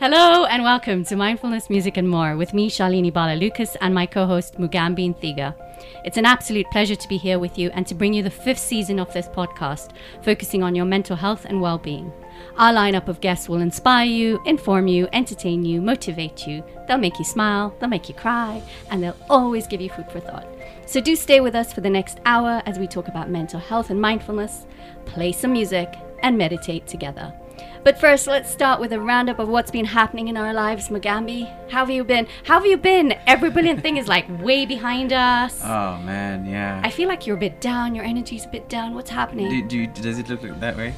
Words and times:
Hello 0.00 0.44
and 0.44 0.62
welcome 0.62 1.04
to 1.06 1.16
Mindfulness, 1.16 1.68
Music 1.68 1.96
and 1.96 2.08
More 2.08 2.36
with 2.36 2.54
me, 2.54 2.70
Shalini 2.70 3.12
Bhalla-Lucas, 3.12 3.76
and 3.80 3.92
my 3.92 4.06
co 4.06 4.26
host, 4.26 4.54
Mugambi 4.54 5.12
Nthiga. 5.12 5.56
It's 6.04 6.16
an 6.16 6.24
absolute 6.24 6.70
pleasure 6.70 6.94
to 6.94 7.08
be 7.08 7.16
here 7.16 7.40
with 7.40 7.58
you 7.58 7.70
and 7.70 7.84
to 7.88 7.96
bring 7.96 8.14
you 8.14 8.22
the 8.22 8.30
fifth 8.30 8.60
season 8.60 9.00
of 9.00 9.12
this 9.12 9.26
podcast, 9.26 9.90
focusing 10.22 10.62
on 10.62 10.76
your 10.76 10.84
mental 10.84 11.16
health 11.16 11.46
and 11.46 11.60
well 11.60 11.78
being. 11.78 12.12
Our 12.58 12.72
lineup 12.72 13.08
of 13.08 13.20
guests 13.20 13.48
will 13.48 13.60
inspire 13.60 14.06
you, 14.06 14.40
inform 14.46 14.86
you, 14.86 15.08
entertain 15.12 15.64
you, 15.64 15.82
motivate 15.82 16.46
you. 16.46 16.62
They'll 16.86 16.96
make 16.96 17.18
you 17.18 17.24
smile, 17.24 17.74
they'll 17.80 17.88
make 17.88 18.08
you 18.08 18.14
cry, 18.14 18.62
and 18.92 19.02
they'll 19.02 19.16
always 19.28 19.66
give 19.66 19.80
you 19.80 19.90
food 19.90 20.12
for 20.12 20.20
thought. 20.20 20.46
So 20.86 21.00
do 21.00 21.16
stay 21.16 21.40
with 21.40 21.56
us 21.56 21.72
for 21.72 21.80
the 21.80 21.90
next 21.90 22.20
hour 22.24 22.62
as 22.66 22.78
we 22.78 22.86
talk 22.86 23.08
about 23.08 23.30
mental 23.30 23.58
health 23.58 23.90
and 23.90 24.00
mindfulness, 24.00 24.64
play 25.06 25.32
some 25.32 25.52
music, 25.52 25.92
and 26.22 26.38
meditate 26.38 26.86
together. 26.86 27.34
But 27.88 27.98
first, 27.98 28.26
let's 28.26 28.50
start 28.50 28.80
with 28.82 28.92
a 28.92 29.00
roundup 29.00 29.38
of 29.38 29.48
what's 29.48 29.70
been 29.70 29.86
happening 29.86 30.28
in 30.28 30.36
our 30.36 30.52
lives, 30.52 30.90
Mugambi. 30.90 31.46
How 31.70 31.78
have 31.78 31.90
you 31.90 32.04
been? 32.04 32.26
How 32.44 32.56
have 32.58 32.66
you 32.66 32.76
been? 32.76 33.14
Every 33.26 33.48
brilliant 33.48 33.80
thing 33.80 33.96
is 33.96 34.06
like 34.06 34.26
way 34.42 34.66
behind 34.66 35.14
us. 35.14 35.62
Oh 35.64 35.96
man, 36.04 36.44
yeah. 36.44 36.82
I 36.84 36.90
feel 36.90 37.08
like 37.08 37.26
you're 37.26 37.38
a 37.38 37.40
bit 37.40 37.62
down. 37.62 37.94
Your 37.94 38.04
energy's 38.04 38.44
a 38.44 38.48
bit 38.48 38.68
down. 38.68 38.92
What's 38.94 39.08
happening? 39.08 39.66
do, 39.68 39.86
do 39.86 40.02
does 40.02 40.18
it 40.18 40.28
look 40.28 40.42
like 40.42 40.60
that 40.60 40.76
way? 40.76 40.94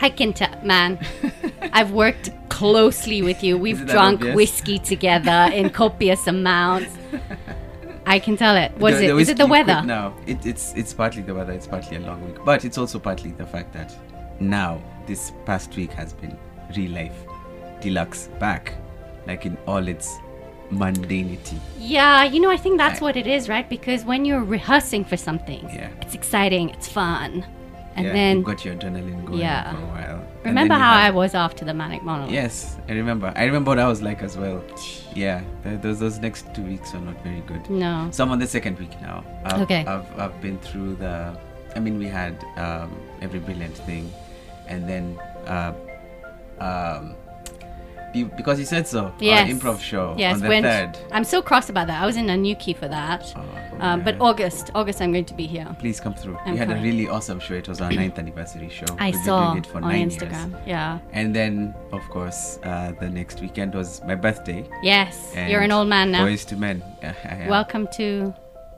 I 0.00 0.10
can 0.10 0.32
tell, 0.32 0.50
man. 0.64 0.98
I've 1.72 1.92
worked 1.92 2.30
closely 2.48 3.22
with 3.22 3.44
you. 3.44 3.56
We've 3.56 3.86
drunk 3.86 4.16
obvious? 4.22 4.34
whiskey 4.34 4.80
together 4.80 5.52
in 5.54 5.70
copious 5.82 6.26
amounts. 6.26 6.90
I 8.06 8.18
can 8.18 8.36
tell 8.36 8.56
it. 8.56 8.72
What 8.78 8.94
is 8.94 8.98
The- 8.98 9.16
it? 9.16 9.24
the 9.24 9.30
it 9.34 9.38
the 9.38 9.46
weather? 9.46 9.82
No. 9.86 10.16
It, 10.26 10.44
it's 10.44 10.74
it's 10.74 10.92
partly 10.92 11.22
the 11.22 11.34
weather. 11.36 11.52
It's 11.52 11.68
partly 11.68 11.96
a 11.98 12.00
long 12.00 12.26
week, 12.26 12.44
but 12.44 12.64
it's 12.64 12.76
also 12.76 12.98
partly 12.98 13.30
the 13.30 13.46
fact 13.46 13.72
that 13.74 13.94
now 14.40 14.80
this 15.08 15.32
past 15.46 15.74
week 15.74 15.90
has 15.92 16.12
been 16.12 16.36
real 16.76 16.92
life 16.92 17.16
deluxe 17.80 18.28
back, 18.38 18.74
like 19.26 19.46
in 19.46 19.56
all 19.66 19.86
its 19.88 20.16
mundanity. 20.70 21.58
Yeah, 21.78 22.24
you 22.24 22.40
know, 22.40 22.50
I 22.50 22.56
think 22.56 22.76
that's 22.78 23.00
what 23.00 23.16
it 23.16 23.26
is, 23.26 23.48
right? 23.48 23.68
Because 23.68 24.04
when 24.04 24.24
you're 24.24 24.44
rehearsing 24.44 25.04
for 25.04 25.16
something, 25.16 25.62
Yeah. 25.72 25.88
it's 26.02 26.14
exciting, 26.14 26.70
it's 26.70 26.88
fun. 26.88 27.44
And 27.96 28.06
yeah, 28.06 28.12
then 28.12 28.36
you've 28.36 28.46
got 28.46 28.64
your 28.64 28.74
adrenaline 28.76 29.24
going 29.24 29.40
Yeah. 29.40 29.72
for 29.72 29.78
a 29.78 29.86
while. 29.86 30.20
Remember 30.44 30.74
you 30.74 30.80
how 30.80 30.92
I 30.92 31.10
was 31.10 31.34
after 31.34 31.64
the 31.64 31.74
manic 31.74 32.02
monologue? 32.04 32.30
Yes, 32.32 32.76
I 32.88 32.92
remember. 32.92 33.32
I 33.34 33.44
remember 33.44 33.70
what 33.72 33.78
I 33.80 33.88
was 33.88 34.02
like 34.02 34.22
as 34.22 34.36
well. 34.36 34.62
Yeah, 35.14 35.40
those 35.64 35.98
those 35.98 36.18
next 36.20 36.54
two 36.54 36.62
weeks 36.62 36.92
were 36.92 37.00
not 37.00 37.20
very 37.24 37.40
good. 37.46 37.68
No. 37.70 38.08
So 38.12 38.22
I'm 38.24 38.30
on 38.30 38.38
the 38.38 38.46
second 38.46 38.78
week 38.78 38.94
now. 39.00 39.24
I've, 39.44 39.62
Okay. 39.62 39.84
I've, 39.84 40.06
I've 40.20 40.40
been 40.40 40.58
through 40.58 40.96
the. 40.96 41.36
I 41.74 41.80
mean, 41.80 41.98
we 41.98 42.06
had 42.06 42.34
um, 42.56 42.90
every 43.20 43.40
brilliant 43.40 43.76
thing, 43.78 44.12
and 44.68 44.88
then 44.88 45.18
uh, 45.46 45.72
um, 46.60 47.14
be, 48.12 48.24
because 48.24 48.56
he 48.58 48.64
said 48.64 48.86
so. 48.88 49.12
Yes. 49.20 49.48
Our 49.48 49.54
improv 49.54 49.80
show 49.80 50.14
Yes, 50.16 50.36
on 50.36 50.48
the 50.48 50.62
third. 50.62 50.98
I'm 51.12 51.24
so 51.24 51.42
cross 51.42 51.68
about 51.68 51.88
that. 51.88 52.02
I 52.02 52.06
was 52.06 52.16
in 52.16 52.26
Nanyuki 52.26 52.74
for 52.76 52.88
that. 52.88 53.32
Oh, 53.36 53.44
Um, 53.80 54.02
but. 54.02 54.16
August, 54.20 54.70
August, 54.74 55.00
I'm 55.02 55.12
going 55.12 55.26
to 55.26 55.34
be 55.34 55.46
here. 55.46 55.68
Please 55.78 56.00
come 56.00 56.14
through. 56.14 56.36
I'm 56.44 56.52
we 56.52 56.58
had 56.58 56.68
coming. 56.68 56.82
a 56.82 56.86
really 56.88 57.06
awesome 57.06 57.38
show. 57.38 57.54
It 57.54 57.68
was 57.68 57.80
our 57.82 57.92
ninth 57.92 58.18
anniversary 58.18 58.70
show. 58.70 58.86
I 58.98 59.06
We've 59.06 59.14
been 59.14 59.24
saw 59.24 59.52
doing 59.52 59.58
it 59.62 59.66
for 59.66 59.76
on 59.76 59.82
nine 59.82 60.10
Instagram. 60.10 60.50
Years. 60.52 60.62
Yeah. 60.66 60.98
And 61.12 61.36
then, 61.36 61.74
of 61.92 62.02
course, 62.08 62.58
uh, 62.64 62.92
the 62.98 63.08
next 63.10 63.40
weekend 63.42 63.74
was 63.74 64.00
my 64.04 64.14
birthday. 64.14 64.66
Yes, 64.82 65.32
And 65.36 65.52
you're 65.52 65.60
an 65.60 65.70
old 65.70 65.88
man 65.88 66.10
now. 66.10 66.24
Boys 66.24 66.44
to 66.46 66.56
men. 66.56 66.82
Welcome 67.46 67.86
to, 67.98 68.34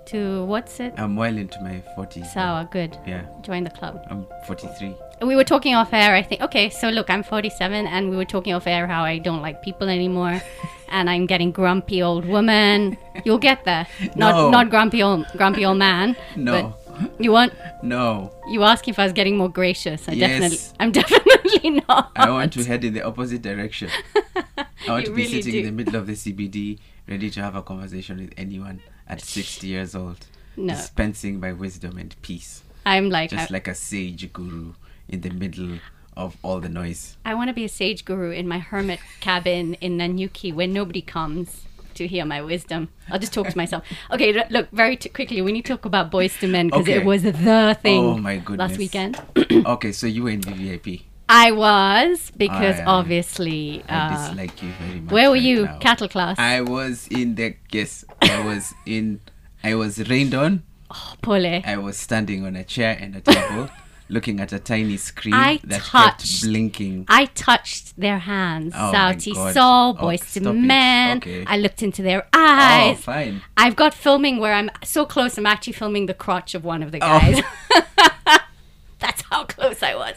to 0.06 0.44
what's 0.46 0.80
it? 0.80 0.92
I'm 0.98 1.14
well 1.14 1.36
into 1.38 1.60
my 1.62 1.80
40s. 1.96 2.26
Sour. 2.34 2.64
Good. 2.72 2.98
Yeah, 3.06 3.22
Join 3.42 3.62
the 3.64 3.70
club. 3.70 4.04
I'm 4.10 4.26
43. 4.44 4.94
We 5.22 5.36
were 5.36 5.44
talking 5.44 5.74
off 5.74 5.92
air. 5.92 6.14
I 6.14 6.22
think. 6.22 6.40
Okay, 6.40 6.70
so 6.70 6.88
look, 6.88 7.10
I'm 7.10 7.22
47, 7.22 7.86
and 7.86 8.10
we 8.10 8.16
were 8.16 8.24
talking 8.24 8.54
off 8.54 8.66
air 8.66 8.86
how 8.86 9.04
I 9.04 9.18
don't 9.18 9.42
like 9.42 9.62
people 9.62 9.88
anymore, 9.88 10.40
and 10.88 11.10
I'm 11.10 11.26
getting 11.26 11.52
grumpy 11.52 12.02
old 12.02 12.24
woman. 12.24 12.96
You'll 13.24 13.38
get 13.38 13.64
there. 13.64 13.86
Not 14.16 14.34
No. 14.34 14.50
not 14.50 14.70
grumpy 14.70 15.02
old 15.02 15.26
grumpy 15.36 15.64
old 15.66 15.78
man. 15.78 16.16
No, 16.36 16.74
But 16.96 17.12
you 17.22 17.32
want 17.32 17.52
no. 17.82 18.32
you 18.50 18.62
ask 18.62 18.88
if 18.88 18.98
I 18.98 19.04
was 19.04 19.12
getting 19.12 19.36
more 19.36 19.48
gracious. 19.50 20.08
I 20.08 20.12
Yes. 20.12 20.30
definitely 20.30 20.58
I'm 20.80 20.92
definitely 21.00 21.70
not. 21.88 22.12
I 22.16 22.30
want 22.30 22.52
to 22.54 22.64
head 22.64 22.84
in 22.84 22.94
the 22.94 23.02
opposite 23.02 23.42
direction. 23.42 23.90
I 24.58 24.64
want 24.88 25.04
You 25.04 25.10
to 25.10 25.16
be 25.16 25.22
really 25.24 25.42
sitting 25.42 25.52
do. 25.52 25.58
in 25.60 25.64
the 25.66 25.72
middle 25.72 25.96
of 25.96 26.06
the 26.06 26.14
CBD, 26.14 26.78
ready 27.06 27.28
to 27.30 27.42
have 27.42 27.54
a 27.56 27.62
conversation 27.62 28.16
with 28.18 28.32
anyone 28.38 28.80
at 29.06 29.20
60 29.20 29.66
years 29.66 29.94
old, 29.94 30.26
No. 30.56 30.72
dispensing 30.74 31.38
my 31.40 31.52
wisdom 31.52 31.98
and 31.98 32.14
peace, 32.22 32.62
I'm 32.86 33.10
like 33.10 33.30
just 33.30 33.50
I, 33.50 33.54
like 33.54 33.68
a 33.68 33.74
sage 33.74 34.32
guru 34.32 34.72
in 35.10 35.20
the 35.20 35.30
middle 35.30 35.78
of 36.16 36.36
all 36.42 36.60
the 36.60 36.68
noise. 36.68 37.16
I 37.24 37.34
want 37.34 37.48
to 37.48 37.54
be 37.54 37.64
a 37.64 37.68
sage 37.68 38.04
guru 38.04 38.30
in 38.30 38.46
my 38.48 38.58
hermit 38.58 39.00
cabin 39.20 39.74
in 39.74 39.98
Nanyuki 39.98 40.52
where 40.54 40.66
nobody 40.66 41.02
comes 41.02 41.64
to 41.94 42.06
hear 42.06 42.24
my 42.24 42.40
wisdom. 42.40 42.88
I'll 43.10 43.18
just 43.18 43.32
talk 43.34 43.48
to 43.48 43.56
myself. 43.56 43.84
Okay, 44.10 44.32
look, 44.50 44.70
very 44.70 44.96
t- 44.96 45.08
quickly, 45.08 45.42
we 45.42 45.52
need 45.52 45.64
to 45.66 45.72
talk 45.74 45.84
about 45.84 46.10
Boyz 46.10 46.42
II 46.42 46.50
Men 46.50 46.66
because 46.68 46.82
Okay. 46.82 46.94
it 46.98 47.04
was 47.04 47.22
the 47.22 47.76
thing 47.82 48.04
Oh 48.04 48.16
my 48.16 48.36
goodness. 48.38 48.70
last 48.70 48.78
weekend. 48.78 49.20
okay, 49.66 49.92
so 49.92 50.06
you 50.06 50.22
were 50.24 50.30
in 50.30 50.40
the 50.40 50.52
VIP. 50.52 51.02
I 51.28 51.52
was 51.52 52.32
because 52.36 52.80
I- 52.80 52.84
obviously. 52.84 53.82
I 53.88 53.94
Uh, 53.98 54.28
dislike 54.28 54.62
you 54.62 54.70
very 54.80 55.00
much. 55.00 55.12
where 55.12 55.28
were 55.30 55.34
right 55.34 55.42
you? 55.42 55.64
now. 55.66 55.78
Cattle 55.78 56.08
class. 56.08 56.38
I 56.38 56.60
was 56.62 57.06
in 57.08 57.34
the 57.36 57.54
yes. 57.70 58.04
I 58.22 58.44
was 58.44 58.72
in. 58.86 59.20
I 59.62 59.74
was 59.74 60.08
rained 60.08 60.34
on. 60.34 60.62
Oh, 60.90 61.14
pole. 61.22 61.60
I 61.64 61.76
was 61.76 61.96
standing 61.96 62.44
on 62.44 62.56
a 62.56 62.64
chair 62.64 62.96
and 63.00 63.14
a 63.14 63.20
table, 63.20 63.68
looking 64.10 64.40
at 64.40 64.52
a 64.52 64.58
tiny 64.58 64.96
screen 64.96 65.34
I 65.34 65.60
that 65.64 65.80
touched- 65.82 66.20
kept 66.40 66.42
blinking. 66.42 67.04
I 67.08 67.26
touched 67.26 67.98
their 67.98 68.18
hands. 68.18 68.74
Oh 68.76 68.92
Sauti 68.94 69.34
God. 69.34 69.54
Soul, 69.54 69.96
Oh, 69.98 70.02
Boys 70.06 70.32
to. 70.34 70.52
Men. 70.52 71.18
Okay. 71.18 71.44
I 71.46 71.56
looked 71.58 71.82
into 71.82 72.02
their 72.02 72.24
Oh, 72.32 72.38
eyes. 72.38 73.00
fine. 73.00 73.42
I've 73.56 73.76
got 73.76 73.94
filming 73.94 74.38
where 74.38 74.52
I'm 74.54 74.70
so 74.84 75.06
close, 75.06 75.38
I'm 75.38 75.46
actually 75.46 75.74
filming 75.74 76.06
the 76.06 76.14
crotch 76.14 76.54
of 76.54 76.64
one 76.64 76.82
of 76.82 76.90
the 76.92 76.98
Oh. 77.02 77.18
guys. 77.20 77.40
That's 78.98 79.22
how 79.30 79.44
close 79.44 79.82
I 79.82 79.94
was. 79.94 80.16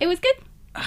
It 0.00 0.06
was 0.06 0.20
good. 0.20 0.36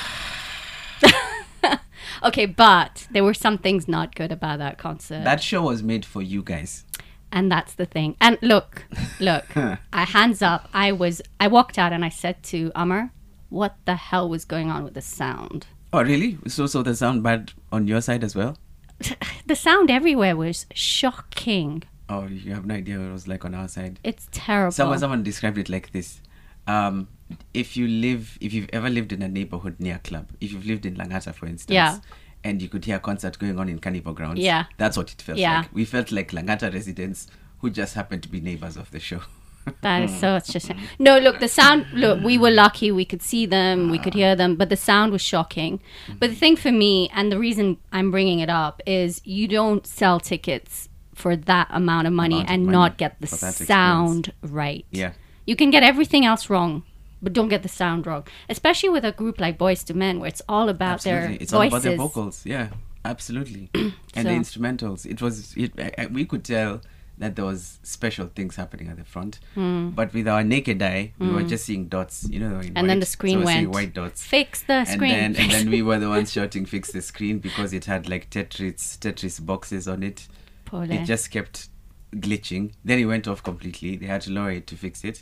okay, 2.24 2.46
but 2.46 3.08
there 3.12 3.24
were 3.24 3.34
some 3.34 3.58
things 3.58 3.88
not 3.88 4.16
good 4.16 4.32
about 4.32 4.60
that 4.60 4.78
concert. 4.78 5.24
That 5.24 5.42
show 5.44 5.64
was 5.64 5.82
made 5.84 6.06
for 6.06 6.22
you 6.22 6.42
guys. 6.44 6.86
And 7.32 7.52
that's 7.52 7.74
the 7.74 7.86
thing. 7.86 8.16
And 8.22 8.38
look, 8.42 8.84
look, 9.20 9.46
I 9.56 10.04
hands 10.06 10.42
up. 10.42 10.70
I 10.74 10.92
was, 10.92 11.22
I 11.40 11.48
walked 11.48 11.78
out 11.78 11.94
and 11.94 12.04
I 12.06 12.10
said 12.10 12.42
to 12.44 12.72
Amar, 12.76 13.12
what 13.50 13.76
the 13.86 13.96
hell 13.96 14.30
was 14.30 14.46
going 14.46 14.70
on 14.70 14.84
with 14.84 14.94
the 14.94 15.02
sound? 15.02 15.68
Oh, 15.94 16.04
really? 16.04 16.38
So, 16.48 16.68
so 16.68 16.84
the 16.84 16.96
sound 16.96 17.22
bad 17.24 17.52
on 17.72 17.88
your 17.88 18.02
side 18.02 18.24
as 18.24 18.36
well? 18.36 18.58
The 19.48 19.56
sound 19.56 19.90
everywhere 19.92 20.36
was 20.38 20.66
shocking. 20.74 21.84
Oh, 22.08 22.28
you 22.28 22.54
have 22.54 22.66
no 22.66 22.76
idea 22.76 22.98
what 23.00 23.08
it 23.08 23.12
was 23.12 23.28
like 23.28 23.44
on 23.44 23.54
our 23.56 23.68
side. 23.68 24.00
It's 24.04 24.28
terrible. 24.32 24.72
Someone, 24.72 25.00
someone 25.00 25.24
described 25.24 25.58
it 25.58 25.68
like 25.70 25.92
this. 25.92 26.22
Um, 26.68 27.08
if 27.54 27.76
you 27.76 27.88
live, 27.88 28.38
if 28.40 28.54
you've 28.54 28.70
ever 28.72 28.90
lived 28.90 29.12
in 29.12 29.22
a 29.22 29.28
neighborhood 29.28 29.78
near 29.80 29.96
a 29.96 30.00
club, 30.00 30.30
if 30.40 30.52
you've 30.54 30.66
lived 30.66 30.86
in 30.86 30.96
Langata, 30.96 31.34
for 31.34 31.48
instance, 31.48 31.74
Yeah. 31.74 31.98
And 32.44 32.62
you 32.62 32.68
could 32.70 32.86
hear 32.86 32.98
a 32.98 33.00
concert 33.00 33.38
going 33.40 33.60
on 33.60 33.70
in 33.70 33.80
Carnival 33.80 34.14
Grounds, 34.14 34.40
Yeah. 34.40 34.66
that's 34.78 34.98
what 34.98 35.12
it 35.12 35.22
felt 35.22 35.38
Yeah. 35.38 35.60
like. 35.60 35.70
We 35.74 35.86
felt 35.86 36.12
like 36.12 36.32
Langata 36.32 36.74
residents 36.74 37.28
who 37.60 37.70
just 37.70 37.94
happened 37.96 38.24
to 38.24 38.30
be 38.30 38.40
neighbors 38.42 38.78
of 38.78 38.92
the 38.92 39.00
show. 39.00 39.22
That 39.82 40.02
is 40.02 40.20
so. 40.20 40.36
It's 40.38 40.52
just 40.52 40.72
no. 41.00 41.20
Look, 41.20 41.40
the 41.40 41.48
sound. 41.48 41.86
Look, 41.94 42.24
we 42.24 42.36
were 42.36 42.50
lucky. 42.50 42.92
We 42.92 43.06
could 43.06 43.22
see 43.22 43.46
them. 43.46 43.92
We 43.92 44.00
could 44.00 44.16
hear 44.16 44.36
them. 44.36 44.56
But 44.56 44.70
the 44.70 44.76
sound 44.76 45.12
was 45.12 45.22
shocking. 45.22 45.78
Mm-hmm. 46.08 46.18
But 46.18 46.32
the 46.32 46.36
thing 46.36 46.56
for 46.56 46.72
me, 46.72 47.12
and 47.14 47.32
the 47.32 47.38
reason 47.38 47.78
I'm 47.92 48.10
bringing 48.10 48.40
it 48.40 48.50
up, 48.50 48.82
is 48.88 49.22
you 49.24 49.48
don't 49.48 49.86
sell 49.86 50.20
tickets 50.20 50.90
for 51.14 51.36
that 51.36 51.68
amount 51.70 52.08
of 52.08 52.14
money 52.14 52.38
Amount 52.38 52.50
of 52.50 52.54
and 52.56 52.66
money 52.66 52.76
not 52.76 52.98
get 52.98 53.22
the 53.22 53.28
sound 53.28 54.34
right. 54.42 54.84
Yeah. 54.90 55.12
You 55.46 55.56
can 55.56 55.70
get 55.70 55.84
everything 55.84 56.26
else 56.26 56.50
wrong, 56.50 56.82
but 57.22 57.34
don't 57.34 57.50
get 57.50 57.64
the 57.64 57.70
sound 57.70 58.06
wrong. 58.08 58.26
Especially 58.50 58.90
with 58.90 59.06
a 59.06 59.12
group 59.12 59.40
like 59.40 59.58
Boyz 59.58 59.90
II 59.90 59.96
Men, 59.98 60.20
where 60.20 60.28
it's 60.30 60.42
all 60.50 60.70
about 60.70 60.94
Absolutely. 60.96 61.28
their 61.28 61.38
it's 61.42 61.54
all 61.54 61.62
about 61.62 61.82
their 61.84 61.98
vocals. 61.98 62.46
Yeah, 62.46 62.70
absolutely. 63.06 63.70
and 63.76 63.94
So- 64.16 64.24
the 64.24 64.30
instrumentals. 64.30 65.06
It 65.06 65.22
was. 65.22 65.54
It, 65.56 65.72
I, 65.98 66.08
we 66.08 66.26
could 66.26 66.44
tell 66.44 66.82
that 67.18 67.36
there 67.36 67.46
was 67.46 67.78
special 67.84 68.26
things 68.34 68.56
happening 68.56 68.88
at 68.88 68.98
the 68.98 69.04
front, 69.04 69.40
but 69.56 70.12
with 70.12 70.28
our 70.28 70.44
naked 70.44 70.82
eye, 70.82 71.14
we 71.20 71.30
were 71.30 71.44
just 71.44 71.66
seeing 71.66 71.86
dots. 71.88 72.28
You 72.28 72.40
know, 72.40 72.60
in 72.60 72.70
Hmm. 72.70 72.78
And 72.78 72.90
then 72.90 73.00
the 73.00 73.06
screen 73.06 73.34
so 73.34 73.40
we 73.40 73.46
went. 73.46 73.70
white 73.70 73.94
dots. 73.94 74.24
Fix 74.26 74.64
the 74.64 74.74
And 74.74 74.88
screen. 74.88 75.12
then, 75.12 75.36
and 75.36 75.52
then 75.52 75.70
we 75.70 75.82
were 75.88 76.00
the 76.00 76.10
ones 76.10 76.32
shouting, 76.32 76.66
"Fix 76.66 76.92
the 76.92 77.02
screen!" 77.02 77.38
because 77.38 77.74
it 77.74 77.86
had 77.86 78.10
like 78.10 78.32
Tetris, 78.32 78.98
Tetris 78.98 79.46
boxes 79.46 79.88
on 79.88 80.02
it. 80.02 80.28
Pole. 80.66 80.90
It 80.90 81.06
just 81.06 81.30
kept 81.30 81.68
glitching. 82.16 82.72
Then 82.84 82.98
it 83.00 83.06
went 83.06 83.28
off 83.28 83.44
completely. 83.44 83.98
They 83.98 84.08
had 84.08 84.22
to 84.22 84.32
lower 84.32 84.52
it 84.52 84.66
to 84.68 84.76
fix 84.76 85.04
it. 85.04 85.22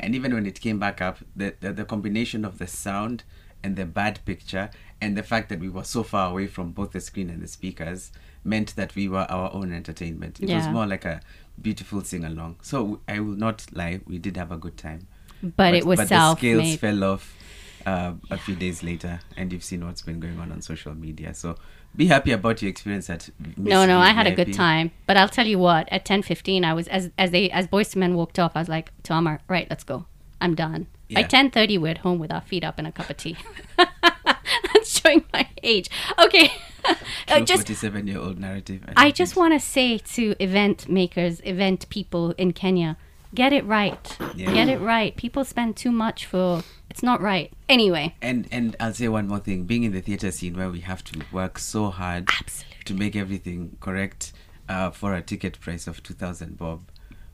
And 0.00 0.14
even 0.14 0.34
when 0.34 0.46
it 0.46 0.60
came 0.60 0.78
back 0.78 1.00
up, 1.00 1.18
the, 1.36 1.54
the, 1.60 1.72
the 1.72 1.84
combination 1.84 2.44
of 2.44 2.58
the 2.58 2.66
sound 2.66 3.24
and 3.62 3.76
the 3.76 3.84
bad 3.84 4.20
picture 4.24 4.70
and 5.00 5.16
the 5.16 5.22
fact 5.22 5.48
that 5.50 5.60
we 5.60 5.68
were 5.68 5.84
so 5.84 6.02
far 6.02 6.30
away 6.30 6.46
from 6.46 6.72
both 6.72 6.92
the 6.92 7.00
screen 7.00 7.30
and 7.30 7.42
the 7.42 7.46
speakers 7.46 8.10
meant 8.44 8.74
that 8.76 8.94
we 8.94 9.08
were 9.08 9.26
our 9.30 9.52
own 9.52 9.72
entertainment. 9.72 10.40
It 10.40 10.48
was 10.48 10.66
more 10.68 10.86
like 10.86 11.04
a 11.04 11.20
beautiful 11.60 12.02
sing 12.02 12.24
along. 12.24 12.56
So 12.62 13.00
I 13.06 13.20
will 13.20 13.36
not 13.36 13.66
lie, 13.72 14.00
we 14.06 14.18
did 14.18 14.36
have 14.36 14.50
a 14.50 14.56
good 14.56 14.76
time. 14.76 15.06
but, 15.56 15.74
it 15.74 15.84
was 15.86 15.98
but 15.98 16.08
the 16.08 16.34
scales 16.36 16.76
fell 16.76 17.04
off 17.04 17.36
uh, 17.86 18.12
a 18.30 18.38
few 18.38 18.54
days 18.54 18.82
later, 18.82 19.20
and 19.36 19.52
you've 19.52 19.64
seen 19.64 19.84
what's 19.84 20.02
been 20.02 20.20
going 20.20 20.38
on 20.38 20.52
on 20.52 20.60
social 20.60 20.94
media. 20.94 21.34
So 21.34 21.56
be 21.96 22.06
happy 22.06 22.32
about 22.32 22.62
your 22.62 22.70
experience 22.70 23.10
at. 23.10 23.28
Miss 23.38 23.56
No, 23.56 23.84
no, 23.86 23.98
I 23.98 24.10
had 24.10 24.26
a 24.26 24.34
good 24.34 24.52
time. 24.52 24.92
But 25.06 25.16
I'll 25.16 25.28
tell 25.28 25.46
you 25.46 25.58
what, 25.58 25.88
at 25.90 26.04
ten 26.04 26.22
fifteen, 26.22 26.64
I 26.64 26.72
was 26.74 26.88
as 26.88 27.10
as 27.18 27.30
they 27.30 27.50
as 27.50 27.66
Boyz 27.66 27.94
II 27.96 28.00
Men 28.00 28.14
walked 28.14 28.38
off, 28.38 28.52
I 28.54 28.60
was 28.60 28.68
like, 28.68 28.92
to 29.04 29.14
Amar, 29.14 29.40
right, 29.48 29.66
let's 29.68 29.84
go. 29.84 30.06
I'm 30.40 30.54
done. 30.54 30.86
By 31.12 31.20
Yeah. 31.20 31.26
ten 31.26 31.50
thirty, 31.50 31.76
we're 31.78 31.88
at 31.90 31.98
home 31.98 32.18
with 32.18 32.32
our 32.32 32.40
feet 32.40 32.64
up 32.64 32.78
and 32.78 32.86
a 32.86 32.92
cup 32.92 33.10
of 33.10 33.16
tea. 33.16 33.36
That's 34.72 35.00
showing 35.00 35.24
my 35.32 35.48
age. 35.62 35.90
Okay, 36.18 36.52
uh, 37.28 37.40
just 37.40 37.66
47 37.66 38.06
year 38.06 38.18
old 38.18 38.38
narrative. 38.38 38.82
I 38.96 39.04
don't 39.04 39.16
just 39.16 39.36
want 39.36 39.52
to 39.54 39.60
say 39.60 39.98
to 39.98 40.34
event 40.40 40.88
makers, 40.88 41.40
event 41.44 41.88
people 41.90 42.32
in 42.32 42.52
Kenya, 42.52 42.96
get 43.34 43.52
it 43.52 43.64
right. 43.64 44.16
Yeah. 44.34 44.52
Get 44.52 44.68
it 44.68 44.80
right. 44.80 45.14
People 45.16 45.44
spend 45.44 45.76
too 45.76 45.90
much 45.92 46.26
for. 46.26 46.62
It's 46.88 47.02
not 47.02 47.20
right. 47.20 47.52
Anyway, 47.68 48.16
And 48.20 48.48
and 48.50 48.74
I'll 48.80 48.92
say 48.94 49.08
one 49.08 49.28
more 49.28 49.38
thing. 49.38 49.64
Being 49.64 49.84
in 49.84 49.92
the 49.92 50.00
theater 50.00 50.30
scene 50.32 50.56
where 50.56 50.70
we 50.70 50.80
have 50.80 51.04
to 51.04 51.20
work 51.32 51.58
so 51.58 51.90
hard 51.90 52.28
absolutely. 52.40 52.84
to 52.86 52.94
make 52.94 53.14
everything 53.14 53.76
correct 53.80 54.32
uh, 54.68 54.90
for 54.90 55.14
a 55.14 55.22
ticket 55.22 55.60
price 55.60 55.86
of 55.86 56.02
2000 56.02 56.56
bob 56.58 56.80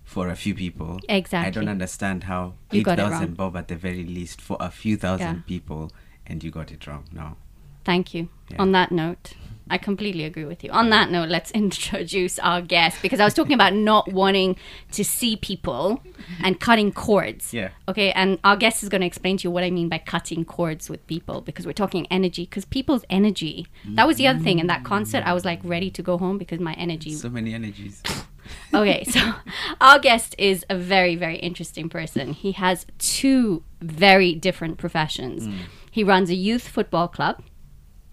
for 0.05 0.29
a 0.29 0.37
few 0.37 0.55
people. 0.55 1.01
Exactly. 1.09 1.47
I 1.49 1.51
don't 1.51 1.69
understand 1.71 2.25
how 2.25 2.55
You 2.71 2.83
wrong. 2.85 2.99
8000 2.99 3.37
bob 3.37 3.57
at 3.57 3.69
the 3.69 3.77
very 3.77 4.05
least 4.05 4.41
for 4.43 4.57
a 4.61 4.71
few 4.71 4.97
thousand 4.99 5.37
Yeah. 5.37 5.43
people 5.47 5.91
and 6.27 6.45
you 6.45 6.51
got 6.51 6.71
it 6.71 6.87
wrong. 6.87 7.05
No. 7.13 7.37
Thank 7.85 8.13
you. 8.15 8.29
Yeah. 8.51 8.61
On 8.61 8.73
that 8.73 8.93
note, 8.93 9.33
I 9.69 9.79
completely 9.79 10.25
agree 10.25 10.45
with 10.45 10.63
you. 10.63 10.71
On 10.71 10.91
that 10.91 11.11
note, 11.11 11.29
let's 11.29 11.51
introduce 11.63 12.39
our 12.39 12.63
guest 12.63 13.03
because 13.03 13.21
I 13.21 13.25
was 13.25 13.35
talking 13.35 13.55
about 13.55 13.75
not 13.75 14.13
wanting 14.13 14.57
to 14.93 15.05
see 15.05 15.37
people 15.37 16.03
and 16.43 16.61
cutting 16.61 16.93
cords. 16.93 17.53
Yeah. 17.53 17.71
Okay, 17.89 18.13
and 18.13 18.39
our 18.45 18.57
guest 18.57 18.83
is 18.83 18.89
going 18.89 19.01
to 19.01 19.07
explain 19.07 19.37
to 19.39 19.45
you 19.45 19.51
what 19.51 19.65
I 19.65 19.71
mean 19.71 19.89
by 19.89 19.99
cutting 19.99 20.45
cords 20.45 20.89
with 20.89 21.05
people 21.07 21.41
because 21.41 21.67
we're 21.67 21.73
talking 21.73 22.07
energy 22.11 22.45
because 22.45 22.65
people's 22.65 23.05
energy. 23.11 23.67
That 23.89 24.07
was 24.07 24.17
the 24.17 24.27
other 24.29 24.39
thing 24.39 24.59
in 24.59 24.67
that 24.69 24.85
concert. 24.85 25.25
I 25.27 25.33
was 25.33 25.45
like 25.45 25.61
ready 25.65 25.91
to 25.91 26.03
go 26.03 26.19
home 26.19 26.39
because 26.39 26.61
my 26.61 26.75
energy 26.75 27.13
So 27.13 27.29
many 27.29 27.55
energies. 27.55 28.03
okay, 28.75 29.05
so 29.05 29.33
our 29.81 29.99
guest 29.99 30.35
is 30.39 30.65
a 30.71 30.77
very, 30.77 31.17
very 31.17 31.37
interesting 31.39 31.89
person. 31.89 32.33
He 32.33 32.53
has 32.53 32.87
two 32.99 33.65
very 33.81 34.35
different 34.35 34.79
professions. 34.79 35.49
Mm. 35.49 35.59
He 35.91 36.05
runs 36.05 36.31
a 36.31 36.35
youth 36.35 36.69
football 36.69 37.09
club. 37.09 37.43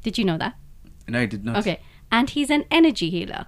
Did 0.03 0.17
you 0.17 0.25
know 0.25 0.37
that? 0.37 0.55
No, 1.07 1.19
I 1.19 1.25
did 1.25 1.43
not. 1.43 1.57
Okay. 1.57 1.79
And 2.11 2.29
he's 2.29 2.49
an 2.49 2.65
energy 2.69 3.09
healer, 3.09 3.47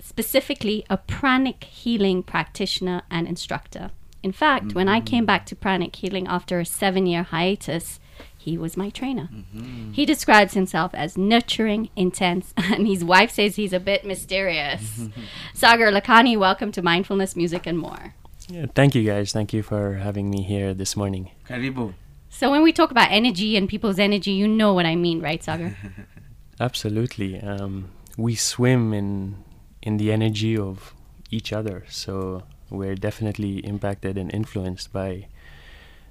specifically 0.00 0.84
a 0.88 0.96
pranic 0.96 1.64
healing 1.64 2.22
practitioner 2.22 3.02
and 3.10 3.28
instructor. 3.28 3.90
In 4.22 4.32
fact, 4.32 4.74
when 4.74 4.88
I 4.88 5.00
came 5.00 5.24
back 5.24 5.46
to 5.46 5.56
pranic 5.56 5.94
healing 5.96 6.26
after 6.26 6.58
a 6.58 6.64
seven 6.64 7.06
year 7.06 7.22
hiatus, 7.22 8.00
he 8.36 8.56
was 8.56 8.76
my 8.76 8.90
trainer. 8.90 9.28
Mm-hmm. 9.32 9.92
He 9.92 10.06
describes 10.06 10.54
himself 10.54 10.94
as 10.94 11.18
nurturing, 11.18 11.90
intense, 11.96 12.54
and 12.56 12.86
his 12.86 13.04
wife 13.04 13.30
says 13.32 13.56
he's 13.56 13.72
a 13.72 13.80
bit 13.80 14.04
mysterious. 14.04 15.08
Sagar 15.54 15.90
Lakhani, 15.90 16.38
welcome 16.38 16.72
to 16.72 16.82
Mindfulness, 16.82 17.36
Music, 17.36 17.66
and 17.66 17.78
More. 17.78 18.14
Yeah, 18.48 18.66
thank 18.74 18.94
you 18.94 19.02
guys. 19.02 19.32
Thank 19.32 19.52
you 19.52 19.62
for 19.62 19.94
having 19.94 20.30
me 20.30 20.42
here 20.42 20.74
this 20.74 20.96
morning. 20.96 21.30
Karibu. 21.48 21.94
So, 22.30 22.50
when 22.50 22.62
we 22.62 22.72
talk 22.72 22.90
about 22.90 23.10
energy 23.10 23.56
and 23.56 23.68
people's 23.68 23.98
energy, 23.98 24.30
you 24.30 24.46
know 24.46 24.72
what 24.74 24.86
I 24.86 24.94
mean, 24.94 25.20
right, 25.20 25.42
Sagar? 25.42 25.76
Absolutely. 26.60 27.40
Um, 27.40 27.90
we 28.16 28.34
swim 28.34 28.94
in 28.94 29.44
in 29.82 29.98
the 29.98 30.10
energy 30.10 30.56
of 30.56 30.94
each 31.30 31.52
other, 31.52 31.84
so 31.88 32.42
we're 32.70 32.96
definitely 32.96 33.58
impacted 33.58 34.18
and 34.18 34.32
influenced 34.34 34.92
by 34.92 35.28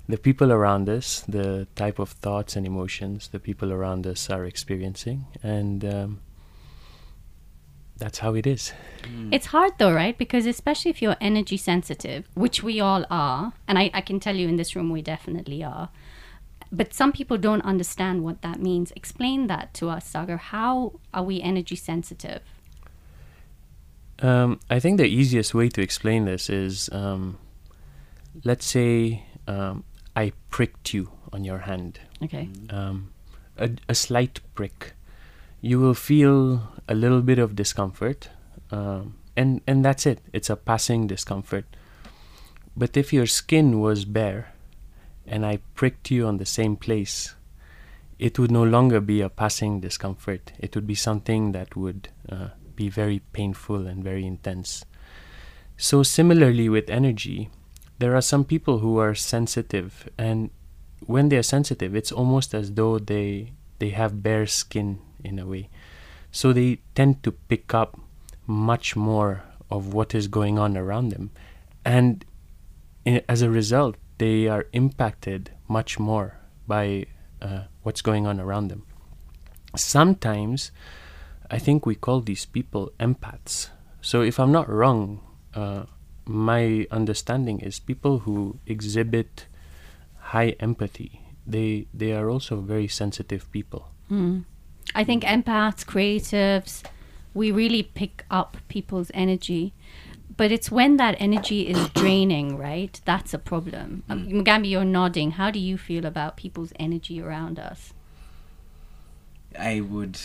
the 0.07 0.17
people 0.17 0.51
around 0.51 0.87
us, 0.87 1.21
the 1.27 1.67
type 1.75 1.99
of 1.99 2.09
thoughts 2.09 2.55
and 2.55 2.65
emotions 2.65 3.29
the 3.29 3.39
people 3.39 3.73
around 3.73 4.05
us 4.05 4.29
are 4.29 4.45
experiencing, 4.45 5.25
and 5.41 5.83
um, 5.83 6.21
that's 7.97 8.19
how 8.19 8.35
it 8.35 8.45
is. 8.45 8.71
It's 9.31 9.47
hard 9.47 9.73
though, 9.77 9.93
right? 9.93 10.17
Because 10.17 10.45
especially 10.45 10.91
if 10.91 11.01
you're 11.01 11.17
energy 11.19 11.57
sensitive, 11.57 12.27
which 12.35 12.61
we 12.61 12.79
all 12.79 13.05
are, 13.09 13.53
and 13.67 13.79
I, 13.79 13.89
I 13.93 14.01
can 14.01 14.19
tell 14.19 14.35
you 14.35 14.47
in 14.47 14.57
this 14.57 14.75
room 14.75 14.89
we 14.89 15.01
definitely 15.01 15.63
are, 15.63 15.89
but 16.71 16.93
some 16.93 17.11
people 17.11 17.37
don't 17.37 17.61
understand 17.61 18.23
what 18.23 18.41
that 18.41 18.59
means. 18.59 18.91
Explain 18.95 19.47
that 19.47 19.73
to 19.75 19.89
us, 19.89 20.07
Sagar. 20.07 20.37
How 20.37 20.99
are 21.13 21.23
we 21.23 21.41
energy 21.41 21.75
sensitive? 21.75 22.41
Um, 24.19 24.59
I 24.69 24.79
think 24.79 24.97
the 24.97 25.07
easiest 25.07 25.53
way 25.53 25.69
to 25.69 25.81
explain 25.81 26.25
this 26.25 26.49
is, 26.49 26.89
um, 26.91 27.37
let's 28.43 28.65
say 28.65 29.25
um, 29.47 29.83
I 30.15 30.31
pricked 30.49 30.93
you 30.93 31.11
on 31.33 31.43
your 31.43 31.59
hand. 31.59 31.99
Okay. 32.23 32.47
um, 32.69 33.11
a, 33.57 33.71
a 33.89 33.95
slight 33.95 34.39
prick. 34.53 34.93
You 35.61 35.79
will 35.79 35.93
feel 35.93 36.71
a 36.87 36.95
little 36.95 37.21
bit 37.21 37.39
of 37.39 37.55
discomfort, 37.55 38.29
um, 38.71 39.15
and 39.35 39.61
and 39.65 39.83
that's 39.83 40.05
it. 40.05 40.19
It's 40.33 40.49
a 40.49 40.55
passing 40.55 41.07
discomfort. 41.07 41.65
But 42.77 42.97
if 42.97 43.13
your 43.13 43.25
skin 43.25 43.79
was 43.79 44.05
bare, 44.05 44.53
and 45.27 45.45
I 45.45 45.59
pricked 45.73 46.11
you 46.11 46.27
on 46.27 46.37
the 46.37 46.45
same 46.45 46.75
place, 46.75 47.35
it 48.19 48.39
would 48.39 48.51
no 48.51 48.63
longer 48.63 48.99
be 48.99 49.21
a 49.21 49.29
passing 49.29 49.81
discomfort. 49.81 50.53
It 50.59 50.75
would 50.75 50.87
be 50.87 50.95
something 50.95 51.51
that 51.51 51.75
would 51.75 52.09
uh, 52.29 52.49
be 52.75 52.89
very 52.89 53.19
painful 53.33 53.87
and 53.87 54.03
very 54.03 54.25
intense. 54.25 54.85
So 55.77 56.03
similarly 56.03 56.69
with 56.69 56.89
energy, 56.89 57.49
there 57.99 58.15
are 58.15 58.21
some 58.21 58.45
people 58.45 58.79
who 58.79 58.97
are 58.97 59.15
sensitive 59.15 60.09
and 60.17 60.49
when 61.05 61.29
they 61.29 61.37
are 61.37 61.43
sensitive, 61.43 61.95
it's 61.95 62.11
almost 62.11 62.53
as 62.53 62.73
though 62.73 62.99
they 62.99 63.51
they 63.79 63.89
have 63.89 64.23
bare 64.23 64.47
skin 64.47 64.99
in 65.23 65.39
a 65.39 65.45
way. 65.45 65.69
So 66.31 66.53
they 66.53 66.79
tend 66.95 67.23
to 67.23 67.31
pick 67.31 67.73
up 67.73 67.99
much 68.47 68.95
more 68.95 69.43
of 69.69 69.93
what 69.93 70.15
is 70.15 70.27
going 70.27 70.57
on 70.57 70.77
around 70.77 71.09
them, 71.09 71.31
and 71.83 72.25
i 73.05 73.23
as 73.27 73.41
a 73.41 73.49
result, 73.49 73.97
they 74.17 74.47
are 74.47 74.65
impacted 74.73 75.51
much 75.67 75.99
more 75.99 76.39
by 76.67 77.05
uh, 77.41 77.63
what's 77.83 78.01
going 78.01 78.25
on 78.25 78.39
around 78.39 78.69
them. 78.69 78.83
Sometimes, 79.75 80.71
I 81.51 81.59
think 81.59 81.85
we 81.85 81.95
call 81.95 82.21
these 82.21 82.45
people 82.45 82.91
empaths. 82.99 83.69
So 84.01 84.21
if 84.21 84.39
I'm 84.39 84.51
not 84.51 84.69
wrong, 84.69 85.21
uh, 85.53 85.85
my 86.25 86.87
understanding 86.91 87.59
is 87.59 87.79
people 87.79 88.19
who 88.19 88.59
exhibit 88.65 89.47
high 90.17 90.55
empathy 90.59 91.21
they 91.45 91.85
they 91.93 92.11
are 92.11 92.29
also 92.29 92.59
very 92.61 92.87
sensitive 92.87 93.51
people 93.51 93.91
I 94.93 95.03
think 95.03 95.23
empaths, 95.23 95.83
creatives, 95.83 96.83
we 97.33 97.51
really 97.51 97.83
pick 97.83 98.23
up 98.29 98.57
people's 98.67 99.11
energy. 99.13 99.73
But 100.37 100.51
it's 100.51 100.69
when 100.69 100.97
that 100.97 101.15
energy 101.19 101.67
is 101.67 101.89
draining, 101.93 102.57
right? 102.57 102.99
That's 103.05 103.33
a 103.33 103.39
problem. 103.39 104.03
Um, 104.09 104.27
Mugambi, 104.27 104.69
you're 104.69 104.85
nodding. 104.85 105.31
How 105.31 105.51
do 105.51 105.59
you 105.59 105.77
feel 105.77 106.05
about 106.05 106.35
people's 106.35 106.73
energy 106.79 107.21
around 107.21 107.57
us? 107.59 107.93
I 109.57 109.79
would 109.81 110.19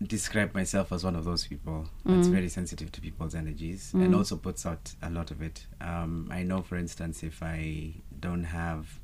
describe 0.00 0.54
myself 0.54 0.92
as 0.92 1.02
one 1.02 1.16
of 1.16 1.24
those 1.24 1.46
people 1.46 1.88
that's 2.04 2.28
very 2.28 2.48
sensitive 2.48 2.92
to 2.92 3.00
people's 3.00 3.34
energies 3.34 3.92
and 3.94 4.14
also 4.14 4.36
puts 4.36 4.64
out 4.64 4.94
a 5.02 5.10
lot 5.10 5.32
of 5.32 5.42
it. 5.42 5.66
Um, 5.80 6.28
I 6.30 6.44
know, 6.44 6.62
for 6.62 6.76
instance, 6.76 7.24
if 7.24 7.42
I 7.42 7.94
don't 8.20 8.44
have, 8.44 9.00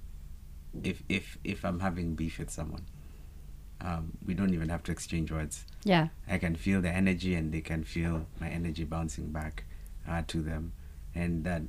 if 0.83 1.03
if 1.09 1.39
if 1.43 1.65
I'm 1.65 1.81
having 1.81 2.15
beef 2.15 2.39
with 2.39 2.51
someone, 2.51 2.87
um, 3.81 4.13
we 4.25 4.35
don't 4.35 4.55
even 4.55 4.69
have 4.69 4.85
to 4.85 4.93
exchange 4.93 5.33
words. 5.33 5.65
Yeah. 5.83 6.09
I 6.29 6.39
can 6.39 6.55
feel 6.55 6.81
the 6.81 6.91
energy, 6.91 7.35
and 7.35 7.53
they 7.53 7.61
can 7.61 7.83
feel 7.83 8.27
my 8.41 8.49
energy 8.49 8.85
bouncing 8.85 9.33
back 9.33 9.65
uh, 10.09 10.23
to 10.29 10.43
them, 10.43 10.73
and 11.15 11.45
that 11.45 11.63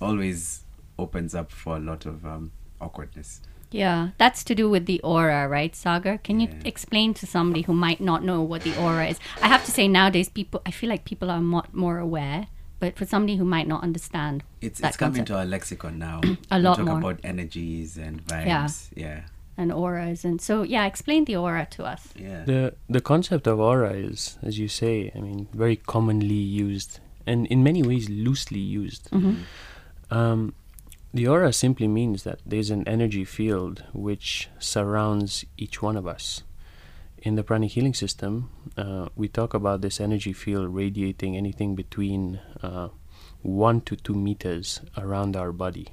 always 0.00 0.64
opens 0.98 1.34
up 1.34 1.50
for 1.50 1.76
a 1.76 1.80
lot 1.80 2.06
of 2.06 2.24
um, 2.24 2.52
awkwardness. 2.80 3.40
Yeah, 3.70 4.10
that's 4.16 4.44
to 4.44 4.54
do 4.54 4.70
with 4.70 4.86
the 4.86 5.00
aura, 5.00 5.48
right, 5.48 5.74
Sagar? 5.74 6.18
Can 6.18 6.40
you 6.40 6.48
explain 6.64 7.14
to 7.14 7.26
somebody 7.26 7.62
who 7.62 7.72
might 7.74 8.00
not 8.00 8.22
know 8.24 8.40
what 8.42 8.62
the 8.62 8.76
aura 8.80 9.08
is? 9.08 9.18
I 9.42 9.48
have 9.48 9.64
to 9.64 9.70
say, 9.70 9.88
nowadays, 9.88 10.28
people, 10.28 10.62
I 10.64 10.70
feel 10.70 10.88
like 10.88 11.04
people 11.04 11.30
are 11.30 11.40
more, 11.40 11.64
more 11.72 11.98
aware, 11.98 12.46
but 12.78 12.96
for 12.96 13.04
somebody 13.04 13.36
who 13.36 13.44
might 13.44 13.66
not 13.66 13.82
understand, 13.82 14.44
It's 14.60 14.80
that 14.80 14.88
it's 14.88 14.96
come 14.96 15.08
concept. 15.08 15.30
into 15.30 15.38
our 15.38 15.44
lexicon 15.44 15.98
now. 15.98 16.20
A 16.50 16.58
lot 16.58 16.58
We 16.58 16.62
lot 16.62 16.76
talk 16.76 16.86
more. 16.86 16.98
about 17.10 17.20
energies 17.24 17.98
and 17.98 18.22
Yeah. 18.30 18.64
vibes. 18.66 18.88
Yeah, 18.94 19.20
and 19.58 19.72
auras, 19.72 20.24
and 20.24 20.40
so 20.40 20.62
yeah, 20.62 20.86
explain 20.86 21.24
the 21.24 21.36
aura 21.36 21.66
to 21.72 21.84
us. 21.84 22.08
yeah. 22.16 22.44
the 22.44 22.74
the 22.88 23.00
concept 23.00 23.46
of 23.46 23.58
aura 23.58 23.92
is 23.94 24.38
as 24.42 24.58
you 24.58 24.68
say 24.68 25.10
i 25.16 25.18
mean 25.18 25.48
very 25.54 25.76
commonly 25.76 26.34
used 26.68 27.00
and 27.26 27.46
in 27.46 27.62
many 27.62 27.82
ways 27.82 28.08
loosely 28.08 28.60
used. 28.60 29.08
Um, 30.10 30.54
the 31.12 31.26
aura 31.26 31.52
simply 31.52 31.88
means 31.88 32.22
that 32.22 32.40
there's 32.46 32.70
an 32.70 32.86
energy 32.86 33.24
field 33.24 33.84
which 33.92 34.48
surrounds 34.58 35.44
each 35.56 35.80
one 35.82 35.96
of 35.96 36.06
us. 36.06 36.42
In 37.18 37.34
the 37.34 37.42
pranic 37.42 37.70
healing 37.72 37.94
system 37.94 38.50
uh, 38.76 39.08
we 39.16 39.28
talk 39.28 39.54
about 39.54 39.80
this 39.80 40.00
energy 40.00 40.32
field 40.32 40.74
radiating 40.74 41.36
anything 41.36 41.74
between 41.74 42.40
uh, 42.62 42.88
one 43.42 43.80
to 43.82 43.96
two 43.96 44.14
meters 44.14 44.80
around 44.96 45.36
our 45.36 45.52
body. 45.52 45.88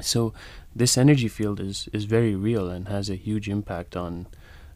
So 0.00 0.32
this 0.74 0.96
energy 0.96 1.28
field 1.28 1.60
is 1.60 1.88
is 1.92 2.04
very 2.04 2.34
real 2.34 2.70
and 2.70 2.88
has 2.88 3.10
a 3.10 3.16
huge 3.16 3.48
impact 3.48 3.96
on 3.96 4.26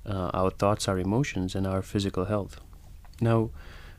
uh, 0.04 0.30
our 0.34 0.50
thoughts, 0.50 0.88
our 0.88 0.98
emotions, 0.98 1.54
and 1.54 1.66
our 1.66 1.82
physical 1.82 2.26
health. 2.26 2.60
Now, 3.20 3.50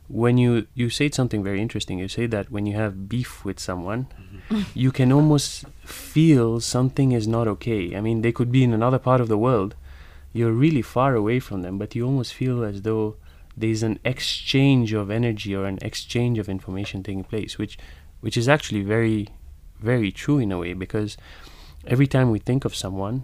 when 0.08 0.38
you 0.38 0.68
you 0.74 0.90
said 0.90 1.14
something 1.14 1.44
very 1.44 1.62
interesting, 1.62 2.00
you 2.00 2.08
say 2.08 2.28
that 2.28 2.50
when 2.50 2.66
you 2.66 2.76
have 2.76 3.10
beef 3.10 3.44
with 3.44 3.60
someone, 3.60 4.08
mm-hmm. 4.50 4.62
you 4.74 4.92
can 4.92 5.12
almost 5.12 5.66
feel 5.84 6.60
something 6.60 7.12
is 7.12 7.28
not 7.28 7.48
okay. 7.48 7.96
I 7.96 8.02
mean, 8.02 8.22
they 8.22 8.32
could 8.32 8.52
be 8.52 8.64
in 8.64 8.74
another 8.74 9.00
part 9.00 9.22
of 9.22 9.28
the 9.28 9.38
world. 9.38 9.76
You're 10.34 10.52
really 10.52 10.82
far 10.82 11.16
away 11.16 11.40
from 11.40 11.62
them, 11.62 11.78
but 11.78 11.96
you 11.96 12.06
almost 12.06 12.34
feel 12.34 12.64
as 12.64 12.84
though 12.84 13.16
there's 13.56 13.84
an 13.84 14.00
exchange 14.06 14.94
of 14.94 15.10
energy 15.10 15.56
or 15.56 15.66
an 15.66 15.80
exchange 15.82 16.38
of 16.38 16.48
information 16.48 17.04
taking 17.04 17.24
place, 17.24 17.58
which 17.58 17.78
which 18.22 18.38
is 18.38 18.48
actually 18.48 18.82
very 18.82 19.28
very 19.80 20.12
true 20.12 20.40
in 20.40 20.52
a 20.52 20.58
way 20.58 20.74
because 20.74 21.18
every 21.86 22.08
time 22.08 22.32
we 22.32 22.40
think 22.40 22.66
of 22.66 22.76
someone, 22.76 23.24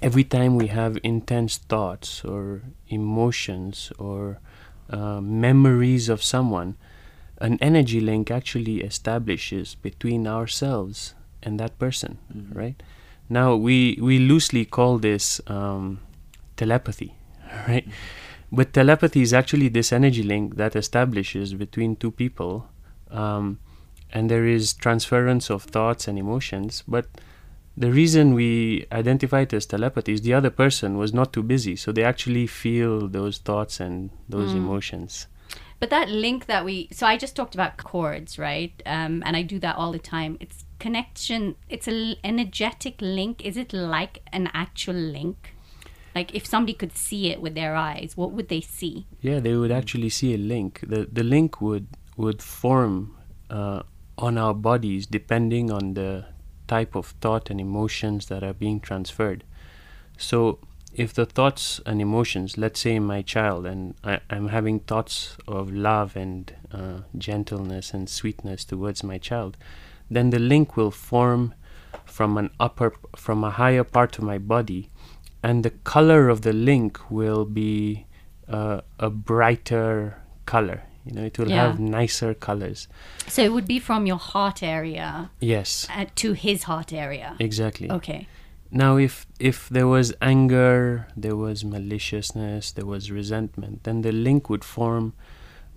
every 0.00 0.24
time 0.24 0.56
we 0.56 0.66
have 0.66 0.98
intense 1.02 1.56
thoughts 1.58 2.24
or 2.24 2.62
emotions 2.88 3.92
or 3.98 4.38
uh, 4.90 5.20
memories 5.20 6.08
of 6.08 6.22
someone, 6.22 6.76
an 7.38 7.58
energy 7.60 8.00
link 8.00 8.30
actually 8.30 8.80
establishes 8.80 9.74
between 9.74 10.26
ourselves 10.26 11.14
and 11.42 11.60
that 11.60 11.78
person, 11.78 12.18
Mhm. 12.34 12.54
right? 12.56 12.82
Now 13.28 13.56
we 13.56 13.98
we 14.00 14.18
loosely 14.18 14.64
call 14.64 14.98
this 14.98 15.40
um, 15.48 15.98
telepathy, 16.56 17.14
right? 17.68 17.86
But 18.52 18.72
telepathy 18.72 19.22
is 19.22 19.32
actually 19.34 19.68
this 19.68 19.92
energy 19.92 20.22
link 20.22 20.56
that 20.56 20.76
establishes 20.76 21.54
between 21.54 21.96
two 21.96 22.10
people, 22.12 22.68
um, 23.10 23.58
and 24.12 24.30
there 24.30 24.46
is 24.46 24.72
transference 24.72 25.50
of 25.50 25.64
thoughts 25.64 26.08
and 26.08 26.18
emotions. 26.18 26.84
But 26.86 27.06
the 27.76 27.92
reason 27.92 28.34
we 28.34 28.86
identify 28.90 29.44
as 29.52 29.66
telepathy 29.66 30.12
is 30.12 30.22
the 30.22 30.34
other 30.34 30.50
person 30.50 30.96
was 30.96 31.12
not 31.12 31.32
too 31.32 31.42
busy, 31.42 31.76
so 31.76 31.92
they 31.92 32.02
actually 32.04 32.46
feel 32.46 33.08
those 33.08 33.38
thoughts 33.38 33.80
and 33.80 34.10
those 34.28 34.52
Mm. 34.54 34.58
emotions. 34.58 35.26
But 35.78 35.90
that 35.90 36.08
link 36.08 36.46
that 36.46 36.64
we, 36.64 36.88
so 36.90 37.06
I 37.06 37.18
just 37.18 37.36
talked 37.36 37.54
about 37.54 37.76
cords, 37.76 38.38
right? 38.38 38.72
Um, 38.86 39.22
and 39.26 39.36
I 39.36 39.42
do 39.42 39.58
that 39.58 39.76
all 39.76 39.92
the 39.92 39.98
time. 39.98 40.38
It's 40.40 40.64
connection, 40.78 41.54
it's 41.68 41.86
an 41.86 42.16
energetic 42.24 42.94
link. 43.00 43.44
Is 43.44 43.56
it 43.58 43.72
like 43.74 44.22
an 44.32 44.48
actual 44.54 44.94
link? 44.94 45.52
Like 46.14 46.34
if 46.34 46.46
somebody 46.46 46.72
could 46.72 46.96
see 46.96 47.30
it 47.30 47.42
with 47.42 47.54
their 47.54 47.74
eyes, 47.76 48.16
what 48.16 48.32
would 48.32 48.48
they 48.48 48.62
see? 48.62 49.06
Yeah, 49.20 49.38
they 49.38 49.54
would 49.54 49.70
actually 49.70 50.08
see 50.08 50.32
a 50.32 50.38
link. 50.38 50.80
the 50.80 51.06
The 51.12 51.22
link 51.22 51.60
would 51.60 51.88
would 52.16 52.40
form 52.40 53.14
uh, 53.50 53.82
on 54.16 54.38
our 54.38 54.54
bodies 54.54 55.06
depending 55.06 55.70
on 55.70 55.92
the 55.92 56.24
type 56.68 56.94
of 56.94 57.14
thought 57.20 57.50
and 57.50 57.60
emotions 57.60 58.26
that 58.26 58.42
are 58.42 58.52
being 58.52 58.80
transferred. 58.80 59.44
So, 60.16 60.58
if 60.94 61.12
the 61.12 61.26
thoughts 61.26 61.80
and 61.84 62.00
emotions, 62.00 62.56
let's 62.56 62.80
say 62.80 62.98
my 62.98 63.20
child, 63.20 63.66
and 63.66 63.94
I, 64.02 64.20
I'm 64.30 64.48
having 64.48 64.80
thoughts 64.80 65.36
of 65.46 65.70
love 65.70 66.16
and 66.16 66.54
uh, 66.72 67.00
gentleness 67.18 67.92
and 67.92 68.08
sweetness 68.08 68.64
towards 68.64 69.04
my 69.04 69.18
child, 69.18 69.58
then 70.10 70.30
the 70.30 70.38
link 70.38 70.76
will 70.76 70.90
form 70.90 71.54
from 72.04 72.38
an 72.38 72.50
upper, 72.58 72.94
from 73.14 73.44
a 73.44 73.50
higher 73.50 73.84
part 73.84 74.16
of 74.16 74.24
my 74.24 74.38
body, 74.38 74.90
and 75.42 75.64
the 75.64 75.70
color 75.70 76.28
of 76.30 76.42
the 76.42 76.52
link 76.52 77.10
will 77.10 77.44
be 77.44 78.06
uh, 78.48 78.80
a 78.98 79.10
brighter 79.10 80.22
color. 80.46 80.84
You 81.06 81.12
know, 81.14 81.24
it 81.24 81.38
will 81.38 81.48
Yeah. 81.48 81.66
have 81.68 81.78
nicer 81.78 82.34
colors. 82.34 82.88
So 83.28 83.42
it 83.42 83.52
would 83.52 83.66
be 83.66 83.78
from 83.78 84.06
your 84.06 84.18
heart 84.18 84.62
area 84.62 85.30
Yes, 85.40 85.86
uh, 85.90 86.06
to 86.16 86.32
his 86.32 86.64
heart 86.64 86.92
area. 86.92 87.36
exactly. 87.38 87.90
Okay. 87.90 88.26
Now, 88.70 88.96
if 88.98 89.26
if 89.38 89.68
there 89.68 89.86
was 89.86 90.12
anger, 90.20 91.06
there 91.16 91.36
was 91.36 91.64
maliciousness, 91.64 92.72
there 92.72 92.86
was 92.86 93.10
resentment, 93.10 93.84
then 93.84 94.02
the 94.02 94.10
link 94.12 94.50
would 94.50 94.64
form 94.64 95.12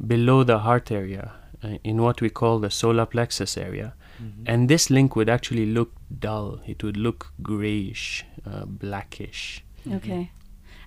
below 0.08 0.44
the 0.44 0.60
heart 0.60 0.92
area, 0.92 1.32
uh, 1.64 1.78
in 1.84 2.02
what 2.02 2.22
we 2.22 2.30
call 2.30 2.60
the 2.60 2.70
solar 2.72 3.06
plexus 3.06 3.58
area, 3.58 3.94
Mhm. 4.20 4.44
and 4.48 4.70
this 4.70 4.90
link 4.90 5.16
would 5.16 5.30
actually 5.30 5.66
look 5.68 5.92
dull. 6.20 6.60
It 6.66 6.84
would 6.84 6.98
look 6.98 7.32
grayish, 7.44 8.26
uh, 8.46 8.66
blackish. 8.66 9.64
Okay. 9.92 10.32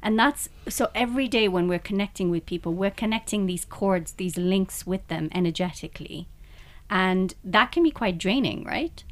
And 0.03 0.19
that's 0.19 0.49
so 0.69 0.91
every 0.95 1.29
day 1.29 1.47
when 1.49 1.69
we're 1.69 1.79
connecting 1.79 2.31
with 2.31 2.45
people, 2.45 2.75
we're 2.75 2.91
connecting 2.91 3.47
these 3.47 3.65
cords, 3.65 4.13
these 4.13 4.37
links 4.37 4.87
with 4.87 5.07
them 5.09 5.29
energetically. 5.33 6.29
And 6.91 7.35
that 7.45 7.73
can 7.73 7.83
be 7.83 7.91
quite 7.91 8.19
draining, 8.19 8.65
right? 8.65 9.03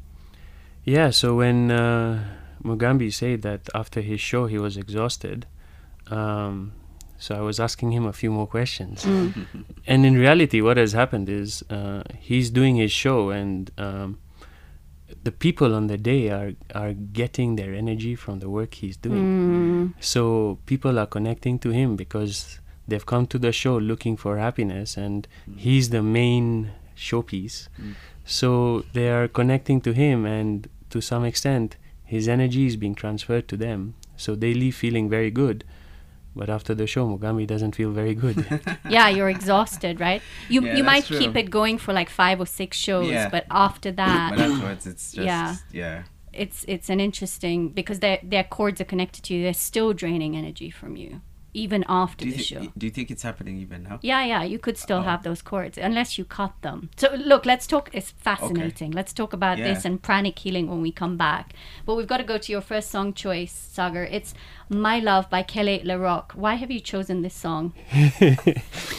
Yeah. 0.83 1.09
So 1.11 1.35
when 1.35 1.71
uh, 1.71 2.23
Mugambi 2.63 3.13
said 3.13 3.41
that 3.43 3.69
after 3.73 4.01
his 4.01 4.19
show 4.19 4.47
he 4.47 4.57
was 4.57 4.75
exhausted, 4.77 5.45
um, 6.07 6.73
so 7.17 7.35
I 7.35 7.41
was 7.41 7.59
asking 7.59 7.91
him 7.91 8.05
a 8.05 8.13
few 8.13 8.31
more 8.31 8.47
questions. 8.47 9.05
and 9.87 10.05
in 10.05 10.15
reality, 10.15 10.59
what 10.59 10.77
has 10.77 10.93
happened 10.93 11.29
is 11.29 11.63
uh, 11.69 12.03
he's 12.19 12.49
doing 12.49 12.77
his 12.77 12.91
show, 12.91 13.29
and 13.29 13.69
um, 13.77 14.17
the 15.23 15.31
people 15.31 15.75
on 15.75 15.87
the 15.87 15.97
day 15.97 16.29
are 16.29 16.53
are 16.73 16.93
getting 16.93 17.55
their 17.55 17.73
energy 17.73 18.15
from 18.15 18.39
the 18.39 18.49
work 18.49 18.73
he's 18.75 18.97
doing. 18.97 19.23
Mm. 19.23 19.93
So 19.99 20.57
people 20.65 20.97
are 20.97 21.05
connecting 21.05 21.59
to 21.59 21.69
him 21.69 21.95
because 21.95 22.59
they've 22.87 23.05
come 23.05 23.27
to 23.27 23.37
the 23.37 23.51
show 23.51 23.77
looking 23.77 24.17
for 24.17 24.37
happiness, 24.37 24.97
and 24.97 25.27
he's 25.57 25.89
the 25.89 26.01
main 26.01 26.71
showpiece. 26.95 27.67
Mm. 27.79 27.95
So 28.25 28.83
they 28.93 29.09
are 29.09 29.27
connecting 29.27 29.81
to 29.81 29.93
him, 29.93 30.25
and 30.25 30.67
to 30.89 31.01
some 31.01 31.23
extent, 31.25 31.77
his 32.03 32.27
energy 32.27 32.65
is 32.65 32.75
being 32.75 32.95
transferred 32.95 33.47
to 33.47 33.57
them. 33.57 33.95
So 34.17 34.35
they 34.35 34.53
leave 34.53 34.75
feeling 34.75 35.09
very 35.09 35.31
good. 35.31 35.63
But 36.35 36.49
after 36.49 36.73
the 36.73 36.87
show, 36.87 37.05
Mugambi 37.07 37.45
doesn't 37.45 37.75
feel 37.75 37.91
very 37.91 38.15
good. 38.15 38.37
yeah, 38.89 39.09
you're 39.09 39.29
exhausted, 39.29 39.99
right? 39.99 40.21
You 40.49 40.61
Yeah, 40.63 40.77
you 40.77 40.83
might 40.83 41.05
that's 41.05 41.19
keep 41.19 41.35
it 41.35 41.49
going 41.49 41.77
for 41.77 41.93
like 41.93 42.09
five 42.09 42.39
or 42.39 42.45
six 42.45 42.77
shows, 42.77 43.09
Yeah. 43.11 43.29
but 43.29 43.45
after 43.51 43.91
that, 43.91 44.31
but 44.31 44.39
afterwards, 44.39 44.87
it's 44.87 45.11
just 45.11 45.25
Yeah. 45.25 45.55
yeah. 45.71 46.03
it's 46.33 46.63
it's 46.67 46.89
an 46.89 46.99
interesting 46.99 47.69
because 47.69 47.99
their 47.99 48.19
their 48.23 48.45
cords 48.45 48.79
are 48.79 48.85
connected 48.93 49.23
to 49.25 49.33
you. 49.33 49.43
They're 49.43 49.53
still 49.71 49.91
draining 49.93 50.37
energy 50.37 50.69
from 50.69 50.95
you 50.95 51.21
even 51.53 51.83
after 51.89 52.25
Do 52.25 52.29
you, 52.29 52.31
the 52.33 52.37
thi- 52.37 52.43
show. 52.43 52.73
do 52.77 52.85
you 52.85 52.91
think 52.91 53.11
it's 53.11 53.23
happening 53.23 53.57
even 53.57 53.83
now? 53.83 53.99
Yeah, 54.01 54.23
yeah, 54.25 54.43
you 54.43 54.59
could 54.59 54.77
still 54.77 54.99
Oh. 54.99 55.01
have 55.03 55.23
those 55.23 55.41
cords 55.41 55.77
unless 55.77 56.17
you 56.17 56.25
cut 56.25 56.53
them. 56.61 56.89
So 56.97 57.13
look, 57.15 57.45
let's 57.45 57.67
talk. 57.67 57.89
It's 57.93 58.11
fascinating. 58.11 58.91
Let's 58.91 59.13
talk 59.13 59.33
about 59.33 59.57
Yeah. 59.57 59.67
this 59.73 59.85
and 59.85 60.01
pranic 60.01 60.39
healing 60.39 60.67
when 60.69 60.81
we 60.81 60.91
come 60.91 61.17
back. 61.17 61.53
But 61.85 61.95
we've 61.95 62.07
got 62.07 62.17
to 62.17 62.23
go 62.23 62.37
to 62.37 62.51
your 62.51 62.61
first 62.61 62.89
song 62.91 63.13
choice, 63.13 63.51
Sagar. 63.51 64.03
It's 64.05 64.33
"My 64.69 64.99
Love" 64.99 65.29
by 65.29 65.43
Kele 65.43 65.81
Le 65.83 65.97
Roc. 65.97 66.31
Why 66.33 66.55
have 66.55 66.71
you 66.71 66.79
chosen 66.79 67.21
this 67.21 67.33
song? 67.33 67.73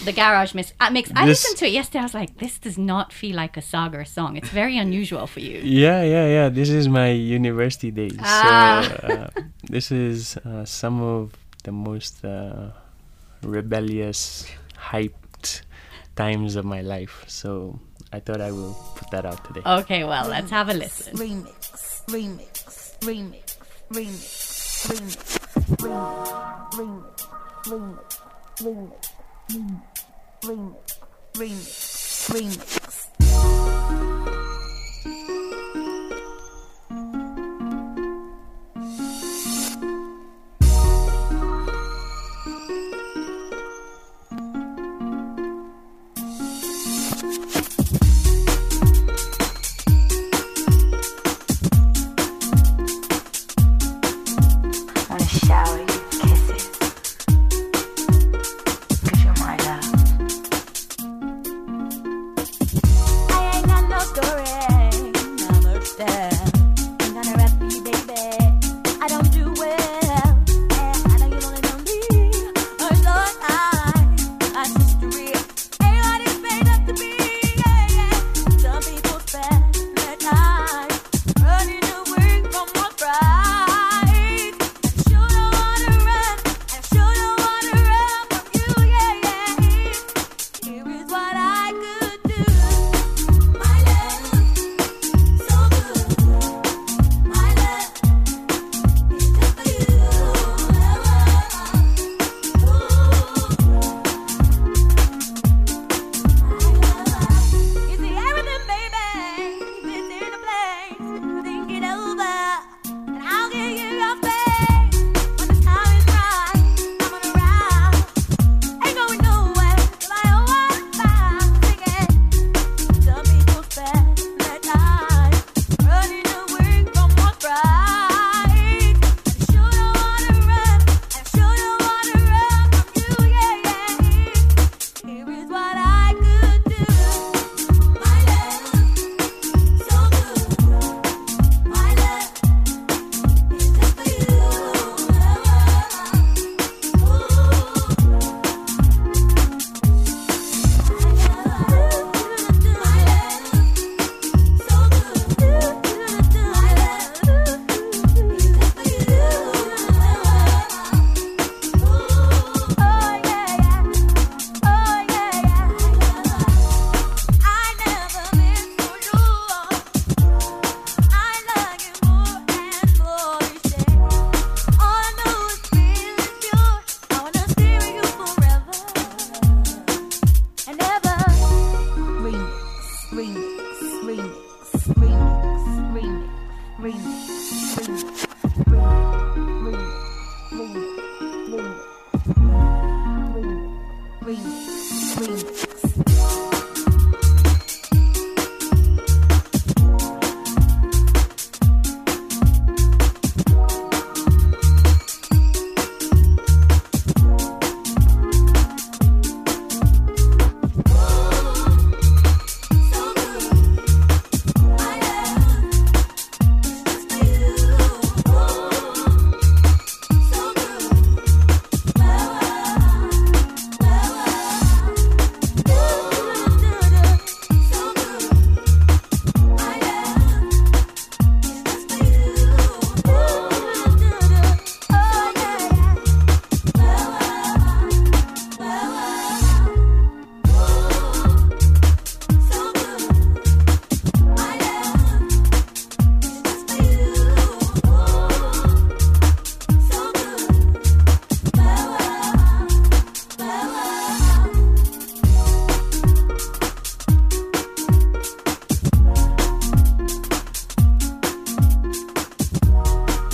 the 0.04 0.12
Garage 0.14 0.54
Mix. 0.54 0.72
Uh, 0.80 0.90
mix. 0.90 1.10
I 1.14 1.26
This- 1.26 1.42
listened 1.42 1.58
to 1.58 1.66
it 1.66 1.72
yesterday. 1.72 2.00
I 2.00 2.02
was 2.02 2.14
like, 2.14 2.38
this 2.38 2.58
does 2.58 2.76
not 2.78 3.12
feel 3.12 3.36
like 3.36 3.56
a 3.56 3.62
Sagar 3.62 4.04
song. 4.04 4.36
It's 4.36 4.50
very 4.50 4.76
unusual 4.78 5.26
for 5.26 5.40
you. 5.40 5.60
Yeah, 5.62 6.02
yeah, 6.02 6.26
yeah. 6.26 6.48
This 6.48 6.68
is 6.68 6.88
my 6.88 7.10
university 7.10 7.90
days. 7.90 8.16
Ah. 8.20 8.82
So 9.00 9.06
uh, 9.06 9.28
this 9.68 9.90
is 9.90 10.36
uh, 10.38 10.64
some 10.64 11.00
of 11.00 11.32
the 11.62 11.72
most 11.72 12.24
uh, 12.24 12.70
rebellious, 13.42 14.46
hyped 14.76 15.62
times 16.16 16.56
of 16.56 16.64
my 16.64 16.80
life. 16.82 17.24
So 17.28 17.78
I 18.12 18.20
thought 18.20 18.40
I 18.40 18.50
will 18.50 18.74
put 18.96 19.10
that 19.10 19.24
out 19.24 19.44
today. 19.44 19.62
Okay, 19.64 20.04
well, 20.04 20.28
let's 20.28 20.50
have 20.50 20.68
a 20.68 20.74
listen. 20.74 21.16
Remix, 21.16 22.04
remix, 22.06 22.98
remix, 23.00 23.56
remix, 23.90 24.38
remix, 24.88 25.38
remix, 25.78 26.12
remix, 26.72 27.12
remix, 27.64 28.12
remix, 28.62 28.92
remix, 30.42 30.82
remix, 31.34 32.30
remix. 32.30 32.81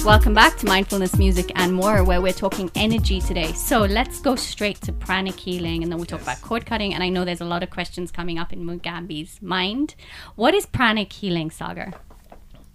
Back 0.08 0.56
to 0.56 0.64
Mindfulness 0.64 1.18
Music 1.18 1.52
and 1.54 1.74
More, 1.74 2.02
where 2.02 2.22
we're 2.22 2.32
talking 2.32 2.70
energy 2.74 3.20
today. 3.20 3.52
So 3.52 3.80
let's 3.80 4.20
go 4.20 4.36
straight 4.36 4.80
to 4.80 4.92
pranic 4.92 5.38
healing 5.38 5.82
and 5.82 5.92
then 5.92 5.98
we'll 5.98 6.06
talk 6.06 6.22
about 6.22 6.40
cord 6.40 6.64
cutting. 6.64 6.94
And 6.94 7.02
I 7.02 7.10
know 7.10 7.26
there's 7.26 7.42
a 7.42 7.44
lot 7.44 7.62
of 7.62 7.68
questions 7.68 8.10
coming 8.10 8.38
up 8.38 8.50
in 8.50 8.64
Mugambi's 8.64 9.42
mind. 9.42 9.94
What 10.34 10.54
is 10.54 10.64
pranic 10.64 11.12
healing, 11.12 11.50
Sagar? 11.50 11.92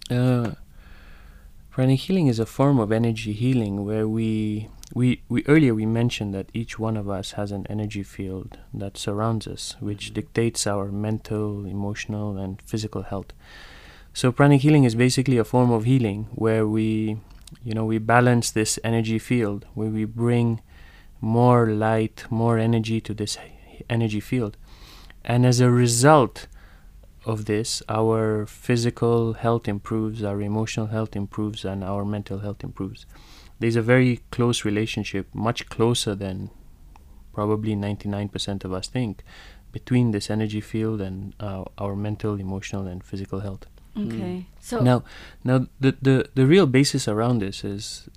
Uh, 0.08 0.52
pranic 1.72 1.98
healing 1.98 2.28
is 2.28 2.38
a 2.38 2.46
form 2.46 2.78
of 2.78 2.92
energy 2.92 3.32
healing 3.32 3.84
where 3.84 4.06
we, 4.06 4.68
we, 4.94 5.22
we 5.28 5.44
earlier 5.46 5.74
we 5.74 5.86
mentioned 5.86 6.32
that 6.34 6.50
each 6.54 6.78
one 6.78 6.96
of 6.96 7.10
us 7.10 7.32
has 7.32 7.50
an 7.50 7.66
energy 7.68 8.04
field 8.04 8.58
that 8.72 8.96
surrounds 8.96 9.48
us, 9.48 9.74
which 9.80 10.14
dictates 10.14 10.68
our 10.68 10.92
mental, 10.92 11.66
emotional, 11.66 12.36
and 12.36 12.62
physical 12.62 13.02
health. 13.02 13.32
So 14.16 14.30
pranic 14.30 14.60
healing 14.60 14.84
is 14.84 14.94
basically 14.94 15.38
a 15.38 15.44
form 15.44 15.72
of 15.72 15.86
healing 15.86 16.28
where 16.36 16.68
we, 16.68 17.18
you 17.64 17.74
know, 17.74 17.84
we 17.84 17.98
balance 17.98 18.52
this 18.52 18.78
energy 18.84 19.18
field, 19.18 19.66
where 19.74 19.88
we 19.90 20.04
bring 20.04 20.60
more 21.20 21.66
light, 21.66 22.24
more 22.30 22.56
energy 22.56 23.00
to 23.00 23.12
this 23.12 23.36
energy 23.90 24.20
field, 24.20 24.56
and 25.24 25.44
as 25.44 25.58
a 25.58 25.68
result 25.68 26.46
of 27.26 27.46
this, 27.46 27.82
our 27.88 28.46
physical 28.46 29.32
health 29.32 29.66
improves, 29.66 30.22
our 30.22 30.40
emotional 30.40 30.86
health 30.86 31.16
improves, 31.16 31.64
and 31.64 31.82
our 31.82 32.04
mental 32.04 32.38
health 32.38 32.62
improves. 32.62 33.06
There's 33.58 33.74
a 33.74 33.82
very 33.82 34.20
close 34.30 34.64
relationship, 34.64 35.26
much 35.34 35.68
closer 35.68 36.14
than 36.14 36.50
probably 37.32 37.74
99% 37.74 38.64
of 38.64 38.72
us 38.72 38.86
think, 38.86 39.24
between 39.72 40.12
this 40.12 40.30
energy 40.30 40.60
field 40.60 41.00
and 41.00 41.34
uh, 41.40 41.64
our 41.78 41.96
mental, 41.96 42.38
emotional, 42.38 42.86
and 42.86 43.02
physical 43.02 43.40
health. 43.40 43.66
Okay. 43.96 44.46
So 44.60 44.80
Now, 44.80 45.04
now 45.44 45.66
the, 45.80 45.96
the 46.02 46.28
the 46.34 46.46
real 46.46 46.66
basis 46.66 47.06
around 47.08 47.38
this 47.40 47.64
is 47.64 48.08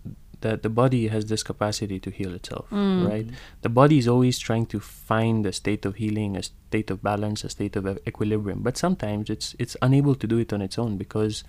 that 0.41 0.61
the 0.61 0.69
body 0.69 1.07
has 1.07 1.25
this 1.25 1.43
capacity 1.43 1.99
to 1.99 2.09
heal 2.11 2.33
itself, 2.33 2.67
right? 2.71 3.27
The 3.61 3.69
body 3.69 3.97
is 3.97 4.07
always 4.07 4.37
trying 4.39 4.67
to 4.67 4.79
find 4.79 5.45
a 5.45 5.51
state 5.51 5.85
of 5.85 5.95
healing, 5.95 6.37
a 6.37 6.43
state 6.43 6.91
of 6.91 7.01
balance, 7.01 7.43
a 7.43 7.49
state 7.49 7.75
of 7.75 7.85
equilibrium. 8.07 8.61
But 8.61 8.77
sometimes 8.77 9.29
it's 9.29 9.55
it's 9.59 9.75
unable 9.81 10.15
to 10.15 10.27
do 10.27 10.37
it 10.37 10.53
on 10.53 10.61
its 10.61 10.77
own 10.77 10.97
because 10.97 11.43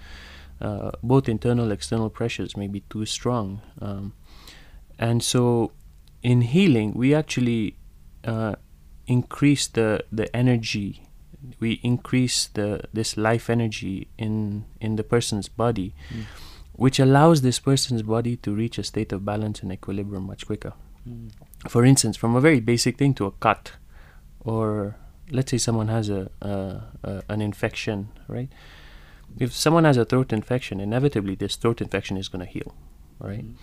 uh, 0.60 0.90
both 1.02 1.28
internal 1.28 1.70
external 1.70 2.10
pressures 2.10 2.56
may 2.56 2.66
be 2.66 2.80
too 2.90 3.04
strong, 3.06 3.60
um, 3.80 4.12
and 4.98 5.22
so 5.22 5.72
in 6.22 6.40
healing 6.40 6.92
we 6.94 7.14
actually 7.14 7.76
uh, 8.24 8.54
increase 9.06 9.66
the 9.68 10.04
the 10.10 10.34
energy 10.34 11.07
we 11.60 11.80
increase 11.82 12.46
the 12.48 12.82
this 12.92 13.16
life 13.16 13.48
energy 13.50 14.08
in 14.18 14.64
in 14.80 14.96
the 14.96 15.04
person's 15.04 15.48
body 15.48 15.94
mm. 16.10 16.24
which 16.72 16.98
allows 16.98 17.42
this 17.42 17.58
person's 17.58 18.02
body 18.02 18.36
to 18.36 18.54
reach 18.54 18.78
a 18.78 18.84
state 18.84 19.12
of 19.12 19.24
balance 19.24 19.62
and 19.62 19.72
equilibrium 19.72 20.24
much 20.24 20.46
quicker. 20.46 20.72
Mm. 21.08 21.30
For 21.68 21.84
instance 21.84 22.16
from 22.16 22.34
a 22.34 22.40
very 22.40 22.60
basic 22.60 22.98
thing 22.98 23.14
to 23.14 23.26
a 23.26 23.30
cut 23.32 23.72
or 24.40 24.96
let's 25.30 25.50
say 25.50 25.58
someone 25.58 25.88
has 25.88 26.08
a, 26.08 26.30
a, 26.40 26.82
a 27.04 27.22
an 27.28 27.40
infection 27.40 28.08
right? 28.28 28.48
If 29.38 29.54
someone 29.54 29.84
has 29.84 29.96
a 29.96 30.04
throat 30.04 30.32
infection 30.32 30.80
inevitably 30.80 31.34
this 31.34 31.56
throat 31.56 31.80
infection 31.80 32.16
is 32.16 32.28
going 32.28 32.44
to 32.44 32.50
heal 32.50 32.74
right? 33.20 33.44
Mm. 33.44 33.54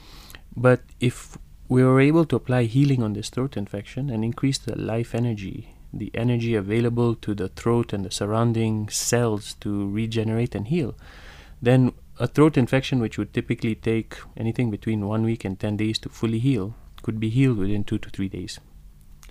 But 0.56 0.82
if 1.00 1.38
we 1.68 1.84
were 1.84 2.00
able 2.00 2.26
to 2.26 2.36
apply 2.36 2.64
healing 2.64 3.02
on 3.04 3.14
this 3.14 3.30
throat 3.30 3.58
infection 3.58 4.10
and 4.10 4.24
increase 4.24 4.58
the 4.58 4.78
life 4.78 5.16
energy, 5.16 5.75
the 5.96 6.12
energy 6.14 6.56
available 6.56 7.16
to 7.16 7.34
the 7.34 7.50
throat 7.50 7.94
and 7.94 8.06
the 8.06 8.12
surrounding 8.12 8.90
cells 8.90 9.56
to 9.62 9.90
regenerate 9.90 10.56
and 10.56 10.68
heal, 10.68 10.96
then 11.62 11.94
a 12.20 12.28
throat 12.28 12.58
infection, 12.58 13.00
which 13.00 13.18
would 13.18 13.34
typically 13.34 13.76
take 13.76 14.16
anything 14.38 14.72
between 14.72 15.08
one 15.08 15.24
week 15.24 15.44
and 15.44 15.60
10 15.60 15.78
days 15.78 16.00
to 16.00 16.10
fully 16.10 16.40
heal, 16.40 16.76
could 17.02 17.20
be 17.20 17.30
healed 17.30 17.58
within 17.58 17.84
two 17.84 17.98
to 17.98 18.10
three 18.10 18.30
days. 18.30 18.60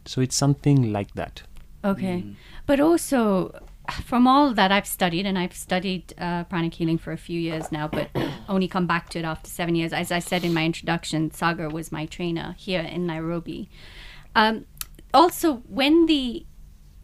So 0.05 0.20
it's 0.20 0.37
something 0.37 0.92
like 0.92 1.14
that. 1.14 1.42
Okay. 1.85 2.24
But 2.66 2.81
also, 2.81 3.62
from 4.05 4.27
all 4.27 4.55
that 4.55 4.72
I've 4.72 4.87
studied, 4.87 5.27
and 5.27 5.38
I've 5.38 5.55
studied 5.55 6.14
uh, 6.18 6.44
pranic 6.44 6.74
healing 6.74 6.98
for 6.98 7.12
a 7.12 7.18
few 7.18 7.38
years 7.38 7.70
now, 7.70 7.88
but 7.88 8.09
only 8.48 8.68
come 8.68 8.87
back 8.87 9.11
to 9.11 9.18
it 9.18 9.24
after 9.24 9.50
seven 9.50 9.74
years. 9.74 9.92
As 9.92 10.11
I 10.11 10.18
said 10.18 10.44
in 10.44 10.55
my 10.55 10.64
introduction, 10.64 11.31
Sagar 11.31 11.68
was 11.68 11.92
my 11.92 12.07
trainer 12.07 12.55
here 12.59 12.81
in 12.81 13.07
Nairobi. 13.07 13.68
Um, 14.35 14.66
also, 15.12 15.57
when 15.68 16.07
the 16.07 16.46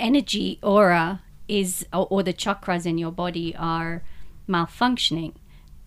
energy 0.00 0.58
aura 0.62 1.22
is, 1.48 1.86
or, 1.92 2.06
or 2.10 2.22
the 2.22 2.32
chakras 2.32 2.86
in 2.86 2.98
your 2.98 3.12
body 3.12 3.54
are 3.56 4.02
malfunctioning, 4.48 5.34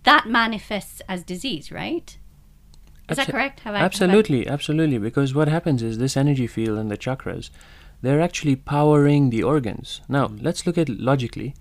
that 0.04 0.28
manifests 0.28 1.02
as 1.08 1.23
disease, 1.23 1.71
right? 1.71 2.17
Is 3.10 3.17
that 3.17 3.28
correct? 3.28 3.62
Have 3.62 3.76
I- 3.76 3.80
Absolutely, 3.80 4.47
absolutely. 4.47 4.97
Because 4.97 5.34
what 5.34 5.47
happens 5.47 5.84
is 5.84 5.97
this 5.97 6.15
energy 6.15 6.47
field 6.47 6.78
and 6.78 6.89
the 6.89 6.97
chakras, 6.97 7.49
they're 8.02 8.21
actually 8.21 8.56
powering 8.56 9.30
the 9.30 9.43
organs. 9.43 10.02
Now, 10.08 10.28
let's 10.39 10.65
look 10.65 10.78
at 10.78 10.89
it 10.89 10.99
logically. 10.99 11.56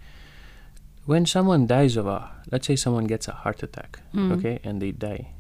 When 1.05 1.27
someone 1.27 1.67
dies 1.67 1.97
of 1.97 2.07
a, 2.07 2.31
let's 2.51 2.67
say 2.67 2.77
someone 2.77 3.07
gets 3.07 3.27
a 3.27 3.33
heart 3.33 3.63
attack, 3.63 4.01
hmm. 4.13 4.33
okay, 4.33 4.61
and 4.63 4.81
they 4.81 4.93
die, 4.93 5.31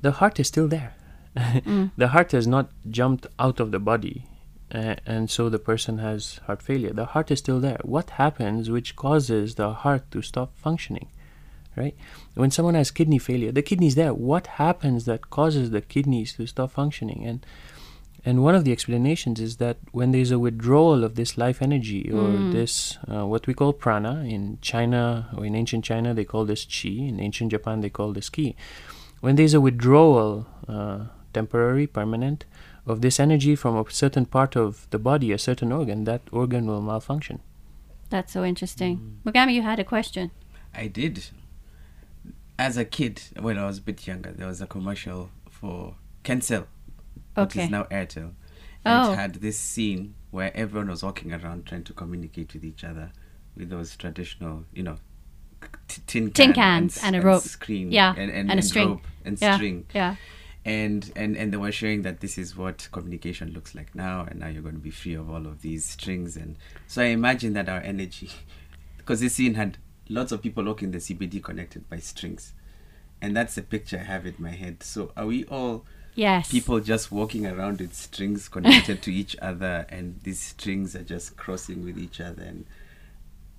the 0.00 0.12
heart 0.12 0.40
is 0.40 0.48
still 0.48 0.68
there. 0.68 0.94
Hmm. 1.38 1.86
the 1.96 2.08
heart 2.08 2.32
has 2.32 2.48
not 2.48 2.70
jumped 2.90 3.26
out 3.38 3.60
of 3.60 3.70
the 3.70 3.78
body, 3.78 4.24
uh, 4.74 4.96
and 5.06 5.30
so 5.30 5.48
the 5.48 5.58
person 5.58 5.98
has 5.98 6.40
heart 6.46 6.62
failure. 6.62 6.92
The 6.92 7.06
heart 7.06 7.30
is 7.30 7.38
still 7.38 7.60
there. 7.60 7.78
What 7.82 8.10
happens 8.10 8.70
which 8.70 8.96
causes 8.96 9.54
the 9.54 9.72
heart 9.72 10.10
to 10.10 10.22
stop 10.22 10.56
functioning? 10.56 11.08
right? 11.78 11.94
When 12.34 12.50
someone 12.50 12.74
has 12.74 12.90
kidney 12.90 13.18
failure, 13.18 13.52
the 13.52 13.62
kidney's 13.62 13.94
there. 13.94 14.12
What 14.12 14.46
happens 14.46 15.04
that 15.04 15.30
causes 15.30 15.70
the 15.70 15.80
kidneys 15.80 16.34
to 16.34 16.46
stop 16.46 16.72
functioning? 16.72 17.24
And 17.24 17.46
and 18.24 18.42
one 18.42 18.56
of 18.56 18.64
the 18.64 18.72
explanations 18.72 19.40
is 19.40 19.56
that 19.56 19.78
when 19.92 20.10
there's 20.10 20.32
a 20.32 20.38
withdrawal 20.38 21.04
of 21.04 21.14
this 21.14 21.38
life 21.38 21.62
energy 21.62 22.10
or 22.10 22.28
this 22.52 22.98
uh, 23.10 23.24
what 23.24 23.46
we 23.46 23.54
call 23.54 23.72
prana 23.72 24.24
in 24.24 24.58
China 24.60 25.28
or 25.36 25.46
in 25.46 25.54
ancient 25.54 25.84
China 25.84 26.12
they 26.12 26.24
call 26.24 26.44
this 26.44 26.64
chi. 26.64 26.88
In 26.88 27.20
ancient 27.20 27.52
Japan 27.52 27.80
they 27.80 27.90
call 27.90 28.12
this 28.12 28.28
ki. 28.28 28.56
When 29.20 29.36
there's 29.36 29.54
a 29.54 29.60
withdrawal, 29.60 30.46
uh, 30.68 31.06
temporary, 31.32 31.86
permanent, 31.86 32.44
of 32.88 33.00
this 33.00 33.20
energy 33.20 33.54
from 33.54 33.76
a 33.76 33.84
certain 33.90 34.26
part 34.26 34.56
of 34.56 34.88
the 34.90 34.98
body, 34.98 35.32
a 35.32 35.38
certain 35.38 35.72
organ, 35.72 36.04
that 36.04 36.22
organ 36.32 36.66
will 36.66 36.80
malfunction. 36.82 37.40
That's 38.10 38.32
so 38.32 38.44
interesting. 38.44 39.20
Mm. 39.24 39.32
Mugambi, 39.32 39.54
you 39.54 39.62
had 39.62 39.78
a 39.78 39.84
question. 39.84 40.30
I 40.74 40.86
did. 40.86 41.26
As 42.58 42.76
a 42.76 42.84
kid, 42.84 43.22
when 43.38 43.56
I 43.58 43.66
was 43.66 43.78
a 43.78 43.82
bit 43.82 44.06
younger, 44.06 44.32
there 44.32 44.48
was 44.48 44.60
a 44.60 44.66
commercial 44.66 45.30
for 45.48 45.94
Kencell, 46.24 46.66
which 47.36 47.56
is 47.56 47.70
now 47.70 47.84
Airtel. 47.84 48.32
Oh. 48.84 48.90
And 49.04 49.12
it 49.12 49.16
had 49.16 49.34
this 49.36 49.58
scene 49.58 50.14
where 50.30 50.56
everyone 50.56 50.88
was 50.88 51.02
walking 51.02 51.32
around 51.32 51.66
trying 51.66 51.84
to 51.84 51.92
communicate 51.92 52.54
with 52.54 52.64
each 52.64 52.82
other 52.84 53.12
with 53.56 53.70
those 53.70 53.96
traditional, 53.96 54.64
you 54.72 54.82
know, 54.82 54.96
t- 55.88 56.02
tin, 56.06 56.30
Tin 56.30 56.52
can 56.52 56.54
cans 56.54 56.96
s- 56.98 57.04
and 57.04 57.14
a 57.16 57.20
rope. 57.20 57.42
screen, 57.42 57.92
Yeah, 57.92 58.14
and, 58.16 58.30
and, 58.30 58.50
and 58.50 58.58
a 58.60 58.62
string. 58.62 58.88
rope 58.88 59.06
and 59.24 59.40
Yeah, 59.40 59.56
string, 59.56 59.84
yeah. 59.94 60.16
And 60.68 61.10
and 61.16 61.34
and 61.34 61.50
they 61.50 61.56
were 61.56 61.72
showing 61.72 62.02
that 62.02 62.20
this 62.20 62.36
is 62.36 62.54
what 62.54 62.88
communication 62.92 63.52
looks 63.54 63.74
like 63.74 63.94
now, 63.94 64.26
and 64.28 64.40
now 64.40 64.48
you're 64.48 64.60
going 64.62 64.74
to 64.74 64.80
be 64.80 64.90
free 64.90 65.14
of 65.14 65.30
all 65.30 65.46
of 65.46 65.62
these 65.62 65.86
strings, 65.86 66.36
and 66.36 66.56
so 66.86 67.00
I 67.00 67.06
imagine 67.06 67.54
that 67.54 67.70
our 67.70 67.80
energy, 67.80 68.30
because 68.98 69.20
this 69.20 69.34
scene 69.36 69.54
had 69.54 69.78
lots 70.10 70.30
of 70.30 70.42
people 70.42 70.64
walking 70.64 70.90
the 70.90 70.98
CBD 70.98 71.42
connected 71.42 71.88
by 71.88 72.00
strings, 72.00 72.52
and 73.22 73.34
that's 73.34 73.54
the 73.54 73.62
picture 73.62 73.98
I 73.98 74.04
have 74.04 74.26
in 74.26 74.34
my 74.38 74.50
head. 74.50 74.82
So 74.82 75.10
are 75.16 75.26
we 75.26 75.44
all? 75.46 75.84
Yes. 76.14 76.50
people 76.50 76.80
just 76.80 77.12
walking 77.12 77.46
around 77.46 77.80
with 77.80 77.94
strings 77.94 78.48
connected 78.48 79.02
to 79.02 79.12
each 79.12 79.36
other 79.40 79.86
and 79.88 80.18
these 80.24 80.40
strings 80.40 80.96
are 80.96 81.04
just 81.04 81.36
crossing 81.36 81.84
with 81.84 81.96
each 81.96 82.20
other 82.20 82.42
and 82.42 82.66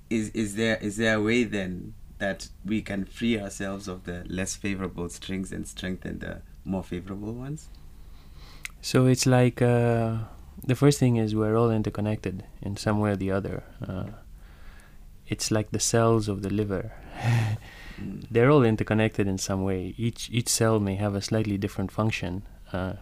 is 0.09 0.27
is 0.31 0.55
there 0.55 0.75
is 0.81 0.97
there 0.97 1.15
a 1.15 1.21
way 1.21 1.45
then 1.45 1.93
that 2.17 2.49
we 2.65 2.81
can 2.81 3.05
free 3.05 3.39
ourselves 3.39 3.87
of 3.87 4.03
the 4.03 4.25
less 4.27 4.57
favorable 4.57 5.07
strings 5.07 5.53
and 5.53 5.69
strengthen 5.69 6.19
the 6.19 6.41
more 6.69 6.83
favorable 6.83 7.33
ones 7.33 7.69
So 8.81 9.07
it's 9.07 9.25
like 9.25 9.61
uh, 9.61 10.17
the 10.65 10.75
first 10.75 10.99
thing 10.99 11.17
is 11.17 11.35
we're 11.35 11.55
all 11.57 11.71
interconnected 11.71 12.43
in 12.61 12.77
some 12.77 12.99
way 12.99 13.11
or 13.11 13.15
the 13.15 13.31
other. 13.31 13.63
Uh, 13.85 14.05
it's 15.27 15.51
like 15.51 15.71
the 15.71 15.79
cells 15.79 16.27
of 16.27 16.41
the 16.41 16.49
liver. 16.49 16.93
They're 18.31 18.49
all 18.49 18.63
interconnected 18.63 19.27
in 19.27 19.37
some 19.37 19.63
way. 19.63 19.93
Each 19.97 20.29
each 20.31 20.47
cell 20.47 20.79
may 20.79 20.95
have 20.95 21.13
a 21.13 21.21
slightly 21.21 21.57
different 21.57 21.91
function, 21.91 22.43
uh, 22.71 22.93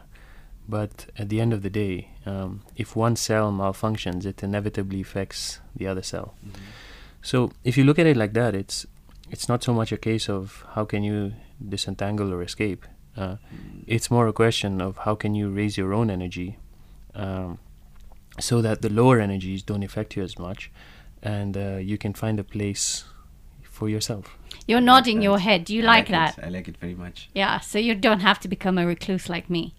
but 0.67 1.05
at 1.17 1.29
the 1.29 1.39
end 1.39 1.53
of 1.53 1.61
the 1.61 1.69
day, 1.69 2.09
um, 2.25 2.63
if 2.75 2.95
one 2.95 3.15
cell 3.15 3.51
malfunctions, 3.51 4.25
it 4.25 4.41
inevitably 4.41 5.01
affects 5.01 5.59
the 5.75 5.85
other 5.85 6.01
cell. 6.01 6.33
So 7.21 7.51
if 7.63 7.77
you 7.77 7.83
look 7.83 7.99
at 7.99 8.07
it 8.07 8.17
like 8.17 8.33
that, 8.33 8.55
it's 8.55 8.87
it's 9.29 9.47
not 9.47 9.63
so 9.63 9.73
much 9.73 9.91
a 9.91 9.97
case 9.97 10.27
of 10.27 10.65
how 10.73 10.85
can 10.85 11.03
you 11.03 11.33
disentangle 11.69 12.33
or 12.33 12.41
escape. 12.41 12.87
Uh, 13.17 13.37
it's 13.87 14.11
more 14.11 14.27
a 14.27 14.33
question 14.33 14.81
of 14.81 14.97
how 14.97 15.15
can 15.15 15.33
you 15.35 15.49
raise 15.49 15.77
your 15.77 15.93
own 15.93 16.09
energy, 16.09 16.57
um, 17.15 17.57
so 18.39 18.61
that 18.61 18.81
the 18.81 18.89
lower 18.89 19.19
energies 19.19 19.63
don't 19.63 19.83
affect 19.83 20.15
you 20.15 20.23
as 20.23 20.37
much, 20.37 20.71
and 21.23 21.57
uh, 21.57 21.77
you 21.77 21.97
can 21.97 22.13
find 22.13 22.39
a 22.39 22.43
place 22.43 23.05
for 23.63 23.89
yourself. 23.89 24.37
You're 24.67 24.77
I 24.77 24.81
like 24.81 24.85
nodding 24.85 25.21
your 25.21 25.39
head. 25.39 25.65
Do 25.65 25.75
you 25.75 25.83
I 25.83 25.85
like, 25.85 26.07
that? 26.09 26.37
It. 26.37 26.43
I 26.45 26.49
like 26.49 26.67
it 26.67 26.77
very 26.77 26.95
much. 26.95 27.29
Yeah. 27.33 27.59
So 27.59 27.79
you 27.79 27.95
don't 27.95 28.19
have 28.21 28.39
to 28.41 28.47
become 28.47 28.77
a 28.77 28.85
recluse 28.85 29.29
like 29.29 29.49
me. 29.49 29.73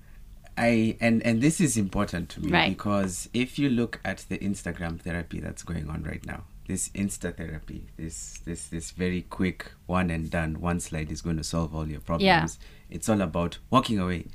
I 0.57 0.96
and 1.01 1.22
and 1.24 1.40
this 1.40 1.61
is 1.61 1.77
important 1.77 2.29
to 2.31 2.40
me 2.40 2.51
Right. 2.51 2.68
because 2.68 3.29
if 3.33 3.59
you 3.61 3.68
look 3.70 4.01
at 4.05 4.24
the 4.29 4.38
Instagram 4.38 5.01
therapy 5.01 5.38
that's 5.40 5.62
going 5.62 5.88
on 5.88 6.03
right 6.03 6.24
now, 6.27 6.42
this 6.68 6.90
Insta 6.90 7.37
therapy, 7.37 7.81
this 7.96 8.38
this 8.44 8.68
this 8.68 8.92
very 8.92 9.22
quick 9.22 9.72
one 9.87 10.11
and 10.11 10.31
done, 10.31 10.61
one 10.61 10.78
slide 10.81 11.11
is 11.11 11.20
going 11.22 11.38
to 11.38 11.44
solve 11.44 11.74
all 11.74 11.88
your 11.88 12.00
problems. 12.00 12.59
It's 12.90 13.09
all 13.09 13.20
about 13.22 13.59
walking 13.70 13.98
away, 13.98 14.26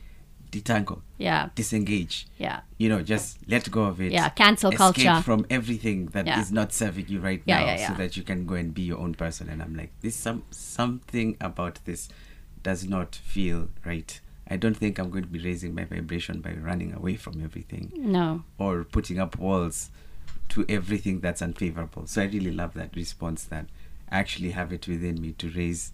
detangle, 0.52 1.02
Yeah. 1.18 1.50
disengage. 1.56 2.28
Yeah. 2.38 2.60
You 2.78 2.90
know, 2.90 3.02
just 3.02 3.38
let 3.48 3.70
go 3.72 3.84
of 3.86 4.02
it. 4.02 4.12
Yeah, 4.12 4.30
cancel 4.30 4.72
Escape 4.72 4.78
culture. 5.06 5.22
from 5.24 5.46
everything 5.50 6.08
that 6.08 6.28
is 6.28 6.50
Yeah. 6.52 6.56
not 6.60 6.74
serving 6.74 7.08
you 7.08 7.20
right 7.20 7.42
Yeah, 7.46 7.60
now, 7.60 7.66
yeah, 7.66 7.78
yeah. 7.80 7.88
so 7.90 7.94
that 8.02 8.18
you 8.18 8.24
can 8.24 8.46
go 8.46 8.56
and 8.56 8.74
be 8.74 8.82
your 8.84 9.00
own 9.00 9.14
person. 9.14 9.50
And 9.50 9.62
I'm 9.64 9.76
like, 9.76 9.92
this 10.02 10.16
some 10.16 10.44
something 10.52 11.38
about 11.40 11.80
this 11.86 12.10
does 12.62 12.86
not 12.88 13.16
feel 13.16 13.70
right. 13.86 14.20
I 14.48 14.58
don't 14.58 14.76
think 14.78 15.00
I'm 15.00 15.10
going 15.10 15.24
to 15.24 15.30
be 15.30 15.40
raising 15.40 15.74
my 15.74 15.86
vibration 15.86 16.42
by 16.42 16.54
running 16.54 16.94
away 16.94 17.16
from 17.16 17.44
everything 17.44 17.92
No. 17.96 18.44
or 18.58 18.84
putting 18.84 19.18
up 19.20 19.38
walls 19.40 19.90
to 20.54 20.66
everything 20.70 21.20
that's 21.20 21.42
unfavorable. 21.42 22.06
So 22.06 22.22
I 22.22 22.26
really 22.26 22.52
love 22.52 22.76
that 22.76 22.96
response 22.96 23.44
that 23.46 23.66
I 24.12 24.20
actually 24.20 24.52
have 24.52 24.72
it 24.72 24.88
within 24.88 25.20
me 25.20 25.32
to 25.34 25.50
raise 25.50 25.94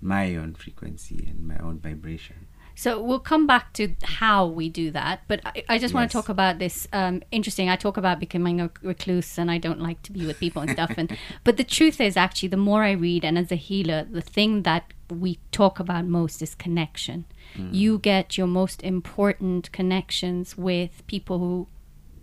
my 0.00 0.34
own 0.34 0.54
frequency 0.54 1.24
and 1.28 1.46
my 1.46 1.56
own 1.58 1.78
vibration. 1.78 2.48
So 2.74 3.00
we'll 3.00 3.20
come 3.20 3.46
back 3.46 3.72
to 3.74 3.94
how 4.02 4.46
we 4.46 4.68
do 4.68 4.90
that, 4.92 5.22
but 5.26 5.40
I, 5.44 5.64
I 5.68 5.78
just 5.78 5.94
want 5.94 6.10
to 6.10 6.16
talk 6.16 6.28
about 6.28 6.58
this. 6.60 6.86
Um, 6.92 7.22
interesting. 7.32 7.68
I 7.68 7.74
talk 7.74 7.96
about 7.96 8.20
becoming 8.20 8.60
a 8.60 8.70
recluse, 8.82 9.36
and 9.36 9.50
I 9.50 9.58
don't 9.58 9.80
like 9.80 10.02
to 10.02 10.12
be 10.12 10.24
with 10.24 10.38
people 10.38 10.62
and 10.62 10.70
stuff. 10.70 10.92
And 10.96 11.16
but 11.44 11.56
the 11.56 11.64
truth 11.64 12.00
is, 12.00 12.16
actually, 12.16 12.50
the 12.50 12.56
more 12.56 12.84
I 12.84 12.92
read, 12.92 13.24
and 13.24 13.36
as 13.36 13.50
a 13.50 13.56
healer, 13.56 14.06
the 14.08 14.20
thing 14.20 14.62
that 14.62 14.92
we 15.10 15.40
talk 15.50 15.80
about 15.80 16.04
most 16.04 16.40
is 16.40 16.54
connection. 16.54 17.24
You 17.72 17.98
get 17.98 18.38
your 18.38 18.46
most 18.46 18.84
important 18.84 19.72
connections 19.72 20.56
with 20.56 21.04
people 21.08 21.40
who 21.40 21.66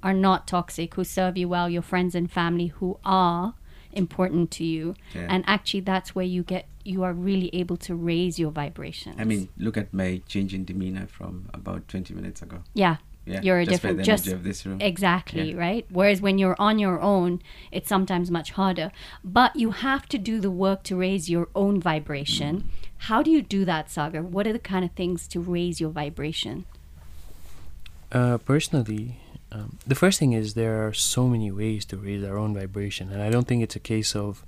are 0.05 0.13
not 0.13 0.47
toxic, 0.47 0.93
who 0.95 1.03
serve 1.03 1.35
you 1.35 1.49
well, 1.49 1.67
your 1.69 1.81
friends 1.81 2.13
and 2.15 2.31
family 2.31 2.67
who 2.67 2.97
are 3.03 3.55
important 3.91 4.51
to 4.51 4.63
you. 4.63 4.93
Yeah. 5.15 5.25
And 5.29 5.43
actually, 5.47 5.79
that's 5.81 6.13
where 6.15 6.25
you 6.25 6.43
get 6.43 6.67
you 6.83 7.03
are 7.03 7.13
really 7.13 7.49
able 7.53 7.77
to 7.77 7.95
raise 7.95 8.37
your 8.37 8.51
vibrations. 8.51 9.15
I 9.17 9.23
mean, 9.23 9.49
look 9.57 9.75
at 9.75 9.91
my 9.91 10.21
change 10.27 10.53
in 10.53 10.63
demeanor 10.65 11.07
from 11.07 11.49
about 11.51 11.87
20 11.87 12.13
minutes 12.13 12.43
ago. 12.43 12.59
Yeah. 12.75 12.97
Yeah, 13.27 13.41
You're 13.41 13.57
a 13.57 13.65
just 13.65 13.81
by 13.81 13.89
different 13.89 13.97
the 13.97 14.03
just 14.03 14.27
energy 14.27 14.35
of 14.37 14.43
this 14.43 14.65
room. 14.67 14.79
exactly, 14.79 15.49
Yeah. 15.53 15.57
right? 15.57 15.85
Whereas 15.89 16.21
when 16.21 16.37
you're 16.37 16.55
on 16.59 16.77
your 16.77 17.01
own, 17.01 17.41
it's 17.71 17.89
sometimes 17.89 18.29
much 18.29 18.51
harder. 18.51 18.91
But 19.23 19.55
you 19.55 19.71
have 19.71 20.07
to 20.09 20.19
do 20.19 20.39
the 20.39 20.51
work 20.51 20.83
to 20.83 20.95
raise 20.95 21.27
your 21.27 21.47
own 21.55 21.81
vibration. 21.81 22.57
Mm-hmm. 22.57 22.67
How 23.09 23.23
do 23.23 23.31
you 23.31 23.41
do 23.41 23.65
that, 23.65 23.89
Sagar? 23.89 24.21
What 24.21 24.45
are 24.45 24.53
the 24.53 24.59
kind 24.59 24.85
of 24.85 24.91
things 24.91 25.27
to 25.29 25.39
raise 25.39 25.81
your 25.81 25.89
vibration? 25.89 26.65
Uh, 28.11 28.37
personally, 28.37 29.17
um, 29.51 29.77
the 29.87 29.95
first 29.95 30.19
thing 30.19 30.33
is 30.33 30.53
there 30.53 30.85
are 30.87 30.93
so 30.93 31.27
many 31.27 31.51
ways 31.51 31.85
to 31.85 31.97
raise 31.97 32.23
our 32.23 32.37
own 32.37 32.53
vibration, 32.53 33.11
and 33.11 33.21
I 33.21 33.29
don't 33.29 33.47
think 33.47 33.63
it's 33.63 33.75
a 33.75 33.79
case 33.79 34.15
of 34.15 34.43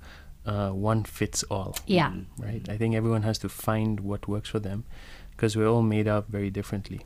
uh, 0.46 0.70
one 0.70 1.04
fits 1.04 1.42
all. 1.50 1.76
Yeah. 1.86 2.12
Right. 2.38 2.66
I 2.68 2.76
think 2.76 2.94
everyone 2.94 3.22
has 3.22 3.38
to 3.38 3.48
find 3.48 4.00
what 4.00 4.26
works 4.28 4.48
for 4.48 4.58
them, 4.58 4.84
because 5.32 5.56
we're 5.56 5.68
all 5.68 5.82
made 5.82 6.08
up 6.08 6.28
very 6.28 6.50
differently. 6.50 7.00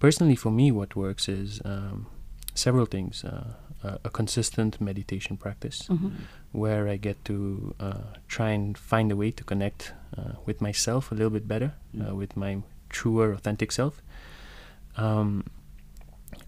Personally, 0.00 0.36
for 0.36 0.50
me, 0.52 0.70
what 0.70 0.94
works 0.96 1.28
is 1.28 1.60
um, 1.64 2.06
several 2.54 2.86
things. 2.86 3.24
Uh, 3.24 3.54
a, 3.82 3.98
a 4.04 4.10
consistent 4.10 4.80
meditation 4.80 5.36
practice, 5.36 5.86
Mm-hmm. 5.88 6.08
where 6.50 6.88
I 6.88 6.96
get 6.96 7.24
to 7.26 7.74
uh, 7.78 8.02
try 8.26 8.50
and 8.50 8.76
find 8.76 9.12
a 9.12 9.16
way 9.16 9.30
to 9.30 9.44
connect 9.44 9.92
uh, 10.16 10.32
with 10.46 10.60
myself 10.60 11.12
a 11.12 11.14
little 11.14 11.30
bit 11.30 11.46
better, 11.46 11.74
uh, 12.00 12.12
with 12.14 12.36
my 12.36 12.62
truer, 12.90 13.32
authentic 13.32 13.70
self. 13.70 14.02
Um, 14.96 15.44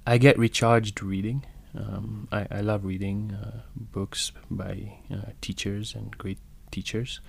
I 0.07 0.19
get 0.19 0.39
recharged 0.39 1.03
reading. 1.03 1.45
Um, 1.75 2.29
I, 2.33 2.47
I 2.51 2.61
love 2.63 2.85
reading 2.85 3.33
uh, 3.33 3.61
books 3.77 4.33
by 4.51 4.99
uh, 5.13 5.31
teachers 5.41 5.95
and 5.95 6.17
great 6.19 6.39
teachers, 6.71 7.21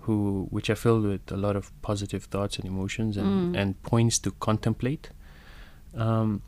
who 0.00 0.46
which 0.50 0.68
are 0.70 0.76
filled 0.76 1.04
with 1.04 1.30
a 1.32 1.36
lot 1.36 1.56
of 1.56 1.70
positive 1.82 2.24
thoughts 2.24 2.56
and 2.58 2.66
emotions 2.66 3.16
and, 3.16 3.54
Mm. 3.54 3.58
and 3.60 3.82
points 3.82 4.18
to 4.20 4.30
contemplate. 4.32 5.10
Um, 5.94 6.42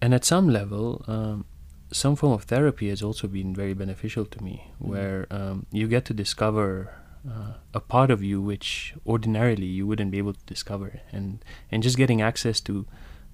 and 0.00 0.14
at 0.14 0.24
some 0.24 0.48
level, 0.48 1.04
um, 1.08 1.44
some 1.90 2.16
form 2.16 2.32
of 2.32 2.44
therapy 2.44 2.88
has 2.90 3.02
also 3.02 3.26
been 3.28 3.54
very 3.54 3.74
beneficial 3.74 4.24
to 4.26 4.42
me, 4.44 4.70
where 4.78 5.26
um, 5.30 5.66
you 5.72 5.88
get 5.88 6.04
to 6.04 6.14
discover 6.14 6.92
uh, 7.28 7.54
a 7.74 7.80
part 7.80 8.10
of 8.10 8.22
you 8.22 8.40
which 8.42 8.94
ordinarily 9.06 9.66
you 9.66 9.86
wouldn't 9.86 10.10
be 10.10 10.18
able 10.18 10.34
to 10.34 10.44
discover, 10.46 11.00
and 11.12 11.42
and 11.72 11.82
just 11.82 11.96
getting 11.96 12.20
access 12.22 12.60
to 12.60 12.86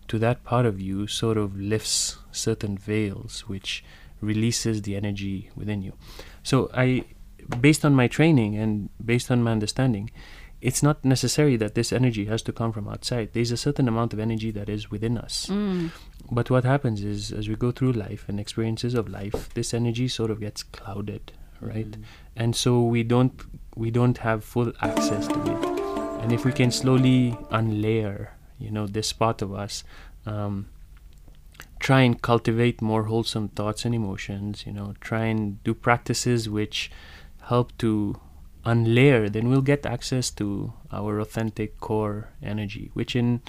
to 0.08 0.18
that 0.18 0.44
part 0.44 0.66
of 0.66 0.80
you 0.80 1.06
sort 1.06 1.36
of 1.36 1.56
lifts 1.58 2.18
certain 2.32 2.76
veils, 2.76 3.40
which 3.48 3.84
releases 4.20 4.82
the 4.82 4.96
energy 4.96 5.50
within 5.54 5.82
you. 5.82 5.92
So 6.42 6.70
I, 6.74 7.04
based 7.60 7.84
on 7.84 7.94
my 7.94 8.08
training 8.08 8.56
and 8.56 8.88
based 9.04 9.30
on 9.30 9.42
my 9.42 9.52
understanding, 9.52 10.10
it's 10.60 10.82
not 10.82 11.04
necessary 11.04 11.56
that 11.56 11.74
this 11.74 11.92
energy 11.92 12.24
has 12.24 12.40
to 12.42 12.52
come 12.52 12.72
from 12.72 12.88
outside. 12.88 13.30
There's 13.34 13.50
a 13.50 13.56
certain 13.56 13.86
amount 13.86 14.14
of 14.14 14.18
energy 14.18 14.50
that 14.52 14.70
is 14.70 14.90
within 14.90 15.18
us. 15.18 15.46
Mm. 15.50 15.90
But 16.30 16.50
what 16.50 16.64
happens 16.64 17.04
is, 17.04 17.32
as 17.32 17.50
we 17.50 17.54
go 17.54 17.70
through 17.70 17.92
life 17.92 18.24
and 18.28 18.40
experiences 18.40 18.94
of 18.94 19.08
life, 19.08 19.52
this 19.52 19.74
energy 19.74 20.08
sort 20.08 20.30
of 20.30 20.40
gets 20.40 20.62
clouded, 20.62 21.32
right? 21.60 21.94
And 22.34 22.56
so 22.56 22.82
we 22.82 23.02
don't 23.02 23.38
we 23.76 23.90
don't 23.90 24.16
have 24.18 24.42
full 24.42 24.72
access 24.80 25.28
to 25.28 25.38
it. 25.40 25.64
And 26.22 26.32
if 26.32 26.46
we 26.46 26.52
can 26.52 26.70
slowly 26.70 27.36
unlayer, 27.52 28.28
you 28.58 28.70
know, 28.70 28.86
this 28.86 29.12
part 29.12 29.42
of 29.42 29.54
us, 29.54 29.84
um, 30.26 30.68
try 31.80 32.00
and 32.00 32.20
cultivate 32.22 32.80
more 32.80 33.04
wholesome 33.04 33.48
thoughts 33.48 33.84
and 33.84 33.94
emotions, 33.94 34.64
you 34.66 34.72
know, 34.72 34.94
try 35.00 35.24
and 35.26 35.62
do 35.64 35.74
practices 35.74 36.48
which 36.48 36.90
help 37.42 37.76
to 37.78 38.18
unlayer, 38.64 39.30
then 39.30 39.48
we'll 39.48 39.60
get 39.60 39.84
access 39.86 40.30
to 40.30 40.72
our 40.90 41.20
authentic 41.20 41.78
core 41.80 42.30
energy, 42.42 42.90
which 42.94 43.14
in 43.14 43.42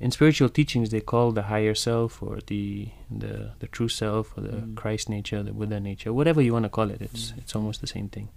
in 0.00 0.10
spiritual 0.10 0.48
teachings 0.48 0.90
they 0.90 1.00
call 1.00 1.30
the 1.30 1.42
higher 1.42 1.74
self 1.74 2.22
or 2.22 2.38
the 2.46 2.88
the, 3.10 3.52
the 3.60 3.66
true 3.68 3.88
self 3.88 4.36
or 4.36 4.40
the 4.40 4.68
Christ 4.74 5.08
nature, 5.08 5.42
the 5.42 5.52
Buddha 5.52 5.78
nature, 5.78 6.12
whatever 6.12 6.40
you 6.40 6.52
want 6.52 6.64
to 6.64 6.68
call 6.68 6.90
it. 6.90 7.00
It's 7.00 7.32
it's 7.36 7.54
almost 7.54 7.80
the 7.80 7.86
same 7.86 8.08
thing. 8.08 8.28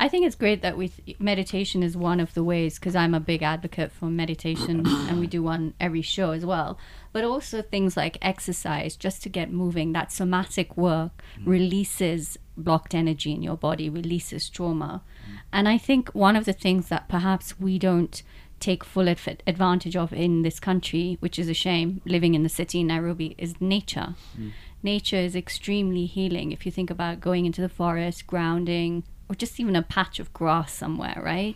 I 0.00 0.08
think 0.08 0.26
it's 0.26 0.34
great 0.34 0.62
that 0.62 0.78
we 0.78 0.90
meditation 1.18 1.82
is 1.82 1.94
one 1.94 2.20
of 2.20 2.32
the 2.32 2.42
ways 2.42 2.78
because 2.78 2.96
I'm 2.96 3.12
a 3.12 3.20
big 3.20 3.42
advocate 3.42 3.92
for 3.92 4.06
meditation 4.06 4.86
and 4.86 5.20
we 5.20 5.26
do 5.26 5.42
one 5.42 5.74
every 5.78 6.00
show 6.00 6.30
as 6.30 6.44
well. 6.44 6.78
But 7.12 7.24
also 7.24 7.60
things 7.60 7.98
like 7.98 8.16
exercise 8.22 8.96
just 8.96 9.22
to 9.24 9.28
get 9.28 9.52
moving. 9.52 9.92
That 9.92 10.10
somatic 10.10 10.74
work 10.74 11.22
mm. 11.38 11.46
releases 11.46 12.38
blocked 12.56 12.94
energy 12.94 13.32
in 13.32 13.42
your 13.42 13.58
body, 13.58 13.90
releases 13.90 14.48
trauma. 14.48 15.02
Mm. 15.04 15.38
And 15.52 15.68
I 15.68 15.76
think 15.76 16.08
one 16.10 16.34
of 16.34 16.46
the 16.46 16.54
things 16.54 16.88
that 16.88 17.10
perhaps 17.10 17.60
we 17.60 17.78
don't 17.78 18.22
take 18.58 18.84
full 18.84 19.06
adv- 19.06 19.42
advantage 19.46 19.96
of 19.96 20.14
in 20.14 20.40
this 20.40 20.58
country, 20.58 21.18
which 21.20 21.38
is 21.38 21.50
a 21.50 21.54
shame, 21.54 22.00
living 22.06 22.34
in 22.34 22.42
the 22.42 22.48
city 22.48 22.80
in 22.80 22.86
Nairobi, 22.86 23.34
is 23.36 23.60
nature. 23.60 24.14
Mm. 24.38 24.52
Nature 24.82 25.16
is 25.16 25.36
extremely 25.36 26.06
healing. 26.06 26.52
If 26.52 26.64
you 26.64 26.72
think 26.72 26.88
about 26.88 27.20
going 27.20 27.44
into 27.44 27.60
the 27.60 27.68
forest, 27.68 28.26
grounding, 28.26 29.04
or 29.30 29.34
just 29.36 29.60
even 29.60 29.76
a 29.76 29.82
patch 29.82 30.18
of 30.18 30.32
grass 30.32 30.72
somewhere, 30.72 31.20
right? 31.24 31.54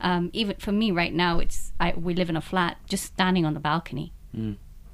Um, 0.00 0.28
even 0.34 0.56
for 0.56 0.72
me 0.72 0.90
right 0.90 1.14
now, 1.14 1.38
it's 1.38 1.72
I, 1.80 1.94
we 1.96 2.12
live 2.14 2.28
in 2.28 2.36
a 2.36 2.42
flat. 2.42 2.76
Just 2.86 3.04
standing 3.04 3.46
on 3.46 3.54
the 3.54 3.60
balcony 3.60 4.12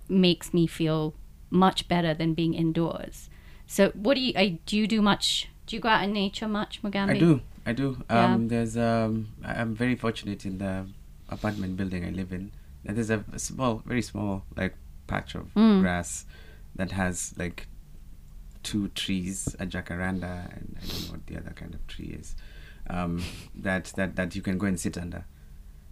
makes 0.08 0.54
me 0.54 0.66
feel 0.66 1.14
much 1.50 1.88
better 1.88 2.14
than 2.14 2.34
being 2.34 2.54
indoors. 2.54 3.28
So, 3.66 3.90
what 3.90 4.14
do 4.14 4.20
you 4.20 4.32
I, 4.36 4.60
do? 4.66 4.76
You 4.76 4.86
do 4.86 5.02
much? 5.02 5.48
Do 5.66 5.74
you 5.76 5.82
go 5.82 5.88
out 5.88 6.04
in 6.04 6.12
nature 6.12 6.46
much, 6.48 6.82
Mugambi? 6.82 7.10
I 7.16 7.18
do. 7.18 7.40
I 7.66 7.72
do. 7.72 8.02
Yeah. 8.08 8.34
Um, 8.34 8.48
There's 8.48 8.76
um, 8.76 9.28
I'm 9.44 9.74
very 9.74 9.96
fortunate 9.96 10.44
in 10.46 10.58
the 10.58 10.86
apartment 11.28 11.76
building 11.76 12.04
I 12.04 12.10
live 12.10 12.32
in. 12.32 12.52
There's 12.84 13.10
a, 13.10 13.24
a 13.32 13.38
small, 13.38 13.82
very 13.84 14.02
small, 14.02 14.44
like 14.56 14.74
patch 15.08 15.34
of 15.34 15.52
Mm. 15.54 15.80
grass 15.80 16.24
that 16.76 16.92
has 16.92 17.34
like 17.36 17.66
two 18.62 18.88
trees, 18.88 19.54
a 19.58 19.66
jacaranda, 19.66 20.50
and 20.56 20.76
I 20.82 20.86
don't 20.86 21.02
know 21.06 21.12
what 21.12 21.26
the 21.26 21.36
other 21.36 21.50
kind 21.52 21.74
of 21.74 21.86
tree 21.86 22.16
is. 22.20 22.34
Um, 22.88 23.22
that 23.54 23.84
that 23.96 24.16
that 24.16 24.34
you 24.34 24.42
can 24.42 24.58
go 24.58 24.66
and 24.66 24.78
sit 24.78 24.98
under. 24.98 25.24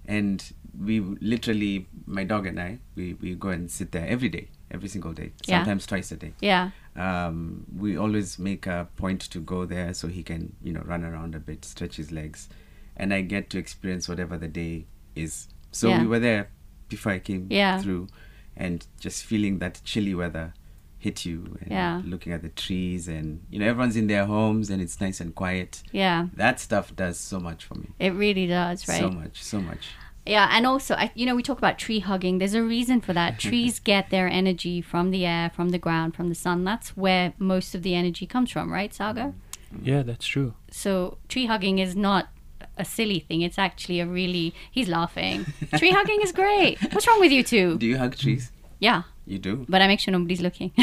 And 0.07 0.42
we 0.78 1.00
literally, 1.00 1.87
my 2.07 2.24
dog 2.24 2.46
and 2.46 2.59
I, 2.59 2.78
we, 2.94 3.12
we 3.14 3.35
go 3.35 3.50
and 3.50 3.70
sit 3.70 3.92
there 3.92 4.07
every 4.07 4.31
day, 4.31 4.48
every 4.70 4.88
single 4.88 5.12
day, 5.12 5.33
Yeah. 5.46 5.59
sometimes 5.59 5.87
twice 5.87 6.11
a 6.12 6.16
day 6.16 6.33
Yeah. 6.40 6.70
um, 6.96 7.66
we 7.76 7.96
always 7.98 8.38
make 8.38 8.66
a 8.66 8.88
point 8.96 9.20
to 9.22 9.38
go 9.40 9.66
there 9.66 9.92
so 9.92 10.09
he 10.09 10.22
can 10.22 10.57
you 10.62 10.72
know 10.72 10.81
run 10.81 11.04
around 11.04 11.35
a 11.35 11.38
bit 11.38 11.64
stretch 11.64 11.96
his 11.96 12.11
legs 12.11 12.48
and 12.96 13.12
i 13.12 13.20
get 13.20 13.50
to 13.50 13.59
experience 13.59 14.09
whatever 14.09 14.37
the 14.38 14.48
day 14.48 14.87
is 15.14 15.48
so 15.72 15.88
Yeah. 15.88 16.00
we 16.02 16.07
were 16.07 16.18
there 16.20 16.48
before 16.88 17.12
i 17.12 17.18
came 17.18 17.46
Yeah. 17.50 17.78
through 17.81 18.09
and 18.57 18.87
just 18.98 19.24
feeling 19.24 19.59
that 19.59 19.81
chilly 19.85 20.14
weather 20.14 20.54
hit 20.98 21.24
you. 21.24 21.56
And 21.61 21.70
Yeah. 21.70 22.02
Looking 22.04 22.32
at 22.32 22.42
the 22.42 22.48
trees 22.48 23.08
and 23.08 23.40
you 23.50 23.58
know 23.58 23.66
everyone's 23.66 23.96
in 23.96 24.06
their 24.08 24.26
homes 24.26 24.68
and 24.70 24.82
it's 24.82 25.00
nice 25.00 25.20
and 25.20 25.34
quiet. 25.34 25.82
Yeah, 25.92 26.26
That 26.34 26.61
stuff 26.61 26.94
does 26.94 27.18
so 27.18 27.38
much 27.40 27.64
for 27.64 27.74
me. 27.76 27.88
it 27.98 28.12
really 28.14 28.46
does, 28.46 28.87
right? 28.88 29.00
So 29.00 29.11
much, 29.11 29.42
so 29.42 29.61
much. 29.61 29.88
Yeah, 30.26 30.48
and 30.52 30.66
also, 30.66 30.94
I, 30.94 31.11
you 31.14 31.24
know, 31.24 31.34
we 31.34 31.42
talk 31.42 31.56
about 31.56 31.78
tree 31.78 32.00
hugging. 32.00 32.37
There's 32.37 32.52
a 32.52 32.62
reason 32.62 33.00
for 33.00 33.14
that. 33.14 33.38
Trees 33.48 33.78
get 33.78 34.11
their 34.11 34.28
energy 34.28 34.82
from 34.82 35.11
the 35.11 35.24
air, 35.24 35.50
from 35.56 35.70
the 35.70 35.78
ground, 35.78 36.14
from 36.14 36.28
the 36.28 36.34
sun. 36.34 36.64
That's 36.64 36.94
where 36.98 37.32
most 37.38 37.74
of 37.74 37.82
the 37.82 37.94
energy 37.94 38.26
comes 38.26 38.50
from, 38.50 38.70
right, 38.70 38.92
Sagar? 38.92 39.32
Mm-hmm. 39.72 39.84
Yeah, 39.88 40.02
that's 40.02 40.26
true. 40.26 40.52
So 40.70 41.16
tree 41.28 41.46
hugging 41.46 41.78
is 41.78 41.96
not 41.96 42.28
a 42.76 42.84
silly 42.84 43.20
thing. 43.20 43.40
It's 43.40 43.58
actually 43.58 44.00
a 44.00 44.06
really. 44.06 44.54
He's 44.70 44.88
laughing. 44.88 45.46
tree 45.76 45.92
hugging 45.92 46.20
is 46.20 46.32
great. 46.32 46.78
What's 46.92 47.06
wrong 47.06 47.20
with 47.20 47.32
you 47.32 47.42
two? 47.42 47.78
Do 47.78 47.87
you 47.87 47.96
hug 47.96 48.14
trees? 48.16 48.52
Yeah, 48.80 49.02
You 49.29 49.38
do. 49.38 49.67
but 49.69 49.83
I 49.83 49.87
make 49.87 50.01
sure 50.01 50.12
nobody's 50.12 50.41
looking. 50.41 50.73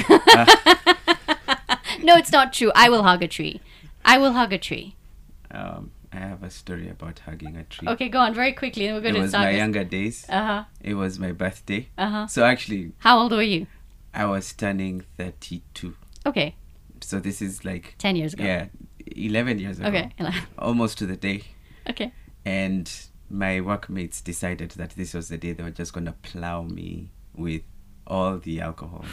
no, 2.04 2.16
it's 2.16 2.32
not 2.32 2.54
true. 2.54 2.72
I 2.76 2.90
will 2.90 3.04
hug 3.04 3.24
a 3.24 3.28
tree. 3.28 3.62
I 4.04 4.18
will 4.18 4.34
hug 4.34 4.54
a 4.54 4.58
tree. 4.58 4.96
Um, 5.52 5.92
I 6.14 6.18
have 6.18 6.44
a 6.44 6.50
story 6.50 6.88
about 6.90 7.20
hugging 7.20 7.58
a 7.58 7.64
tree. 7.64 7.88
Okay, 7.88 8.10
go 8.10 8.20
on 8.20 8.34
very 8.34 8.54
quickly, 8.54 8.86
and 8.88 8.94
we'll 8.96 9.02
go 9.04 9.10
It 9.10 9.14
to 9.14 9.20
was 9.22 9.34
my 9.34 9.50
younger 9.52 9.84
days. 9.84 10.26
Uh 10.30 10.44
huh. 10.46 10.64
It 10.82 10.94
was 10.94 11.18
my 11.20 11.32
birthday. 11.32 11.90
Uh 11.98 12.10
huh. 12.10 12.28
So 12.28 12.44
actually, 12.46 12.92
How 13.00 13.18
old 13.20 13.32
were 13.32 13.42
you? 13.42 13.68
I 14.14 14.26
was 14.26 14.54
turning 14.54 15.04
32. 15.18 15.96
Okay, 16.26 16.56
So 17.02 17.20
this 17.20 17.42
is 17.42 17.66
like, 17.66 17.96
ten 17.98 18.16
years 18.16 18.34
ago. 18.34 18.44
yeah, 18.44 18.68
11 19.16 19.60
years 19.60 19.80
ago. 19.80 19.90
Okay. 19.90 20.12
Almost 20.58 20.98
to 21.00 21.06
the 21.06 21.16
day. 21.18 21.44
okay. 21.90 22.12
And 22.46 22.92
my 23.30 23.60
workmates 23.60 24.22
decided 24.22 24.72
that 24.72 24.92
this 24.92 25.14
was 25.14 25.30
the 25.30 25.38
day 25.38 25.52
they 25.54 25.64
were 25.64 25.72
just 25.72 25.94
going 25.94 26.06
to 26.06 26.14
plow 26.14 26.62
me 26.62 27.10
with 27.36 27.64
all 28.08 28.38
the 28.38 28.62
alcohol. 28.62 29.06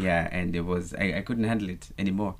Yeah, 0.00 0.28
and 0.30 0.54
it 0.56 0.62
was, 0.62 0.94
I, 0.94 1.14
I 1.18 1.20
couldn't 1.22 1.44
handle 1.44 1.68
it 1.70 1.88
anymore. 1.98 2.36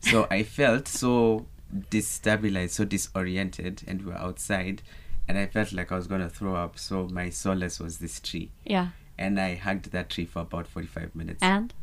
So 0.00 0.26
I 0.30 0.42
felt 0.42 0.88
so 0.88 1.46
destabilized, 1.90 2.70
so 2.70 2.84
disoriented, 2.84 3.82
and 3.86 4.02
we 4.02 4.12
were 4.12 4.18
outside, 4.18 4.82
and 5.28 5.36
I 5.38 5.46
felt 5.46 5.72
like 5.72 5.92
I 5.92 5.96
was 5.96 6.06
going 6.06 6.20
to 6.22 6.28
throw 6.28 6.54
up. 6.56 6.78
So 6.78 7.08
my 7.08 7.30
solace 7.30 7.78
was 7.78 7.98
this 7.98 8.20
tree. 8.20 8.50
Yeah. 8.64 8.88
And 9.18 9.40
I 9.40 9.56
hugged 9.56 9.90
that 9.92 10.10
tree 10.10 10.24
for 10.24 10.40
about 10.42 10.66
45 10.66 11.14
minutes. 11.14 11.42
And 11.42 11.74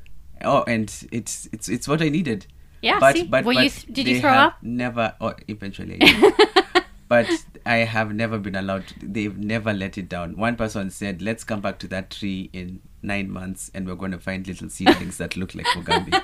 oh, 0.43 0.63
and 0.67 0.93
it's 1.11 1.47
it's 1.51 1.67
it's 1.67 1.87
what 1.87 2.01
I 2.01 2.09
needed. 2.09 2.47
yeah. 2.81 2.99
But 2.99 3.15
see, 3.15 3.23
but, 3.23 3.43
were 3.45 3.53
but 3.53 3.63
you? 3.65 3.69
th- 3.69 3.93
Did 3.93 4.07
you 4.07 4.21
throw 4.21 4.31
up? 4.31 4.63
Never, 4.63 5.13
or 5.19 5.35
eventually. 5.47 5.99
But 7.07 7.29
I 7.65 7.77
have 7.77 8.13
never 8.13 8.39
been 8.39 8.55
allowed. 8.55 8.87
To, 8.87 8.95
they've 9.03 9.37
never 9.37 9.73
let 9.73 9.97
it 9.97 10.09
down. 10.09 10.35
One 10.37 10.55
person 10.55 10.89
said, 10.89 11.21
"Let's 11.21 11.43
come 11.43 11.61
back 11.61 11.77
to 11.79 11.87
that 11.89 12.09
tree 12.09 12.49
in 12.51 12.81
nine 13.03 13.29
months, 13.29 13.69
and 13.75 13.85
we're 13.87 13.95
going 13.95 14.11
to 14.11 14.17
find 14.19 14.47
little 14.47 14.69
seedlings 14.69 15.17
that 15.17 15.37
look 15.37 15.53
like 15.53 15.67
Mugambi." 15.67 16.23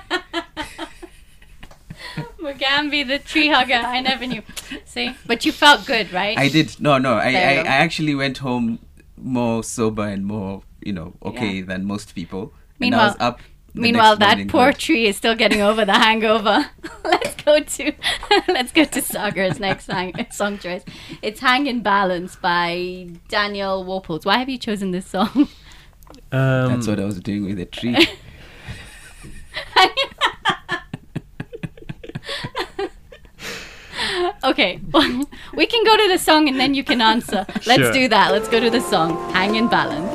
Mugambi, 2.40 3.06
the 3.06 3.18
tree 3.18 3.48
hugger. 3.48 3.74
I 3.74 4.00
never 4.00 4.26
knew. 4.26 4.42
See, 4.84 5.14
but 5.26 5.44
you 5.44 5.52
felt 5.52 5.86
good, 5.86 6.12
right? 6.12 6.36
I 6.36 6.48
did. 6.48 6.80
No, 6.80 6.98
no. 6.98 7.14
I, 7.14 7.28
I, 7.28 7.52
I 7.58 7.76
actually 7.86 8.14
went 8.14 8.38
home 8.38 8.80
more 9.16 9.62
sober 9.62 10.02
and 10.06 10.26
more, 10.26 10.62
you 10.84 10.92
know, 10.92 11.14
okay 11.24 11.58
Yeah. 11.58 11.64
than 11.66 11.84
most 11.84 12.14
people. 12.14 12.52
Meanwhile- 12.78 13.12
and 13.12 13.22
I 13.22 13.28
was 13.28 13.34
up. 13.34 13.40
The 13.74 13.80
Meanwhile, 13.80 14.16
that 14.18 14.48
poor 14.48 14.70
good. 14.72 14.78
tree 14.78 15.06
is 15.06 15.16
still 15.16 15.34
getting 15.34 15.62
over 15.62 15.84
the 15.84 15.94
hangover. 15.94 16.66
let's 17.04 17.34
go 17.42 17.60
to 17.60 17.92
let's 18.48 18.70
go 18.72 18.84
to 18.84 19.00
Sagar's 19.00 19.58
next 19.58 19.86
hang- 19.86 20.26
song 20.30 20.58
choice. 20.58 20.84
It's 21.22 21.40
"Hang 21.40 21.66
in 21.66 21.80
Balance" 21.82 22.36
by 22.36 23.08
Daniel 23.28 23.84
Warples. 23.84 24.24
Why 24.26 24.38
have 24.38 24.48
you 24.50 24.58
chosen 24.58 24.90
this 24.90 25.06
song? 25.06 25.48
Um, 26.30 26.68
That's 26.68 26.86
what 26.86 27.00
I 27.00 27.04
was 27.06 27.18
doing 27.20 27.44
with 27.46 27.56
the 27.56 27.64
tree. 27.64 27.96
okay, 34.44 34.80
we 35.54 35.66
can 35.66 35.84
go 35.84 35.96
to 35.96 36.08
the 36.08 36.18
song 36.18 36.48
and 36.48 36.58
then 36.58 36.74
you 36.74 36.84
can 36.84 37.00
answer. 37.00 37.46
Let's 37.66 37.82
Sure. 37.82 37.92
do 37.92 38.08
that. 38.08 38.32
Let's 38.32 38.48
go 38.48 38.60
to 38.60 38.70
the 38.70 38.80
song 38.80 39.16
"Hang 39.32 39.54
in 39.54 39.68
Balance." 39.68 40.11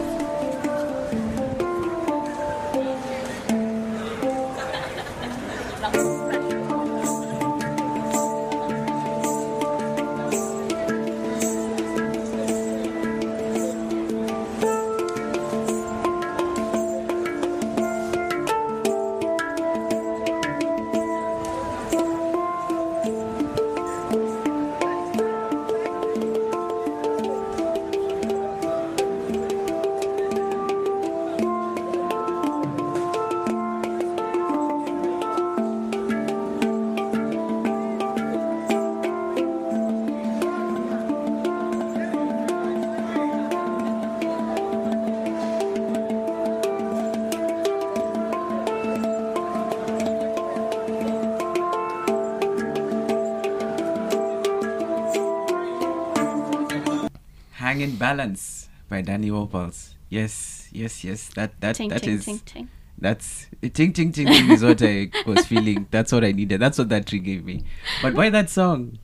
Balance 58.17 58.67
by 58.89 59.01
Danny 59.01 59.29
Opals. 59.29 59.93
Yes, 60.09 60.69
yes, 60.71 61.03
yes. 61.03 61.29
That 61.35 61.51
that 61.61 61.75
Ting 61.75 61.89
that 61.89 62.01
ting 62.01 62.13
is- 62.17 62.25
ting 62.25 62.39
ting. 62.45 62.67
that's 62.97 63.45
ting 63.61 63.93
ting 63.93 64.11
ting 64.11 64.25
ting 64.25 64.49
is 64.49 64.63
what 64.63 64.81
I 64.81 65.11
was 65.27 65.45
feeling. 65.45 65.85
That's 65.91 66.11
what 66.11 66.23
I 66.23 66.31
needed. 66.31 66.59
That's 66.59 66.79
what 66.79 66.89
that 66.89 67.05
tree 67.05 67.19
gave 67.19 67.45
me. 67.45 67.63
But 68.01 68.15
why 68.15 68.31
that 68.31 68.49
song? 68.49 68.97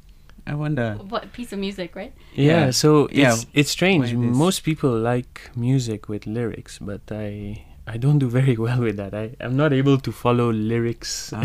I 0.48 0.56
wonder. 0.56 0.98
What 1.10 1.32
piece 1.32 1.54
of 1.54 1.60
music, 1.60 1.96
right? 1.96 2.12
yeah, 2.34 2.66
Yeah. 2.66 2.72
so 2.72 3.08
Yeah, 3.12 3.34
it's 3.34 3.46
it's 3.54 3.70
strange. 3.70 4.14
why 4.16 4.26
this? 4.28 4.36
Most 4.36 4.64
people 4.64 4.98
like 4.98 5.52
music 5.56 6.10
with 6.10 6.26
lyrics, 6.26 6.80
but 6.82 7.02
I 7.12 7.62
I 7.86 7.98
don't 7.98 8.18
do 8.18 8.28
very 8.30 8.58
well 8.58 8.80
with 8.82 8.98
that. 8.98 9.14
I 9.14 9.36
I'm 9.40 9.56
not 9.56 9.74
able 9.74 10.00
to 10.00 10.12
follow 10.12 10.50
lyrics 10.52 11.32
Ah. 11.36 11.44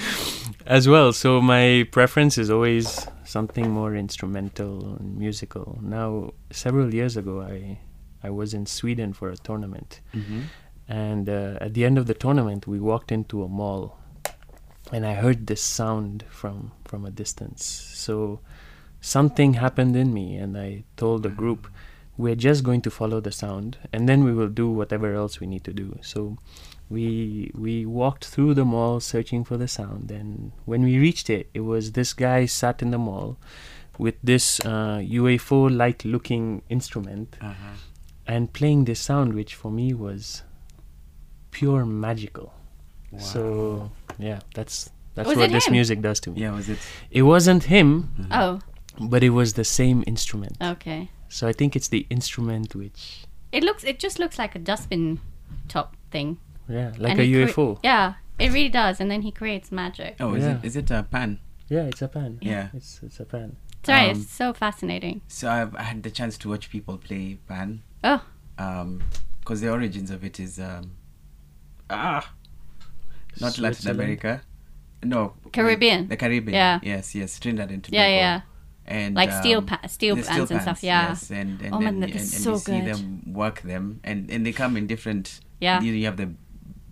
as 0.66 0.88
well. 0.88 1.12
So 1.12 1.42
my 1.42 1.84
preference 1.92 2.38
is 2.38 2.48
always 2.50 3.06
something 3.24 3.70
more 3.70 3.94
instrumental 3.96 4.96
and 4.96 5.16
musical. 5.18 5.78
Now, 5.82 6.32
several 6.50 6.92
years 6.94 7.16
ago, 7.16 7.40
I 7.42 7.78
I 8.24 8.30
was 8.30 8.54
in 8.54 8.66
Sweden 8.66 9.12
for 9.12 9.30
a 9.30 9.36
tournament, 9.36 10.00
Mhm. 10.14 10.42
and 10.88 11.28
uh, 11.28 11.58
at 11.60 11.74
the 11.74 11.84
end 11.84 11.98
of 11.98 12.06
the 12.06 12.14
tournament, 12.14 12.66
we 12.66 12.78
walked 12.78 13.10
into 13.10 13.42
a 13.42 13.48
mall, 13.48 13.98
and 14.92 15.04
I 15.04 15.14
heard 15.14 15.46
this 15.46 15.60
sound 15.62 16.24
from 16.30 16.72
from 16.84 17.04
a 17.04 17.10
distance. 17.10 17.64
So 17.64 18.40
something 19.00 19.54
happened 19.54 19.96
in 19.96 20.12
me, 20.14 20.36
and 20.36 20.56
I 20.56 20.84
told 20.96 21.22
the 21.22 21.30
group, 21.30 21.66
"We're 22.16 22.36
just 22.48 22.62
going 22.62 22.82
to 22.82 22.90
follow 22.90 23.20
the 23.20 23.32
sound, 23.32 23.78
and 23.92 24.08
then 24.08 24.22
we 24.24 24.32
will 24.32 24.48
do 24.62 24.70
whatever 24.70 25.14
else 25.14 25.40
we 25.40 25.46
need 25.46 25.64
to 25.64 25.72
do." 25.72 25.98
So 26.02 26.36
we 26.92 27.50
we 27.54 27.74
walked 27.86 28.24
through 28.32 28.52
the 28.54 28.64
mall 28.64 29.00
searching 29.00 29.42
for 29.44 29.56
the 29.56 29.68
sound, 29.68 30.10
and 30.10 30.52
when 30.70 30.82
we 30.88 30.98
reached 31.06 31.28
it, 31.30 31.48
it 31.54 31.60
was 31.72 31.92
this 31.92 32.12
guy 32.14 32.46
sat 32.46 32.82
in 32.82 32.90
the 32.90 32.98
mall 32.98 33.36
with 33.98 34.14
this 34.22 34.60
uh, 34.60 34.98
UFO-like 35.20 36.04
looking 36.04 36.62
instrument 36.68 37.36
Uh-huh. 37.40 37.74
and 38.26 38.52
playing 38.52 38.84
this 38.84 39.00
sound, 39.00 39.34
which 39.34 39.54
for 39.54 39.70
me 39.70 39.92
was 39.94 40.42
pure 41.50 41.84
magical. 41.86 42.52
So 43.18 43.90
yeah, 44.18 44.40
that's 44.54 44.90
that's 45.14 45.28
Was 45.28 45.36
what 45.36 45.50
this 45.52 45.66
him? 45.66 45.72
music 45.72 46.00
does 46.00 46.20
to 46.20 46.30
me. 46.30 46.40
Yeah, 46.40 46.52
was 46.56 46.68
it? 46.68 46.78
It 47.10 47.22
wasn't 47.22 47.64
him, 47.64 48.08
Oh, 48.30 48.60
but 48.98 49.22
it 49.22 49.30
was 49.30 49.52
the 49.54 49.64
same 49.64 50.02
instrument. 50.06 50.56
okay. 50.60 51.10
So 51.28 51.48
I 51.48 51.52
think 51.52 51.76
it's 51.76 51.88
the 51.88 52.06
instrument 52.10 52.74
which, 52.74 53.24
It 53.52 53.62
looks. 53.64 53.84
It 53.84 53.98
just 53.98 54.18
looks 54.18 54.38
like 54.38 54.54
a 54.54 54.58
dustbin 54.58 55.20
top 55.68 55.96
thing. 56.10 56.38
Yeah, 56.72 56.92
like 56.98 57.12
And 57.12 57.20
a 57.20 57.24
he 57.24 57.32
cre- 57.44 57.50
UFO. 57.50 57.78
yeah, 57.82 58.14
it 58.38 58.50
really 58.52 58.68
does. 58.70 59.00
And 59.00 59.10
then 59.10 59.22
he 59.22 59.30
creates 59.30 59.70
magic. 59.70 60.16
Oh, 60.20 60.34
is 60.34 60.44
Yeah. 60.44 60.56
it? 60.58 60.64
Is 60.64 60.76
it 60.76 60.90
a 60.90 61.02
pan? 61.02 61.38
Yeah, 61.68 61.82
it's 61.90 62.02
a 62.02 62.08
pan. 62.08 62.38
Yeah. 62.42 62.68
it's 62.74 63.00
it's 63.02 63.20
a 63.20 63.24
pan. 63.24 63.56
Sorry, 63.84 64.10
Um, 64.10 64.16
it's 64.16 64.30
so 64.30 64.52
fascinating. 64.52 65.20
So 65.28 65.50
I've 65.50 65.74
I 65.76 65.82
had 65.82 66.02
the 66.02 66.10
chance 66.10 66.38
to 66.38 66.48
watch 66.48 66.70
people 66.70 66.96
play 66.98 67.38
pan. 67.48 67.82
Oh, 68.04 68.20
Um, 68.58 69.02
because 69.40 69.60
the 69.60 69.70
origins 69.70 70.10
of 70.10 70.22
it 70.24 70.38
is 70.38 70.58
um, 70.60 70.92
ah, 71.90 72.32
not 73.40 73.58
Latin 73.58 73.90
America. 73.90 74.42
No, 75.02 75.34
Caribbean. 75.52 76.08
The 76.08 76.16
Caribbean. 76.16 76.54
Yeah. 76.54 76.78
Yes, 76.82 77.14
yes, 77.14 77.38
Trinidad 77.40 77.70
and 77.70 77.82
Tobago. 77.82 78.02
yeah, 78.02 78.08
yeah. 78.08 78.40
And 78.86 79.14
Like 79.14 79.32
steel 79.32 79.58
um, 79.58 79.66
pa- 79.66 79.86
steel 79.86 80.14
the 80.16 80.22
pans 80.22 80.50
and 80.50 80.60
stuff, 80.62 80.82
yeah. 80.82 81.08
Yes, 81.10 81.30
and 81.30 81.60
and, 81.62 81.74
Oh 81.74 81.78
man, 81.80 81.94
and, 81.94 82.04
and, 82.04 82.14
is 82.16 82.34
and 82.34 82.42
so 82.42 82.52
you 82.52 82.58
see 82.58 82.80
them 82.80 83.22
work 83.32 83.62
them, 83.62 84.00
and 84.04 84.30
and 84.30 84.44
they 84.46 84.52
come 84.52 84.76
in 84.76 84.86
different. 84.86 85.40
Yeah. 85.60 85.80
You, 85.80 85.92
you 85.92 86.06
have 86.06 86.16
the 86.16 86.30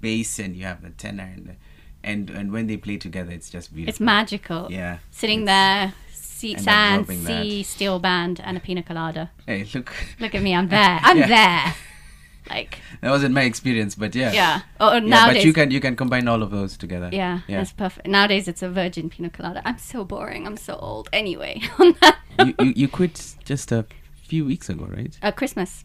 bass 0.01 0.39
and 0.39 0.57
you 0.57 0.65
have 0.65 0.83
the 0.83 0.91
tenor 0.91 1.31
and 1.35 1.47
the, 1.47 1.57
and 2.03 2.31
and 2.31 2.53
when 2.53 2.67
they 2.67 2.77
play 2.77 2.97
together, 2.97 3.33
it's 3.33 3.51
just 3.51 3.75
beautiful. 3.75 3.91
It's 3.91 4.01
magical. 4.01 4.69
Yeah. 4.71 4.99
Sitting 5.11 5.45
there, 5.45 5.93
sea, 6.13 6.57
sand, 6.57 7.07
sea, 7.07 7.63
steel 7.63 7.99
band, 7.99 8.41
and 8.43 8.57
a 8.57 8.61
pina 8.61 8.83
colada. 8.83 9.31
Hey, 9.47 9.67
look, 9.75 9.93
Look 10.19 10.35
at 10.35 10.43
me, 10.43 10.55
I'm 10.55 10.69
there. 10.69 10.99
I'm 11.03 11.19
Yeah. 11.25 11.27
there. 11.29 11.75
Like, 12.49 12.79
that 13.01 13.11
wasn't 13.11 13.33
my 13.33 13.43
experience, 13.43 13.95
but 13.95 14.13
yeah. 14.15 14.33
yeah. 14.33 14.63
Oh, 14.81 14.95
Yeah, 14.95 14.99
nowadays. 15.01 15.37
but 15.37 15.45
you 15.45 15.53
can 15.53 15.71
you 15.71 15.79
can 15.79 15.95
combine 15.95 16.27
all 16.27 16.43
of 16.43 16.51
those 16.51 16.77
together. 16.77 17.09
yeah, 17.13 17.41
yeah. 17.47 17.61
it's 17.61 17.73
perfect. 17.73 18.09
Nowadays, 18.09 18.49
it's 18.49 18.61
a 18.63 18.69
virgin 18.69 19.09
pina 19.09 19.31
colada. 19.31 19.63
I'm 19.65 19.79
so 19.79 20.05
boring. 20.05 20.47
I'm 20.49 20.57
so 20.57 20.75
old. 20.75 21.09
Anyway, 21.13 21.63
on 21.79 21.95
that 22.01 22.17
you, 22.45 22.55
you 22.59 22.73
you 22.75 22.89
quit 22.89 23.37
just 23.45 23.71
a 23.71 23.85
few 24.27 24.45
weeks 24.45 24.69
ago, 24.69 24.87
right? 24.91 25.17
uh, 25.23 25.31
Christmas. 25.31 25.85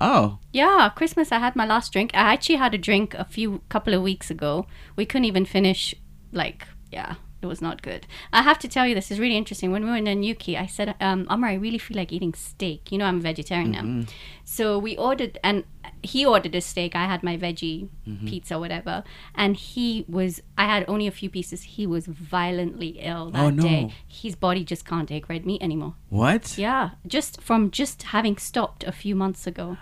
Oh, 0.00 0.38
Yeah, 0.52 0.90
Christmas. 0.94 1.32
I 1.32 1.38
had 1.38 1.54
my 1.56 1.66
last 1.66 1.92
drink. 1.92 2.10
I 2.14 2.32
actually 2.32 2.56
had 2.56 2.74
a 2.74 2.78
drink 2.78 3.14
a 3.14 3.24
few 3.24 3.60
couple 3.68 3.94
of 3.94 4.02
weeks 4.02 4.30
ago. 4.30 4.66
We 4.96 5.04
couldn't 5.06 5.26
even 5.26 5.44
finish. 5.44 5.94
Like, 6.32 6.66
yeah, 6.90 7.16
it 7.42 7.46
was 7.46 7.60
not 7.60 7.82
good. 7.82 8.06
I 8.32 8.42
have 8.42 8.58
to 8.60 8.68
tell 8.68 8.86
you, 8.86 8.94
this 8.94 9.10
is 9.10 9.20
really 9.20 9.36
interesting. 9.36 9.70
When 9.70 9.84
we 9.84 9.90
were 9.90 9.96
in 9.96 10.04
Nanyuki, 10.06 10.58
I 10.58 10.66
said, 10.66 10.94
um, 11.00 11.26
Amar, 11.28 11.50
I 11.50 11.54
really 11.54 11.78
feel 11.78 11.96
like 11.96 12.10
eating 12.12 12.32
steak. 12.32 12.90
You 12.90 12.98
know, 12.98 13.04
I'm 13.04 13.18
a 13.18 13.20
vegetarian 13.20 13.70
now. 13.72 14.06
So 14.44 14.78
we 14.78 14.96
ordered, 14.96 15.38
and 15.44 15.64
he 16.02 16.26
ordered 16.26 16.54
a 16.54 16.60
steak. 16.60 16.94
I 16.96 17.06
had 17.06 17.22
my 17.22 17.36
veggie 17.36 17.88
mm-hmm. 18.06 18.26
pizza, 18.26 18.58
whatever. 18.58 19.04
And 19.34 19.56
he 19.56 20.04
was, 20.08 20.42
I 20.58 20.64
had 20.64 20.84
only 20.88 21.06
a 21.06 21.10
few 21.10 21.30
pieces. 21.30 21.62
He 21.62 21.86
was 21.86 22.06
violently 22.06 22.98
ill 23.00 23.28
oh, 23.28 23.30
that 23.30 23.40
Oh, 23.42 23.50
no. 23.50 23.62
day. 23.62 23.94
His 24.06 24.34
body 24.34 24.64
just 24.64 24.84
can't 24.84 25.08
take 25.08 25.28
red 25.28 25.46
meat 25.46 25.62
anymore. 25.62 25.94
what? 26.08 26.58
Yeah, 26.58 26.90
just 27.06 27.40
from 27.40 27.70
just 27.70 28.02
having 28.04 28.36
stopped 28.36 28.84
a 28.84 28.92
few 28.92 29.14
months 29.14 29.46
ago. 29.46 29.76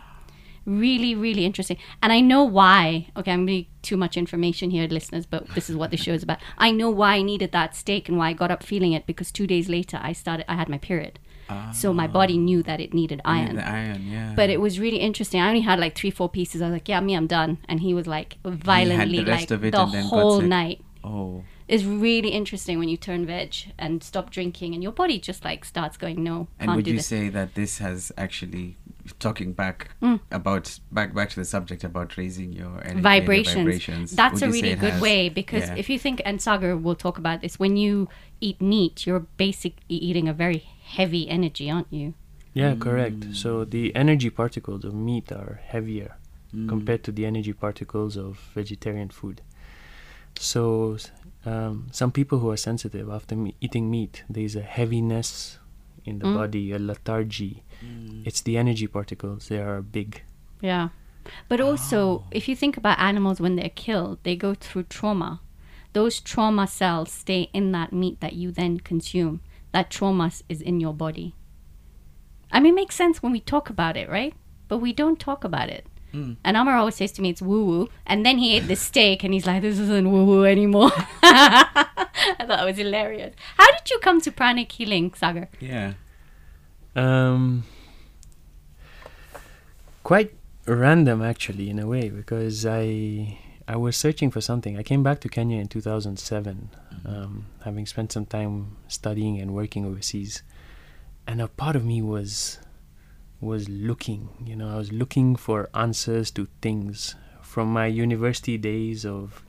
Really, 0.66 1.14
really 1.14 1.46
interesting. 1.46 1.78
And 2.02 2.12
I 2.12 2.20
know 2.20 2.44
why. 2.44 3.08
Okay, 3.16 3.32
I'm 3.32 3.46
really 3.46 3.70
too 3.82 3.96
much 3.96 4.16
information 4.16 4.70
here, 4.70 4.86
listeners, 4.86 5.24
but 5.24 5.48
this 5.54 5.70
is 5.70 5.76
what 5.76 5.90
the 5.90 5.96
show 5.96 6.12
is 6.12 6.22
about. 6.22 6.38
I 6.58 6.70
know 6.70 6.90
why 6.90 7.14
I 7.14 7.22
needed 7.22 7.50
that 7.52 7.74
steak 7.74 8.08
and 8.08 8.18
why 8.18 8.28
I 8.28 8.32
got 8.34 8.50
up 8.50 8.62
feeling 8.62 8.92
it 8.92 9.06
because 9.06 9.32
two 9.32 9.46
days 9.46 9.68
later 9.68 9.98
I 10.02 10.12
started, 10.12 10.44
I 10.50 10.56
had 10.56 10.68
my 10.68 10.78
period. 10.78 11.18
So 11.72 11.92
my 11.92 12.06
body 12.06 12.38
knew 12.38 12.62
that 12.64 12.80
it 12.80 12.92
needed 12.94 13.20
iron. 13.24 13.56
the 13.56 13.66
iron, 13.68 14.06
yeah. 14.06 14.32
But 14.36 14.50
it 14.50 14.60
was 14.60 14.78
really 14.80 14.98
interesting. 14.98 15.40
I 15.40 15.48
only 15.48 15.60
had 15.60 15.78
like 15.78 15.94
three, 15.94 16.10
four 16.10 16.28
pieces. 16.28 16.60
I 16.62 16.66
was 16.66 16.72
like, 16.74 16.88
yeah, 16.88 17.00
me, 17.00 17.14
I'm 17.14 17.26
done. 17.26 17.58
And 17.68 17.80
he 17.80 17.94
was 17.94 18.06
like 18.06 18.38
violently, 18.44 19.24
rest 19.24 19.50
like 19.50 19.50
of 19.50 19.64
it 19.64 19.72
the 19.72 19.82
and 19.82 19.92
then 19.94 20.04
whole 20.04 20.40
night 20.40 20.80
oh, 21.04 21.44
is 21.68 21.84
really 21.86 22.30
interesting 22.30 22.78
when 22.78 22.88
you 22.88 22.96
turn 22.96 23.24
veg 23.26 23.54
and 23.78 24.02
stop 24.02 24.30
drinking 24.30 24.74
and 24.74 24.82
your 24.82 24.92
body 24.92 25.18
just 25.18 25.44
like 25.44 25.64
starts 25.64 25.96
going 25.96 26.22
no 26.22 26.48
and 26.58 26.68
can't 26.68 26.76
would 26.76 26.84
do 26.84 26.90
you 26.90 26.96
this 26.98 27.06
say 27.06 27.28
that 27.28 27.54
this 27.54 27.78
has 27.78 28.12
actually 28.18 28.76
talking 29.18 29.52
back 29.52 29.88
Mm. 30.02 30.20
about 30.30 30.78
back 30.92 31.14
back 31.14 31.30
to 31.30 31.36
the 31.36 31.44
subject 31.44 31.84
about 31.84 32.16
raising 32.16 32.52
your 32.52 32.74
energy 32.84 32.94
your 32.96 33.02
vibrations. 33.02 33.56
vibrations 33.56 34.10
That's 34.12 34.40
would 34.42 34.50
a 34.50 34.52
really 34.52 34.74
good 34.74 34.92
has? 34.94 35.02
way 35.02 35.28
because 35.30 35.68
Yeah. 35.68 35.76
if 35.76 35.88
you 35.88 35.98
think, 35.98 36.20
and 36.24 36.40
Sagar 36.40 36.76
will 36.76 36.94
talk 36.94 37.16
about 37.18 37.40
this, 37.40 37.58
when 37.58 37.76
you 37.76 38.08
eat 38.40 38.60
meat, 38.60 39.06
you're 39.06 39.26
basically 39.36 39.82
eating 39.88 40.28
a 40.28 40.32
very 40.34 40.64
heavy 40.98 41.28
energy, 41.28 41.70
aren't 41.70 41.92
you? 41.92 42.14
Yeah, 42.52 42.74
correct. 42.86 43.20
So 43.42 43.64
the 43.64 43.94
energy 43.94 44.30
particles 44.30 44.84
of 44.84 44.92
meat 44.94 45.30
are 45.32 45.60
heavier 45.74 46.10
Mm. 46.54 46.68
compared 46.68 47.02
to 47.04 47.12
the 47.12 47.24
energy 47.26 47.52
particles 47.52 48.16
of 48.16 48.30
vegetarian 48.54 49.08
food. 49.08 49.40
So 50.38 50.96
um, 51.46 51.86
some 51.92 52.10
people 52.12 52.38
who 52.40 52.50
are 52.50 52.56
sensitive 52.56 53.08
after 53.08 53.36
me- 53.36 53.54
eating 53.60 53.90
meat, 53.90 54.24
there's 54.28 54.56
a 54.56 54.62
heaviness 54.76 55.58
in 56.04 56.18
the 56.18 56.26
Mm. 56.26 56.34
body, 56.34 56.72
a 56.72 56.78
lethargy. 56.78 57.62
Mm. 57.84 58.26
It's 58.26 58.40
the 58.42 58.56
energy 58.58 58.86
particles; 58.88 59.48
they 59.48 59.58
are 59.60 59.80
big. 59.80 60.22
Yeah. 60.60 60.88
But 61.48 61.60
also, 61.60 62.24
if 62.30 62.48
you 62.48 62.56
think 62.56 62.76
about 62.76 62.98
animals 62.98 63.40
when 63.40 63.54
they're 63.56 63.76
killed, 63.86 64.18
they 64.22 64.34
go 64.36 64.54
through 64.54 64.84
trauma. 64.84 65.40
Those 65.92 66.20
trauma 66.20 66.66
cells 66.66 67.10
stay 67.12 67.48
in 67.52 67.72
that 67.72 67.92
meat 67.92 68.20
that 68.20 68.32
you 68.32 68.50
then 68.52 68.80
consume. 68.80 69.40
That 69.72 69.90
trauma 69.90 70.30
is 70.48 70.60
in 70.60 70.80
your 70.80 70.92
body. 70.94 71.34
I 72.52 72.60
mean, 72.60 72.72
it 72.72 72.76
makes 72.76 72.96
sense 72.96 73.22
when 73.22 73.32
we 73.32 73.40
talk 73.40 73.70
about 73.70 73.96
it, 73.96 74.08
right? 74.08 74.34
But 74.68 74.78
we 74.78 74.92
don't 74.92 75.18
talk 75.20 75.44
about 75.44 75.68
it. 75.68 75.86
Mm. 76.12 76.36
And 76.42 76.56
Amar 76.56 76.76
always 76.76 76.96
says 76.96 77.12
to 77.12 77.22
me, 77.22 77.30
it's 77.30 77.40
woo 77.42 77.64
woo. 77.64 77.88
And 78.06 78.26
then 78.26 78.38
he 78.38 78.56
ate 78.56 78.66
the 78.66 78.74
steak 78.76 79.22
and 79.22 79.32
he's 79.32 79.46
like, 79.46 79.62
this 79.62 79.78
isn't 79.78 80.10
woo 80.10 80.24
woo 80.24 80.44
anymore. 80.44 80.90
I 81.22 81.86
thought 82.46 82.62
it 82.62 82.64
was 82.66 82.76
hilarious. 82.76 83.34
How 83.56 83.70
did 83.70 83.90
you 83.90 83.98
come 84.00 84.20
to 84.22 84.32
pranic 84.32 84.72
healing, 84.72 85.14
Sagar? 85.14 85.48
yeah 85.60 85.92
Um, 86.96 87.62
quite 90.02 90.34
random, 90.66 91.22
actually, 91.22 91.70
in 91.70 91.78
a 91.78 91.86
way, 91.86 92.08
because 92.10 92.66
I 92.66 93.38
I 93.70 93.76
was 93.76 93.96
searching 93.96 94.32
for 94.32 94.40
something. 94.40 94.76
I 94.76 94.82
came 94.82 95.04
back 95.04 95.20
to 95.20 95.28
Kenya 95.28 95.60
in 95.60 95.68
2007, 95.68 96.70
um, 97.06 97.46
having 97.62 97.86
spent 97.86 98.10
some 98.10 98.26
time 98.26 98.76
studying 98.88 99.38
and 99.38 99.54
working 99.54 99.86
overseas, 99.86 100.42
and 101.24 101.40
a 101.40 101.46
part 101.46 101.76
of 101.76 101.84
me 101.84 102.02
was 102.02 102.58
was 103.40 103.68
looking. 103.68 104.28
You 104.44 104.56
know, 104.56 104.68
I 104.70 104.76
was 104.76 104.90
looking 104.90 105.36
for 105.36 105.70
answers 105.72 106.32
to 106.32 106.48
things 106.60 107.14
from 107.42 107.72
my 107.72 107.86
university 107.86 108.58
days 108.58 109.06
of 109.06 109.44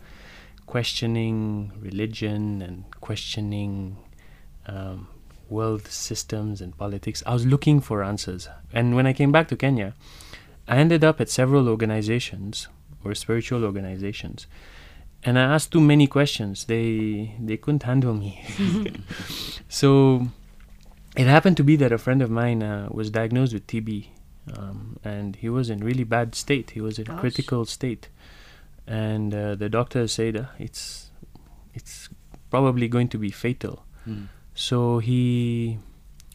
questioning 0.67 1.72
religion 1.82 2.61
and 2.61 2.84
questioning 3.01 3.97
um, 4.67 5.07
world 5.49 5.88
systems 5.88 6.61
and 6.61 6.78
politics. 6.78 7.24
I 7.26 7.34
was 7.34 7.47
looking 7.47 7.82
for 7.82 8.03
answers. 8.03 8.47
And 8.72 8.95
when 8.95 9.07
I 9.07 9.13
came 9.13 9.32
back 9.32 9.47
to 9.47 9.55
Kenya, 9.55 9.95
I 10.67 10.78
ended 10.78 11.03
up 11.03 11.19
at 11.19 11.30
several 11.30 11.67
organizations 11.67 12.67
or 13.03 13.13
spiritual 13.15 13.63
organizations. 13.63 14.47
And 15.23 15.37
I 15.37 15.43
asked 15.43 15.71
too 15.71 15.81
many 15.81 16.07
questions. 16.07 16.65
They 16.65 17.35
they 17.39 17.57
couldn't 17.57 17.83
handle 17.83 18.13
me. 18.13 18.43
so 19.69 20.27
it 21.15 21.27
happened 21.27 21.57
to 21.57 21.63
be 21.63 21.75
that 21.75 21.91
a 21.91 21.97
friend 21.97 22.21
of 22.21 22.29
mine 22.29 22.63
uh, 22.63 22.87
was 22.91 23.09
diagnosed 23.09 23.53
with 23.53 23.67
TB. 23.67 24.07
Um, 24.57 24.97
and 25.03 25.35
he 25.35 25.49
was 25.49 25.69
in 25.69 25.79
really 25.79 26.03
bad 26.03 26.33
state. 26.33 26.71
He 26.71 26.81
was 26.81 26.97
in 26.97 27.05
Gosh. 27.05 27.19
critical 27.19 27.63
state, 27.65 28.09
and 28.87 29.35
uh, 29.35 29.53
the 29.53 29.69
doctor 29.69 30.07
said 30.07 30.35
uh, 30.35 30.45
it's 30.57 31.11
it's 31.75 32.09
probably 32.49 32.87
going 32.87 33.07
to 33.09 33.17
be 33.17 33.31
fatal. 33.31 33.85
Mm. 34.07 34.27
So 34.53 34.99
he, 34.99 35.79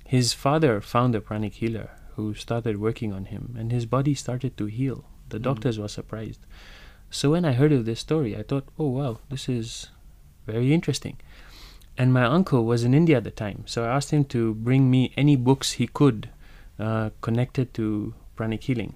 his 0.04 0.32
father 0.32 0.80
found 0.80 1.14
a 1.14 1.20
pranic 1.20 1.54
healer 1.54 1.90
who 2.14 2.34
started 2.34 2.78
working 2.78 3.12
on 3.12 3.26
him, 3.26 3.54
and 3.58 3.70
his 3.70 3.86
body 3.86 4.14
started 4.14 4.56
to 4.56 4.66
heal. 4.66 5.04
The 5.30 5.38
Mm. 5.38 5.42
doctors 5.42 5.78
were 5.78 5.88
surprised. 5.88 6.40
So 7.10 7.30
when 7.30 7.44
I 7.44 7.52
heard 7.52 7.72
of 7.72 7.84
this 7.84 8.00
story, 8.00 8.36
I 8.36 8.42
thought, 8.42 8.68
oh 8.78 8.88
wow, 8.88 9.18
this 9.28 9.48
is 9.48 9.88
very 10.46 10.72
interesting. 10.72 11.16
And 11.98 12.12
my 12.12 12.24
uncle 12.24 12.64
was 12.64 12.84
in 12.84 12.92
India 12.94 13.16
at 13.16 13.24
the 13.24 13.30
time, 13.30 13.62
so 13.66 13.84
I 13.84 13.88
asked 13.96 14.10
him 14.10 14.24
to 14.26 14.54
bring 14.54 14.90
me 14.90 15.12
any 15.16 15.34
books 15.36 15.72
he 15.72 15.86
could 15.86 16.28
uh, 16.78 17.10
connected 17.22 17.72
to 17.74 18.12
pranic 18.36 18.64
healing. 18.64 18.94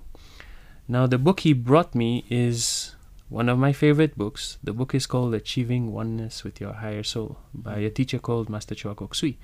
Now 0.86 1.06
the 1.06 1.18
book 1.18 1.40
he 1.40 1.52
brought 1.54 1.94
me 1.94 2.24
is 2.28 2.94
one 3.30 3.48
of 3.48 3.58
my 3.58 3.72
favorite 3.72 4.18
books. 4.18 4.58
The 4.62 4.72
book 4.74 4.94
is 4.94 5.06
called 5.06 5.34
Achieving 5.34 5.92
Oneness 5.92 6.44
with 6.44 6.60
Your 6.60 6.74
Higher 6.74 7.04
Soul 7.04 7.38
by 7.54 7.78
a 7.78 7.88
teacher 7.90 8.18
called 8.18 8.50
Master 8.50 8.74
Choa 8.74 8.94
Kok 8.96 9.14
Sui. 9.14 9.38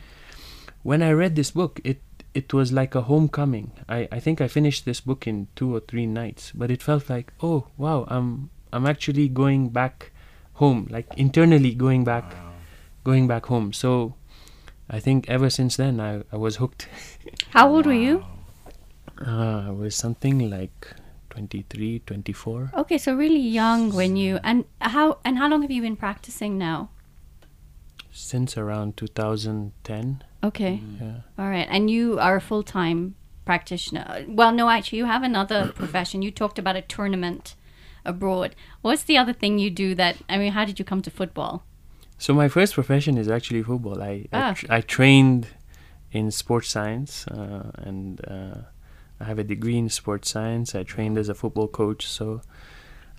When 0.83 1.03
I 1.03 1.13
read 1.13 1.35
this 1.37 1.53
book, 1.53 1.81
it 1.85 2.03
it 2.37 2.53
was 2.53 2.71
like 2.71 2.95
a 2.95 3.01
homecoming. 3.03 3.73
I, 3.89 4.07
I 4.13 4.21
think 4.21 4.43
I 4.43 4.49
finished 4.49 4.85
this 4.85 5.01
book 5.01 5.27
in 5.27 5.49
two 5.57 5.75
or 5.75 5.81
three 5.81 6.05
nights, 6.05 6.53
but 6.55 6.71
it 6.71 6.83
felt 6.83 7.09
like, 7.09 7.33
oh 7.43 7.69
wow, 7.79 8.05
I'm 8.09 8.51
I'm 8.75 8.87
actually 8.87 9.29
going 9.29 9.71
back 9.71 10.13
home, 10.55 10.87
like 10.91 11.07
internally 11.17 11.75
going 11.75 12.05
back 12.05 12.37
going 13.05 13.27
back 13.27 13.47
home. 13.47 13.73
So 13.73 14.15
I 14.91 15.01
think 15.01 15.31
ever 15.31 15.49
since 15.49 15.77
then 15.77 15.99
I, 15.99 16.25
I 16.31 16.37
was 16.37 16.57
hooked. 16.57 16.89
How 17.51 17.73
old 17.73 17.87
were 17.87 17.95
you? 18.09 18.27
Uh, 19.27 19.69
I 19.69 19.71
was 19.71 19.97
something 19.97 20.51
like 20.51 20.89
23, 21.31 22.01
24. 22.01 22.73
Okay, 22.77 22.99
so 22.99 23.15
really 23.15 23.41
young 23.41 23.95
when 23.95 24.17
you 24.17 24.39
and 24.45 24.67
how 24.81 25.19
and 25.25 25.39
how 25.39 25.49
long 25.49 25.63
have 25.63 25.71
you 25.71 25.81
been 25.81 25.97
practicing 25.97 26.59
now? 26.59 26.91
Since 28.13 28.59
around 28.59 28.99
2010. 28.99 30.23
Okay. 30.45 30.81
Yeah. 31.01 31.21
All 31.39 31.49
right. 31.51 31.67
And 31.71 31.91
you 31.91 32.19
are 32.19 32.37
a 32.37 32.41
full 32.41 32.63
time 32.63 33.15
practitioner. 33.45 34.25
Well, 34.29 34.53
no, 34.53 34.69
actually, 34.69 34.99
you 34.99 35.07
have 35.07 35.23
another 35.23 35.73
profession. 35.75 36.23
You 36.23 36.31
talked 36.31 36.59
about 36.59 36.77
a 36.77 36.83
tournament 36.83 37.55
abroad. 38.05 38.55
What's 38.83 39.03
the 39.05 39.17
other 39.17 39.33
thing 39.33 39.59
you 39.59 39.71
do 39.71 39.95
that, 39.97 40.17
I 40.29 40.39
mean, 40.39 40.53
how 40.53 40.65
did 40.65 40.79
you 40.79 40.85
come 40.85 41.03
to 41.03 41.11
football? 41.11 41.65
So 42.19 42.33
my 42.33 42.49
first 42.49 42.75
profession 42.75 43.19
is 43.19 43.29
actually 43.29 43.63
football. 43.63 44.01
I 44.03 44.27
I, 44.33 44.39
Ah. 44.41 44.53
tr- 44.55 44.67
I 44.71 44.81
trained 44.81 45.49
in 46.13 46.31
sports 46.31 46.69
science 46.69 47.27
uh, 47.27 47.71
and 47.79 48.21
uh, 48.27 48.59
I 49.21 49.25
have 49.25 49.39
a 49.39 49.45
degree 49.45 49.77
in 49.77 49.89
sports 49.91 50.31
science. 50.31 50.75
I 50.75 50.83
trained 50.85 51.19
as 51.19 51.29
a 51.29 51.35
football 51.35 51.69
coach. 51.69 52.07
So 52.07 52.41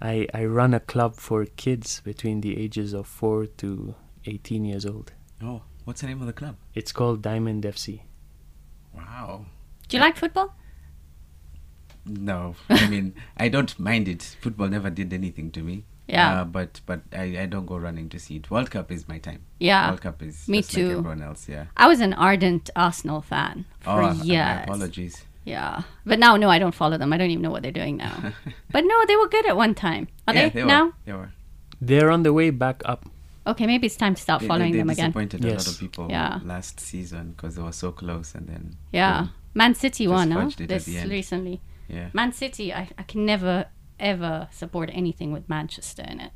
I 0.02 0.28
I 0.34 0.46
run 0.46 0.74
a 0.74 0.80
club 0.80 1.16
for 1.16 1.46
kids 1.46 2.02
between 2.04 2.42
the 2.42 2.58
ages 2.58 2.94
of 2.94 3.06
4 3.08 3.46
to 3.58 3.96
18 4.26 4.66
years 4.66 4.86
old. 4.86 5.12
Oh, 5.44 5.62
what's 5.88 6.02
the 6.02 6.08
name 6.08 6.20
of 6.20 6.28
the 6.28 6.34
club? 6.34 6.58
It's 6.76 6.92
called 6.92 7.22
Diamond 7.22 7.64
FC. 7.64 8.02
Wow. 8.94 9.46
Do 9.88 9.96
you 9.96 10.04
like 10.04 10.18
football? 10.18 10.54
No, 12.06 12.56
I 12.70 12.90
mean 12.90 13.16
I 13.38 13.48
don't 13.48 13.80
mind 13.80 14.10
it. 14.10 14.36
Football 14.42 14.68
never 14.68 14.90
did 14.90 15.14
anything 15.14 15.50
to 15.52 15.62
me. 15.62 15.86
Yeah. 16.08 16.42
Uh, 16.42 16.44
but 16.44 16.82
but 16.86 17.02
I, 17.14 17.40
I 17.40 17.46
don't 17.46 17.66
go 17.66 17.78
running 17.78 18.10
to 18.10 18.20
see 18.20 18.36
it. 18.36 18.52
World 18.52 18.70
Cup 18.70 18.92
is 18.92 19.08
my 19.08 19.18
time. 19.18 19.44
Yeah. 19.60 19.88
World 19.88 20.02
Cup 20.02 20.22
is 20.22 20.48
Me 20.50 20.60
just 20.60 20.74
like 20.74 20.84
too. 20.84 20.92
everyone 20.92 21.22
else. 21.22 21.48
Yeah. 21.48 21.66
I 21.78 21.88
was 21.88 22.02
an 22.02 22.14
ardent 22.14 22.70
Arsenal 22.76 23.22
fan 23.22 23.66
for 23.80 24.02
oh, 24.02 24.14
my 24.14 24.24
years. 24.24 24.64
apologies. 24.64 25.24
Yeah, 25.46 25.84
but 26.06 26.20
now 26.20 26.36
no, 26.36 26.50
I 26.50 26.60
don't 26.60 26.76
follow 26.76 26.98
them. 26.98 27.14
I 27.14 27.18
don't 27.18 27.30
even 27.30 27.42
know 27.42 27.52
what 27.52 27.64
they're 27.64 27.72
doing 27.72 27.96
now. 27.96 28.34
but 28.72 28.84
no, 28.84 29.06
they 29.06 29.16
were 29.16 29.30
good 29.30 29.48
at 29.48 29.56
one 29.56 29.74
time. 29.74 30.10
Are 30.28 30.36
yeah, 30.36 30.50
they, 30.50 30.64
were. 30.64 30.68
now? 30.68 30.94
They 31.06 31.14
were. 31.14 31.32
They're 31.80 32.12
on 32.12 32.24
the 32.24 32.34
way 32.34 32.50
back 32.50 32.82
up. 32.84 33.08
Okay, 33.48 33.66
maybe 33.66 33.88
it's 33.88 33.96
time 33.96 34.14
to 34.16 34.22
start 34.22 34.42
They- 34.42 34.48
following 34.48 34.72
they, 34.74 34.78
they 34.78 34.82
them 34.82 34.90
again. 34.90 35.06
disappointed 35.12 35.46
a 35.46 35.52
lot 35.54 35.68
of 35.68 35.80
people 35.80 36.08
Yeah. 36.10 36.40
last 36.44 36.80
season 36.80 37.32
because 37.32 37.56
they 37.56 37.62
were 37.62 37.72
so 37.72 37.92
close 37.92 38.36
and 38.36 38.48
then 38.48 38.78
Yeah, 38.92 39.22
boom. 39.22 39.30
Man 39.54 39.74
City 39.76 40.08
won, 40.08 40.32
huh? 40.32 40.42
fudged 40.46 40.68
This 40.68 40.88
recently. 40.88 41.62
yeah. 41.88 42.10
Man 42.14 42.32
City, 42.34 42.74
I, 42.74 42.90
I 42.98 43.04
can 43.04 43.26
never 43.26 43.66
ever 44.00 44.48
support 44.52 44.90
anything 44.94 45.32
with 45.32 45.50
Manchester 45.50 46.04
in 46.08 46.20
it. 46.20 46.32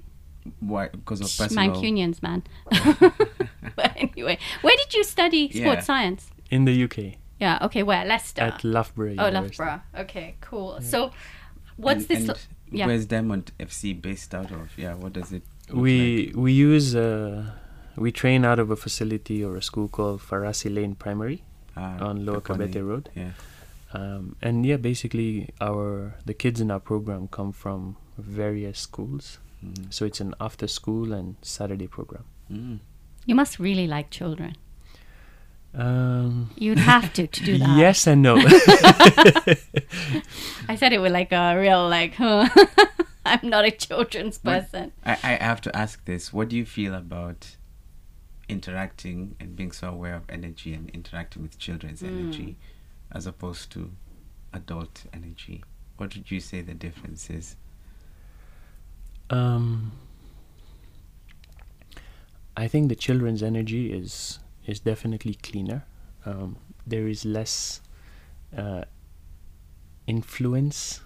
Why? 0.60 0.88
Because 0.90 1.22
of 1.22 1.28
personal. 1.38 1.76
Mancunians, 1.76 2.24
man. 2.24 2.44
but 3.76 3.92
anyway, 3.96 4.38
where 4.62 4.76
did 4.78 4.94
you 4.94 5.04
study 5.04 5.50
sports 5.50 5.64
Yeah. 5.64 5.80
science? 5.82 6.32
In 6.50 6.66
the 6.66 6.84
UK. 6.86 7.18
Yeah. 7.40 7.60
Okay. 7.62 7.84
Where? 7.84 8.04
Leicester. 8.06 8.42
At 8.42 8.64
Loughborough 8.64 9.16
oh, 9.20 9.26
University. 9.28 9.64
Loughborough. 9.64 9.82
Okay. 10.00 10.36
Cool. 10.42 10.80
So, 10.82 11.12
what's 11.78 12.02
and, 12.02 12.08
this? 12.08 12.20
and 12.20 12.28
lo- 12.30 12.36
yeah. 12.72 12.88
Where's 12.88 13.06
Diamond 13.06 13.52
FC 13.60 14.00
based 14.02 14.34
out 14.34 14.52
of? 14.52 14.72
Yeah. 14.78 14.96
What 14.96 15.14
does 15.14 15.32
it? 15.32 15.44
Look 15.74 15.78
like? 15.78 15.84
We 15.84 16.32
we 16.36 16.52
use 16.54 16.96
uh, 16.96 17.52
we 17.96 18.12
train 18.12 18.46
out 18.46 18.60
of 18.60 18.70
a 18.72 18.76
facility 18.76 19.44
or 19.44 19.56
a 19.58 19.62
school 19.62 19.88
called 19.88 20.22
Farasi 20.22 20.74
Lane 20.74 20.96
Primary 20.96 21.44
Ah, 21.76 21.98
on 22.04 22.26
Lower 22.26 22.42
Peponi. 22.42 22.68
Kabete 22.72 22.88
Road. 22.88 23.10
Yeah. 23.16 23.32
Um, 23.94 24.36
and 24.42 24.66
yeah, 24.66 24.78
basically 24.78 25.50
our 25.60 26.16
the 26.26 26.34
kids 26.34 26.62
in 26.62 26.72
our 26.72 26.80
program 26.80 27.28
come 27.28 27.52
from 27.52 27.98
various 28.18 28.80
schools. 28.80 29.40
Mm. 29.66 29.92
So 29.94 30.06
it's 30.06 30.20
an 30.22 30.34
after 30.40 30.68
school 30.68 31.14
and 31.14 31.36
Saturday 31.42 31.88
program. 31.88 32.24
Mm. 32.52 32.80
You 33.26 33.36
must 33.36 33.60
really 33.60 33.88
like 33.88 34.10
children. 34.10 34.56
Um, 35.74 36.50
You'd 36.58 36.80
have 36.80 37.14
to 37.14 37.28
to 37.28 37.44
do 37.46 37.58
that. 37.60 37.78
yes 37.78 38.06
and 38.08 38.22
no. 38.22 38.36
I 40.68 40.76
said 40.76 40.92
it 40.94 41.00
with 41.00 41.12
like 41.14 41.32
a 41.32 41.56
real 41.58 41.88
like. 41.88 42.16
Huh. 42.16 42.50
I'm 43.26 43.50
not 43.50 43.66
a 43.66 43.72
children's 43.72 44.38
person. 44.38 44.92
I, 45.06 45.12
I 45.24 45.44
have 45.44 45.62
to 45.62 45.76
ask 45.76 46.04
this. 46.06 46.34
What 46.34 46.50
do 46.50 46.56
you 46.58 46.66
feel 46.66 46.94
about 46.96 47.56
interacting 48.50 49.36
and 49.40 49.56
being 49.56 49.72
so 49.72 49.90
aware 49.90 50.16
of 50.16 50.24
energy 50.30 50.74
and 50.74 50.90
interacting 50.90 51.42
with 51.42 51.58
children's 51.58 52.02
Mm. 52.02 52.08
energy 52.08 52.58
as 53.12 53.26
opposed 53.28 53.72
to 53.74 53.92
adult 54.54 55.06
energy? 55.14 55.64
What 55.98 56.16
would 56.16 56.32
you 56.32 56.40
say 56.40 56.62
the 56.62 56.74
difference 56.74 57.30
is? 57.30 57.56
Um, 59.30 59.92
I 62.58 62.68
think 62.68 62.90
the 62.90 62.96
children's 62.96 63.42
energy 63.44 63.94
is 63.94 64.40
is 64.66 64.80
definitely 64.80 65.36
cleaner. 65.36 65.86
Um, 66.26 66.58
there 66.86 67.08
is 67.08 67.24
less 67.26 67.82
uh, 68.56 68.84
influence 70.08 71.02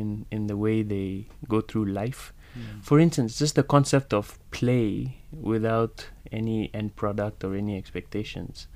in 0.00 0.06
in 0.30 0.42
the 0.50 0.56
way 0.64 0.76
they 0.94 1.08
go 1.54 1.58
through 1.68 1.86
life. 2.02 2.22
For 2.82 2.96
instance, 3.00 3.30
just 3.42 3.54
the 3.54 3.64
concept 3.76 4.10
of 4.14 4.38
play 4.50 4.88
without 5.52 5.94
any 6.30 6.58
end 6.72 6.90
product 7.02 7.42
or 7.44 7.50
any 7.62 7.74
expectations 7.82 8.68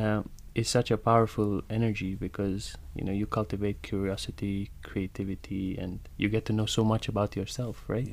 uh, 0.00 0.22
is 0.54 0.68
such 0.68 0.90
a 0.90 0.96
powerful 0.96 1.50
energy 1.78 2.12
because 2.26 2.62
you 2.96 3.04
know 3.06 3.12
you 3.20 3.26
cultivate 3.26 3.76
curiosity, 3.90 4.70
creativity, 4.90 5.66
and 5.82 5.98
you 6.20 6.28
get 6.30 6.44
to 6.46 6.52
know 6.58 6.66
so 6.66 6.82
much 6.92 7.08
about 7.12 7.36
yourself, 7.36 7.76
right? 7.94 8.08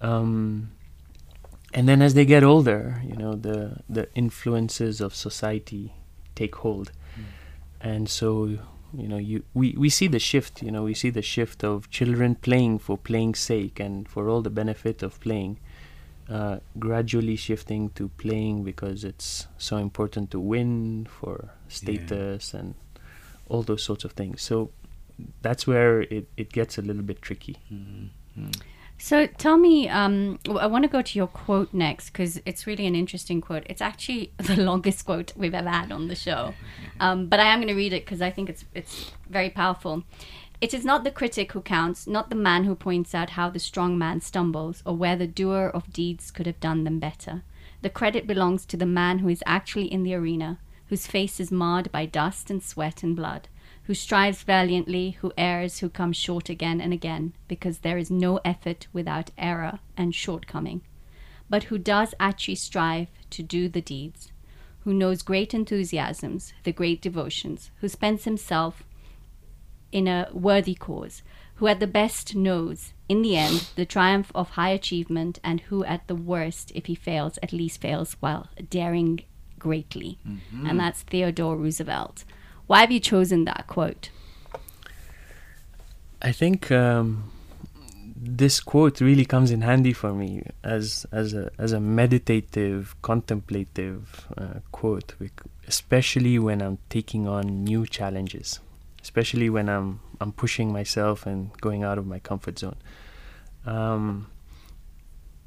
um, 0.00 0.70
and 1.74 1.88
then 1.88 2.02
as 2.02 2.12
they 2.14 2.24
get 2.34 2.42
older, 2.42 3.00
you 3.10 3.16
know, 3.22 3.32
the 3.48 3.58
the 3.96 4.04
influences 4.14 5.00
of 5.00 5.14
society 5.14 5.84
take 6.34 6.54
hold, 6.56 6.90
and 7.80 8.08
so 8.08 8.58
you 8.96 9.08
know, 9.08 9.16
you 9.16 9.42
we 9.54 9.74
we 9.78 9.88
see 9.88 10.06
the 10.06 10.18
shift. 10.18 10.62
You 10.62 10.70
know, 10.70 10.84
we 10.84 10.94
see 10.94 11.10
the 11.10 11.22
shift 11.22 11.64
of 11.64 11.88
children 11.90 12.34
playing 12.34 12.78
for 12.80 12.98
playing's 12.98 13.38
sake 13.40 13.80
and 13.80 14.08
for 14.08 14.28
all 14.28 14.42
the 14.42 14.50
benefit 14.50 15.02
of 15.02 15.18
playing, 15.20 15.58
uh, 16.28 16.58
gradually 16.78 17.36
shifting 17.36 17.90
to 17.90 18.08
playing 18.18 18.64
because 18.64 19.04
it's 19.04 19.46
so 19.58 19.76
important 19.78 20.30
to 20.32 20.40
win 20.40 21.06
for 21.10 21.50
status 21.68 22.54
and 22.54 22.74
all 23.48 23.62
those 23.62 23.82
sorts 23.82 24.04
of 24.04 24.12
things. 24.12 24.42
So 24.42 24.70
that's 25.42 25.66
where 25.66 26.02
it, 26.02 26.28
it 26.36 26.52
gets 26.52 26.78
a 26.78 26.82
little 26.82 27.02
bit 27.02 27.22
tricky. 27.22 27.56
So 29.02 29.26
tell 29.26 29.56
me, 29.58 29.88
um, 29.88 30.38
I 30.48 30.68
want 30.68 30.84
to 30.84 30.88
go 30.88 31.02
to 31.02 31.18
your 31.18 31.26
quote 31.26 31.74
next 31.74 32.10
because 32.10 32.40
it's 32.46 32.68
really 32.68 32.86
an 32.86 32.94
interesting 32.94 33.40
quote. 33.40 33.64
It's 33.66 33.80
actually 33.80 34.32
the 34.36 34.62
longest 34.62 35.04
quote 35.04 35.32
we've 35.36 35.56
ever 35.56 35.70
had 35.70 35.90
on 35.90 36.06
the 36.06 36.14
show, 36.14 36.54
um, 37.00 37.26
but 37.26 37.40
I 37.40 37.46
am 37.46 37.58
going 37.58 37.66
to 37.66 37.74
read 37.74 37.92
it 37.92 38.04
because 38.04 38.22
I 38.22 38.30
think 38.30 38.48
it's 38.48 38.64
it's 38.74 39.10
very 39.28 39.50
powerful. 39.50 40.04
It 40.60 40.72
is 40.72 40.84
not 40.84 41.02
the 41.02 41.10
critic 41.10 41.50
who 41.50 41.62
counts, 41.62 42.06
not 42.06 42.30
the 42.30 42.36
man 42.36 42.62
who 42.62 42.76
points 42.76 43.12
out 43.12 43.30
how 43.30 43.50
the 43.50 43.58
strong 43.58 43.98
man 43.98 44.20
stumbles 44.20 44.84
or 44.86 44.94
where 44.94 45.16
the 45.16 45.26
doer 45.26 45.72
of 45.74 45.92
deeds 45.92 46.30
could 46.30 46.46
have 46.46 46.60
done 46.60 46.84
them 46.84 47.00
better. 47.00 47.42
The 47.80 47.90
credit 47.90 48.28
belongs 48.28 48.64
to 48.66 48.76
the 48.76 48.86
man 48.86 49.18
who 49.18 49.28
is 49.28 49.42
actually 49.44 49.92
in 49.92 50.04
the 50.04 50.14
arena, 50.14 50.60
whose 50.90 51.08
face 51.08 51.40
is 51.40 51.50
marred 51.50 51.90
by 51.90 52.06
dust 52.06 52.50
and 52.50 52.62
sweat 52.62 53.02
and 53.02 53.16
blood, 53.16 53.48
who 53.92 53.96
strives 53.96 54.42
valiantly, 54.42 55.18
who 55.20 55.30
errs, 55.36 55.80
who 55.80 55.88
comes 55.90 56.16
short 56.16 56.48
again 56.48 56.80
and 56.80 56.94
again, 56.94 57.34
because 57.46 57.80
there 57.80 57.98
is 57.98 58.10
no 58.10 58.40
effort 58.42 58.86
without 58.90 59.28
error 59.36 59.80
and 59.98 60.14
shortcoming, 60.14 60.80
but 61.50 61.64
who 61.64 61.76
does 61.76 62.14
actually 62.18 62.54
strive 62.54 63.08
to 63.28 63.42
do 63.42 63.68
the 63.68 63.82
deeds, 63.82 64.32
who 64.84 64.94
knows 64.94 65.20
great 65.20 65.52
enthusiasms, 65.52 66.54
the 66.62 66.72
great 66.72 67.02
devotions, 67.02 67.70
who 67.82 67.88
spends 67.88 68.24
himself 68.24 68.82
in 69.92 70.08
a 70.08 70.30
worthy 70.32 70.74
cause, 70.74 71.20
who 71.56 71.66
at 71.66 71.78
the 71.78 71.86
best 71.86 72.34
knows, 72.34 72.94
in 73.10 73.20
the 73.20 73.36
end, 73.36 73.68
the 73.76 73.84
triumph 73.84 74.32
of 74.34 74.52
high 74.52 74.70
achievement, 74.70 75.38
and 75.44 75.60
who 75.68 75.84
at 75.84 76.08
the 76.08 76.16
worst, 76.16 76.72
if 76.74 76.86
he 76.86 76.94
fails, 76.94 77.38
at 77.42 77.52
least 77.52 77.82
fails 77.82 78.16
while 78.20 78.48
daring 78.70 79.20
greatly. 79.58 80.18
Mm-hmm. 80.26 80.66
And 80.66 80.80
that's 80.80 81.02
Theodore 81.02 81.58
Roosevelt. 81.58 82.24
Why 82.66 82.80
have 82.80 82.90
you 82.90 83.00
chosen 83.00 83.44
that 83.44 83.66
quote? 83.66 84.10
I 86.20 86.32
think 86.32 86.70
um, 86.70 87.32
this 88.16 88.60
quote 88.60 89.00
really 89.00 89.24
comes 89.24 89.50
in 89.50 89.62
handy 89.62 89.92
for 89.92 90.12
me 90.12 90.44
as 90.62 91.04
as 91.10 91.34
a 91.34 91.50
as 91.58 91.72
a 91.72 91.80
meditative, 91.80 92.94
contemplative 93.02 94.26
uh, 94.38 94.60
quote, 94.70 95.14
especially 95.66 96.38
when 96.38 96.62
I'm 96.62 96.78
taking 96.88 97.26
on 97.26 97.64
new 97.64 97.84
challenges, 97.86 98.60
especially 99.02 99.50
when 99.50 99.68
I'm 99.68 100.00
I'm 100.20 100.30
pushing 100.30 100.72
myself 100.72 101.26
and 101.26 101.50
going 101.60 101.82
out 101.82 101.98
of 101.98 102.06
my 102.06 102.20
comfort 102.20 102.60
zone. 102.60 102.76
Um, 103.66 104.28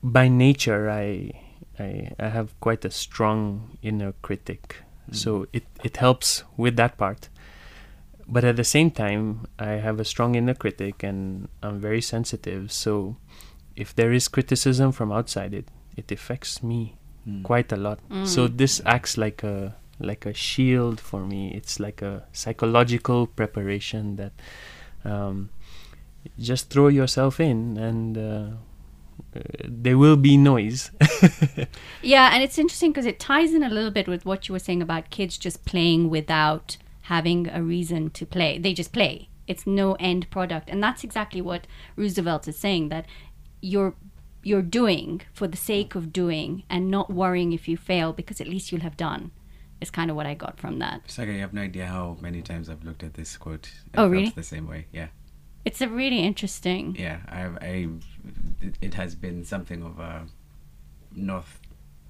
by 0.04 0.28
nature, 0.28 0.90
I, 0.90 1.32
I 1.80 2.12
I 2.20 2.28
have 2.28 2.60
quite 2.60 2.84
a 2.84 2.92
strong 2.92 3.78
inner 3.82 4.12
critic, 4.22 4.76
so 5.12 5.48
it 5.54 5.64
it 5.84 5.98
helps 5.98 6.44
with 6.58 6.76
that 6.78 6.98
part. 6.98 7.30
But 8.28 8.44
at 8.44 8.56
the 8.56 8.64
same 8.64 8.90
time 8.90 9.46
i 9.60 9.74
have 9.86 10.00
a 10.00 10.06
strong 10.06 10.36
inner 10.36 10.56
critic 10.56 11.04
and 11.04 11.48
i'm 11.62 11.80
very 11.80 12.02
sensitive. 12.02 12.72
So 12.72 13.18
if 13.76 13.94
there 13.96 14.12
is 14.14 14.28
criticism 14.28 14.92
from 14.92 15.12
outside 15.12 15.54
it 15.54 15.68
it 15.98 16.12
affects 16.12 16.62
me 16.64 16.96
Mm. 17.28 17.42
quite 17.42 17.72
a 17.72 17.76
lot. 17.76 17.98
So 18.24 18.48
this 18.48 18.82
acts 18.86 19.18
like 19.18 19.42
a 19.42 19.74
like 20.00 20.28
a 20.30 20.34
shield 20.34 21.00
for 21.00 21.26
me. 21.26 21.52
It's 21.58 21.80
like 21.80 22.04
a 22.06 22.22
psychological 22.34 23.26
preparation 23.26 24.16
that 24.18 24.34
um, 25.04 25.50
just 26.38 26.70
throw 26.70 26.88
yourself 26.88 27.40
in 27.40 27.78
and 27.78 28.18
uh, 28.18 28.48
there 29.64 29.98
will 29.98 30.18
be 30.18 30.38
noise 30.38 30.92
Yeah, 32.02 32.30
and 32.34 32.44
it's 32.44 32.58
interesting 32.58 32.92
because 32.92 33.06
it 33.06 33.20
ties 33.20 33.54
in 33.54 33.64
a 33.64 33.70
little 33.70 33.92
bit 33.92 34.08
with 34.08 34.26
what 34.26 34.48
you 34.48 34.54
were 34.54 34.60
saying 34.60 34.82
about 34.82 35.10
kids 35.10 35.38
just 35.38 35.66
playing 35.66 36.10
without 36.10 36.78
having 37.04 37.48
a 37.50 37.62
reason 37.62 38.10
to 38.12 38.26
play. 38.26 38.58
They 38.58 38.74
just 38.74 38.92
play. 38.92 39.30
It's 39.48 39.68
no 39.68 39.94
end 40.00 40.30
product. 40.30 40.70
And 40.70 40.82
that's 40.84 41.04
exactly 41.04 41.42
what 41.42 41.68
Roosevelt 41.96 42.48
is 42.48 42.58
saying 42.58 42.90
that 42.90 43.06
you're 43.62 43.96
you're 44.44 44.62
doing 44.62 45.22
for 45.34 45.48
the 45.48 45.58
sake 45.58 45.96
of 45.96 46.14
doing 46.14 46.64
and 46.70 46.92
not 46.92 47.12
worrying 47.12 47.52
if 47.52 47.68
you 47.68 47.78
fail 47.78 48.14
because 48.14 48.40
at 48.40 48.48
least 48.48 48.72
you'll 48.72 48.82
have 48.82 48.98
done. 48.98 49.32
Is 49.82 49.92
kind 49.92 50.10
of 50.10 50.16
what 50.16 50.26
I 50.26 50.36
got 50.36 50.60
from 50.60 50.80
that. 50.80 51.02
Sagar, 51.12 51.34
you 51.34 51.42
have 51.42 51.54
no 51.54 51.62
idea 51.62 51.86
how 51.88 52.18
many 52.22 52.42
times 52.42 52.70
I've 52.70 52.84
looked 52.84 53.04
at 53.04 53.16
this 53.16 53.38
quote. 53.38 53.70
and 53.86 53.96
Oh, 53.96 54.02
felt 54.04 54.12
really? 54.12 54.30
The 54.30 54.44
same 54.44 54.68
way. 54.68 54.86
Yeah. 54.92 55.08
It's 55.66 55.82
a 55.82 55.90
really 55.90 56.20
interesting. 56.20 56.96
Yeah. 56.98 57.20
I, 57.28 57.42
I, 57.66 57.88
it, 58.62 58.76
it 58.82 58.94
has 58.94 59.16
been 59.16 59.44
something 59.44 59.84
of 59.84 60.00
a 60.00 60.26
north 61.14 61.60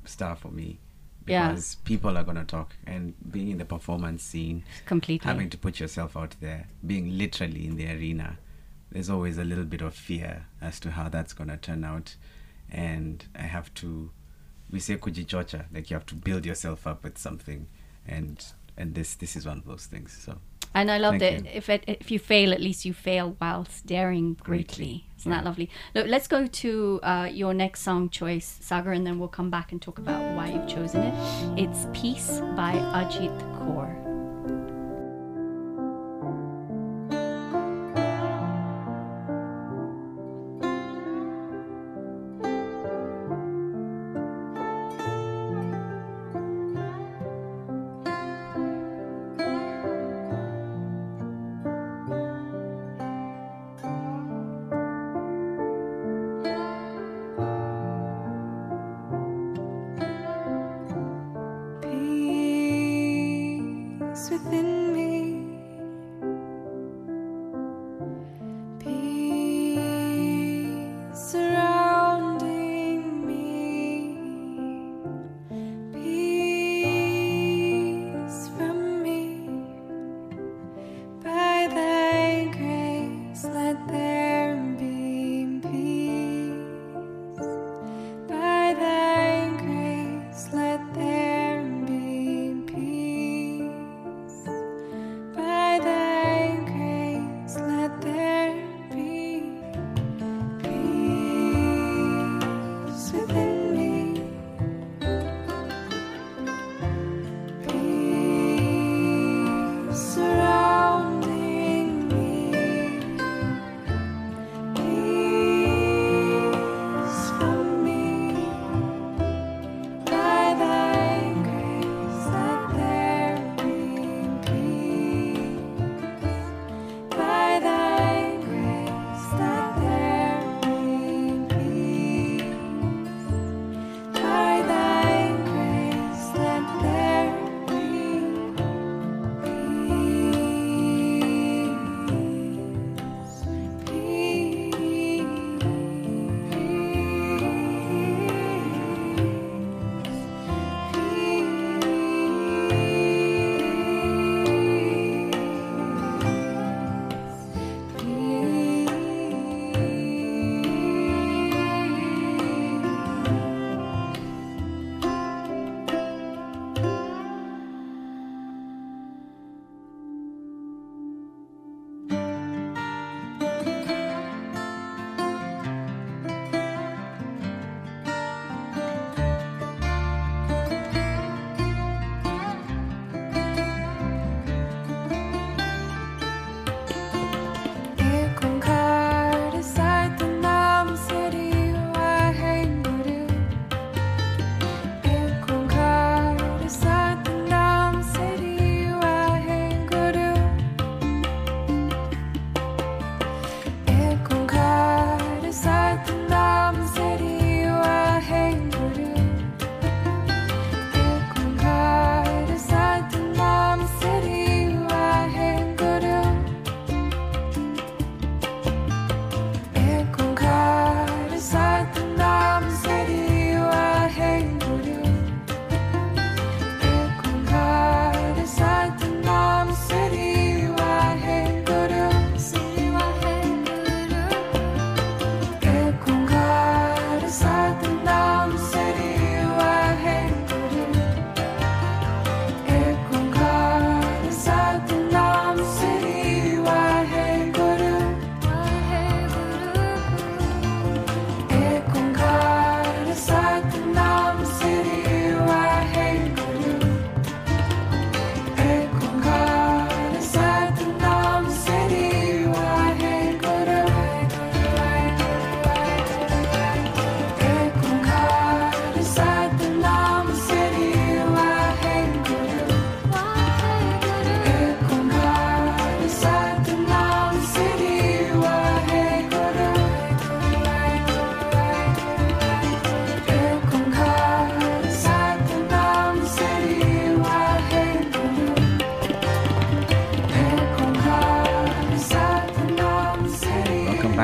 star 0.05 0.35
for 0.35 0.49
me 0.51 0.79
Yeah. 1.25 1.49
because 1.49 1.75
people 1.75 2.17
are 2.17 2.23
going 2.23 2.37
to 2.37 2.43
talk 2.43 2.75
and 2.85 3.13
being 3.31 3.49
in 3.49 3.57
the 3.57 3.65
performance 3.65 4.23
scene, 4.23 4.63
Completely. 4.85 5.25
having 5.27 5.49
to 5.49 5.57
put 5.57 5.79
yourself 5.79 6.15
out 6.17 6.35
there, 6.41 6.67
being 6.85 7.17
literally 7.17 7.65
in 7.67 7.75
the 7.77 7.87
arena 7.91 8.37
there's 8.91 9.09
always 9.09 9.37
a 9.37 9.43
little 9.43 9.65
bit 9.65 9.81
of 9.81 9.93
fear 9.93 10.45
as 10.61 10.79
to 10.79 10.91
how 10.91 11.09
that's 11.09 11.33
going 11.33 11.49
to 11.49 11.57
turn 11.57 11.83
out. 11.83 12.15
And 12.71 13.25
I 13.35 13.41
have 13.41 13.73
to, 13.75 14.11
we 14.71 14.79
say 14.79 14.95
kujichocha, 14.95 15.65
like 15.73 15.89
you 15.89 15.95
have 15.95 16.05
to 16.05 16.15
build 16.15 16.45
yourself 16.45 16.87
up 16.87 17.03
with 17.03 17.17
something. 17.17 17.67
And 18.07 18.41
and 18.77 18.95
this 18.95 19.15
this 19.15 19.35
is 19.35 19.45
one 19.45 19.57
of 19.57 19.65
those 19.65 19.85
things. 19.87 20.13
So 20.23 20.37
And 20.75 20.91
I 20.91 20.97
love 20.97 21.19
Thank 21.19 21.45
that 21.45 21.53
you. 21.53 21.57
if 21.57 21.69
it, 21.69 21.83
if 21.87 22.11
you 22.11 22.19
fail, 22.19 22.53
at 22.53 22.59
least 22.59 22.85
you 22.85 22.93
fail 22.93 23.37
whilst 23.39 23.85
daring 23.85 24.33
greatly. 24.33 25.05
Isn't 25.17 25.31
that 25.31 25.45
lovely? 25.45 25.71
Look, 25.95 26.05
let's 26.07 26.27
go 26.27 26.45
to 26.45 26.99
uh, 27.01 27.29
your 27.31 27.53
next 27.53 27.81
song 27.81 28.09
choice, 28.09 28.57
Sagar, 28.61 28.91
and 28.91 29.07
then 29.07 29.17
we'll 29.17 29.29
come 29.29 29.49
back 29.49 29.71
and 29.71 29.81
talk 29.81 29.97
about 29.97 30.35
why 30.35 30.49
you've 30.49 30.67
chosen 30.67 31.01
it. 31.01 31.13
It's 31.57 31.87
Peace 31.99 32.41
by 32.55 32.73
Ajeet 32.73 33.35
Kaur. 33.57 34.04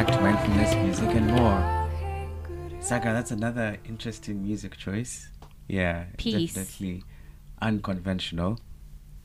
Seri 0.01 0.13
welcome 0.13 0.23
back 0.23 0.45
to 0.45 0.49
mindfulness 0.49 0.75
music 0.83 1.15
and 1.15 1.27
more. 1.27 2.81
Sagar, 2.81 3.13
that's 3.13 3.29
another 3.29 3.77
interesting 3.85 4.41
music 4.41 4.75
choice. 4.75 5.29
Yeah, 5.67 6.05
Peace. 6.17 6.53
definitely 6.53 7.03
unconventional. 7.61 8.59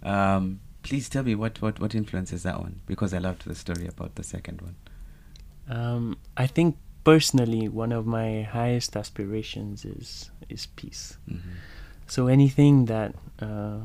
Um, 0.03 0.61
please 0.83 1.09
tell 1.09 1.23
me 1.23 1.35
what, 1.35 1.63
what, 1.63 1.81
what 1.81 1.95
influences 1.95 2.43
that 2.43 2.61
one 2.61 2.81
because 2.87 3.15
I 3.15 3.19
loved 3.19 3.47
the 3.47 3.55
story 3.55 3.87
about 3.87 4.17
the 4.17 4.23
second 4.23 4.61
one. 4.61 4.77
Um, 5.69 6.19
I 6.37 6.47
think 6.47 6.77
personally, 7.05 7.69
one 7.69 7.93
of 7.93 8.07
my 8.07 8.43
highest 8.43 8.97
aspirations 8.97 9.85
is 9.87 10.31
is 10.51 10.67
peace. 10.67 11.17
Mhm. 11.31 11.41
So 12.07 12.27
anything 12.27 12.85
that 12.85 13.15
uh, 13.41 13.79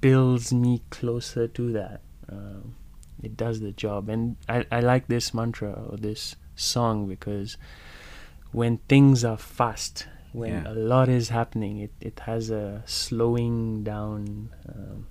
builds 0.00 0.52
me 0.52 0.82
closer 0.90 1.46
to 1.46 1.72
that, 1.72 2.00
um, 2.28 2.74
it 3.22 3.36
does 3.36 3.60
the 3.60 3.72
job. 3.72 4.08
And 4.08 4.36
I, 4.48 4.64
I 4.70 4.80
like 4.80 5.08
this 5.08 5.32
mantra 5.34 5.72
or 5.90 5.96
this 5.96 6.36
song 6.56 7.06
because 7.08 7.56
when 8.52 8.78
things 8.88 9.24
are 9.24 9.36
fast, 9.38 10.06
when 10.32 10.50
Yeah. 10.64 10.72
a 10.72 10.74
lot 10.74 11.08
is 11.08 11.28
happening, 11.30 11.78
it, 11.78 11.92
it 12.00 12.20
has 12.20 12.50
a 12.50 12.82
slowing 12.86 13.82
down, 13.84 14.50
um, 14.68 15.06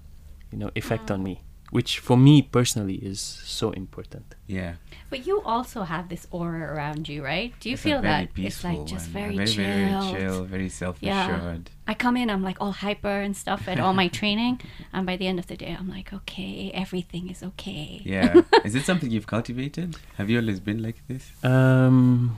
you 0.52 0.58
know, 0.58 0.72
effect 0.76 1.10
on 1.12 1.24
me, 1.24 1.44
which 1.70 2.00
for 2.00 2.18
me 2.18 2.42
personally 2.42 2.96
is 2.96 3.20
so 3.20 3.72
important. 3.72 4.36
Yeah. 4.48 4.74
But 5.10 5.28
you 5.28 5.42
also 5.42 5.84
have 5.84 6.08
this 6.10 6.26
aura 6.32 6.74
around 6.74 7.08
you, 7.10 7.24
right? 7.24 7.54
Do 7.60 7.70
you 7.70 7.74
It's 7.74 7.84
feel 7.84 8.02
that 8.02 8.30
it's 8.38 8.64
like 8.64 8.86
just 8.86 9.06
one. 9.08 9.14
very, 9.14 9.36
very, 9.36 9.48
chilled? 9.48 10.04
very 10.04 10.22
chill, 10.22 10.44
very 10.46 10.70
self-assured. 10.70 11.70
Yeah. 11.70 11.92
I 11.92 11.94
come 11.94 12.16
in, 12.18 12.30
I'm 12.30 12.44
like 12.44 12.58
all 12.60 12.72
hyper 12.72 13.20
and 13.22 13.36
stuff 13.36 13.68
at 13.68 13.80
all 13.80 13.94
my 13.94 14.08
training, 14.20 14.62
and 14.94 15.06
by 15.06 15.16
the 15.18 15.28
end 15.28 15.40
of 15.40 15.48
the 15.48 15.56
day, 15.58 15.76
I'm 15.78 15.90
like, 15.90 16.14
okay, 16.14 16.72
everything 16.74 17.30
is 17.30 17.44
okay. 17.44 18.02
Yeah. 18.04 18.42
Is 18.66 18.76
it 18.76 18.84
something 18.86 19.10
you've 19.12 19.28
cultivated? 19.28 19.96
Have 20.18 20.30
you 20.30 20.40
always 20.40 20.60
been 20.60 20.82
like 20.82 20.98
this? 21.08 21.32
Um, 21.44 22.38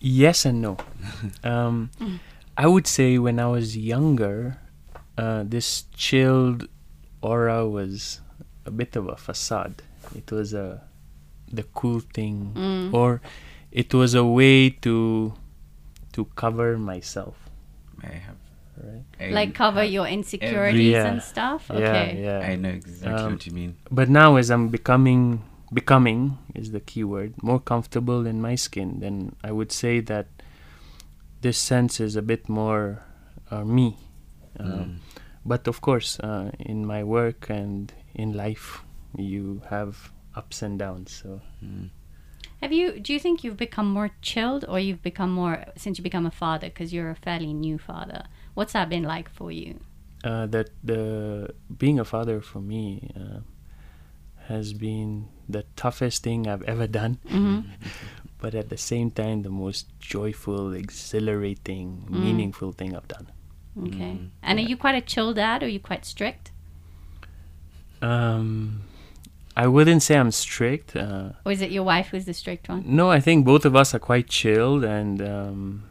yes 0.00 0.44
and 0.44 0.60
no. 0.62 0.76
Um, 1.44 1.90
I 2.56 2.66
would 2.68 2.86
say 2.86 3.18
when 3.18 3.38
I 3.40 3.46
was 3.46 3.76
younger, 3.76 4.58
uh, 5.18 5.42
this 5.46 5.84
chilled 5.96 6.68
aura 7.24 7.64
was 7.68 8.20
a 8.66 8.70
bit 8.70 8.96
of 8.96 9.08
a 9.08 9.16
facade. 9.16 9.80
It 10.14 10.28
was 10.30 10.52
a 10.52 10.84
the 11.48 11.64
cool 11.72 12.00
thing, 12.00 12.52
Mm. 12.54 12.92
or 12.92 13.20
it 13.72 13.94
was 13.94 14.14
a 14.14 14.24
way 14.24 14.70
to 14.84 15.32
to 16.12 16.20
cover 16.36 16.76
myself. 16.78 17.36
I 18.04 18.14
have. 18.26 18.36
Right? 18.76 19.06
I 19.20 19.24
like 19.32 19.54
cover 19.54 19.80
have- 19.86 19.90
your 19.96 20.06
insecurities 20.06 20.92
Yeah. 20.92 21.06
and 21.10 21.22
stuff. 21.22 21.70
Okay. 21.70 22.18
Yeah, 22.20 22.42
yeah. 22.42 22.50
I 22.52 22.56
know 22.58 22.70
exactly 22.74 23.22
Um, 23.24 23.32
what 23.32 23.46
you 23.46 23.54
mean. 23.54 23.72
but 23.90 24.08
now 24.10 24.36
as 24.36 24.50
i'm 24.50 24.68
becoming 24.68 25.40
becoming 25.72 26.38
is 26.54 26.70
the 26.76 26.80
key 26.90 27.02
word 27.06 27.34
more 27.42 27.58
comfortable 27.62 28.26
in 28.30 28.38
my 28.42 28.54
skin 28.54 28.98
then 29.02 29.16
i 29.42 29.50
would 29.50 29.72
say 29.72 29.98
that 30.02 30.26
this 31.42 31.58
sense 31.58 31.98
is 32.06 32.14
a 32.16 32.22
bit 32.22 32.48
more 32.48 33.02
uh, 33.50 33.64
me 33.64 33.96
um, 34.58 34.66
Mm. 34.66 34.90
But 35.44 35.68
of 35.68 35.80
course 35.80 36.18
uh, 36.20 36.50
in 36.58 36.86
my 36.86 37.02
work 37.04 37.50
and 37.50 37.92
in 38.14 38.32
life 38.32 38.82
you 39.16 39.62
have 39.70 40.12
ups 40.34 40.62
and 40.62 40.78
downs 40.78 41.12
so 41.22 41.40
Mm. 41.64 41.90
Have 42.60 42.72
you? 42.72 42.98
Do 42.98 43.12
you 43.12 43.20
think 43.20 43.44
you've 43.44 43.58
become 43.58 43.88
more 43.92 44.10
chilled, 44.22 44.64
or 44.68 44.78
you've 44.80 45.02
become 45.02 45.30
more 45.30 45.64
since 45.76 45.98
you 45.98 46.02
become 46.04 46.24
a 46.24 46.30
father? 46.30 46.68
Because 46.68 46.94
you're 46.94 47.10
a 47.10 47.14
fairly 47.26 47.52
new 47.52 47.76
father. 47.78 48.24
What's 48.54 48.72
that 48.72 48.88
been 48.88 49.02
like 49.04 49.28
for 49.28 49.52
you? 49.52 49.80
uh, 50.24 50.46
that 50.46 50.70
the 50.82 51.52
being 51.76 51.98
a 52.00 52.04
father 52.04 52.40
for 52.40 52.60
me 52.60 53.10
uh, 53.16 53.40
has 54.48 54.72
been 54.72 55.28
the 55.48 55.64
toughest 55.76 56.22
thing 56.22 56.46
I've 56.48 56.62
ever 56.64 56.86
done, 56.86 57.18
Mm-hmm. 57.28 57.68
but 58.40 58.54
at 58.54 58.68
the 58.70 58.78
same 58.78 59.10
time 59.10 59.42
the 59.42 59.50
most 59.52 59.86
joyful, 60.00 60.72
exhilarating, 60.72 62.06
meaningful 62.08 62.72
thing 62.72 62.96
I've 62.96 63.08
done. 63.08 63.28
Okay. 63.76 64.12
Mm. 64.18 64.28
And 64.42 64.58
are 64.58 64.62
you 64.62 64.76
quite 64.76 64.94
a 64.94 65.00
chill 65.00 65.34
dad, 65.34 65.62
or 65.62 65.66
are 65.66 65.68
you 65.68 65.80
quite 65.80 66.04
strict, 66.04 66.50
Um, 68.02 68.82
I 69.56 69.66
wouldn't 69.66 70.02
say 70.02 70.16
I'm 70.18 70.30
strict. 70.30 70.94
Uh, 70.96 71.30
or 71.44 71.52
is 71.52 71.60
it 71.62 71.70
your 71.70 71.84
wife 71.84 72.08
who's 72.08 72.24
the 72.24 72.34
strict 72.34 72.68
one? 72.68 72.82
no, 72.86 73.10
I 73.10 73.20
think 73.20 73.44
both 73.46 73.64
of 73.64 73.74
us 73.76 73.94
are 73.94 73.98
quite 74.00 74.28
chilled, 74.28 74.84
and 74.84 75.22
um, 75.22 75.84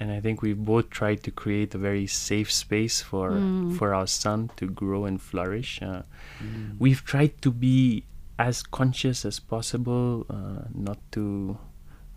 and 0.00 0.10
I 0.10 0.20
think 0.20 0.42
we've 0.42 0.58
both 0.64 0.90
tried 0.90 1.22
to 1.24 1.30
create 1.30 1.74
a 1.74 1.78
very 1.78 2.06
safe 2.06 2.50
space 2.52 3.00
for 3.02 3.30
Mm. 3.32 3.76
for 3.78 3.94
our 3.94 4.06
son 4.06 4.50
to 4.56 4.66
grow 4.66 5.04
and 5.04 5.20
flourish. 5.20 5.80
Uh, 5.82 6.02
Mm. 6.42 6.76
we've 6.78 7.04
tried 7.04 7.40
to 7.42 7.50
be 7.50 8.04
as 8.38 8.62
conscious 8.62 9.24
as 9.24 9.38
possible, 9.38 10.26
uh, 10.30 10.66
not 10.74 10.98
to 11.12 11.58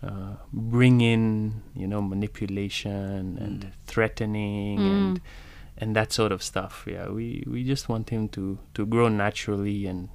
uh, 0.02 0.34
bring 0.52 1.00
in 1.00 1.62
you 1.74 1.86
know 1.86 2.00
manipulation 2.02 3.36
and 3.40 3.64
Mm. 3.64 3.70
threatening 3.86 4.78
Mm. 4.78 4.96
and 4.96 5.20
and 5.80 5.94
that 5.96 6.12
sort 6.12 6.32
of 6.32 6.42
stuff. 6.42 6.84
Yeah, 6.90 7.08
we 7.08 7.44
we 7.46 7.62
just 7.64 7.88
want 7.88 8.10
him 8.10 8.28
to 8.30 8.58
to 8.74 8.86
grow 8.86 9.08
naturally 9.08 9.86
and 9.86 10.08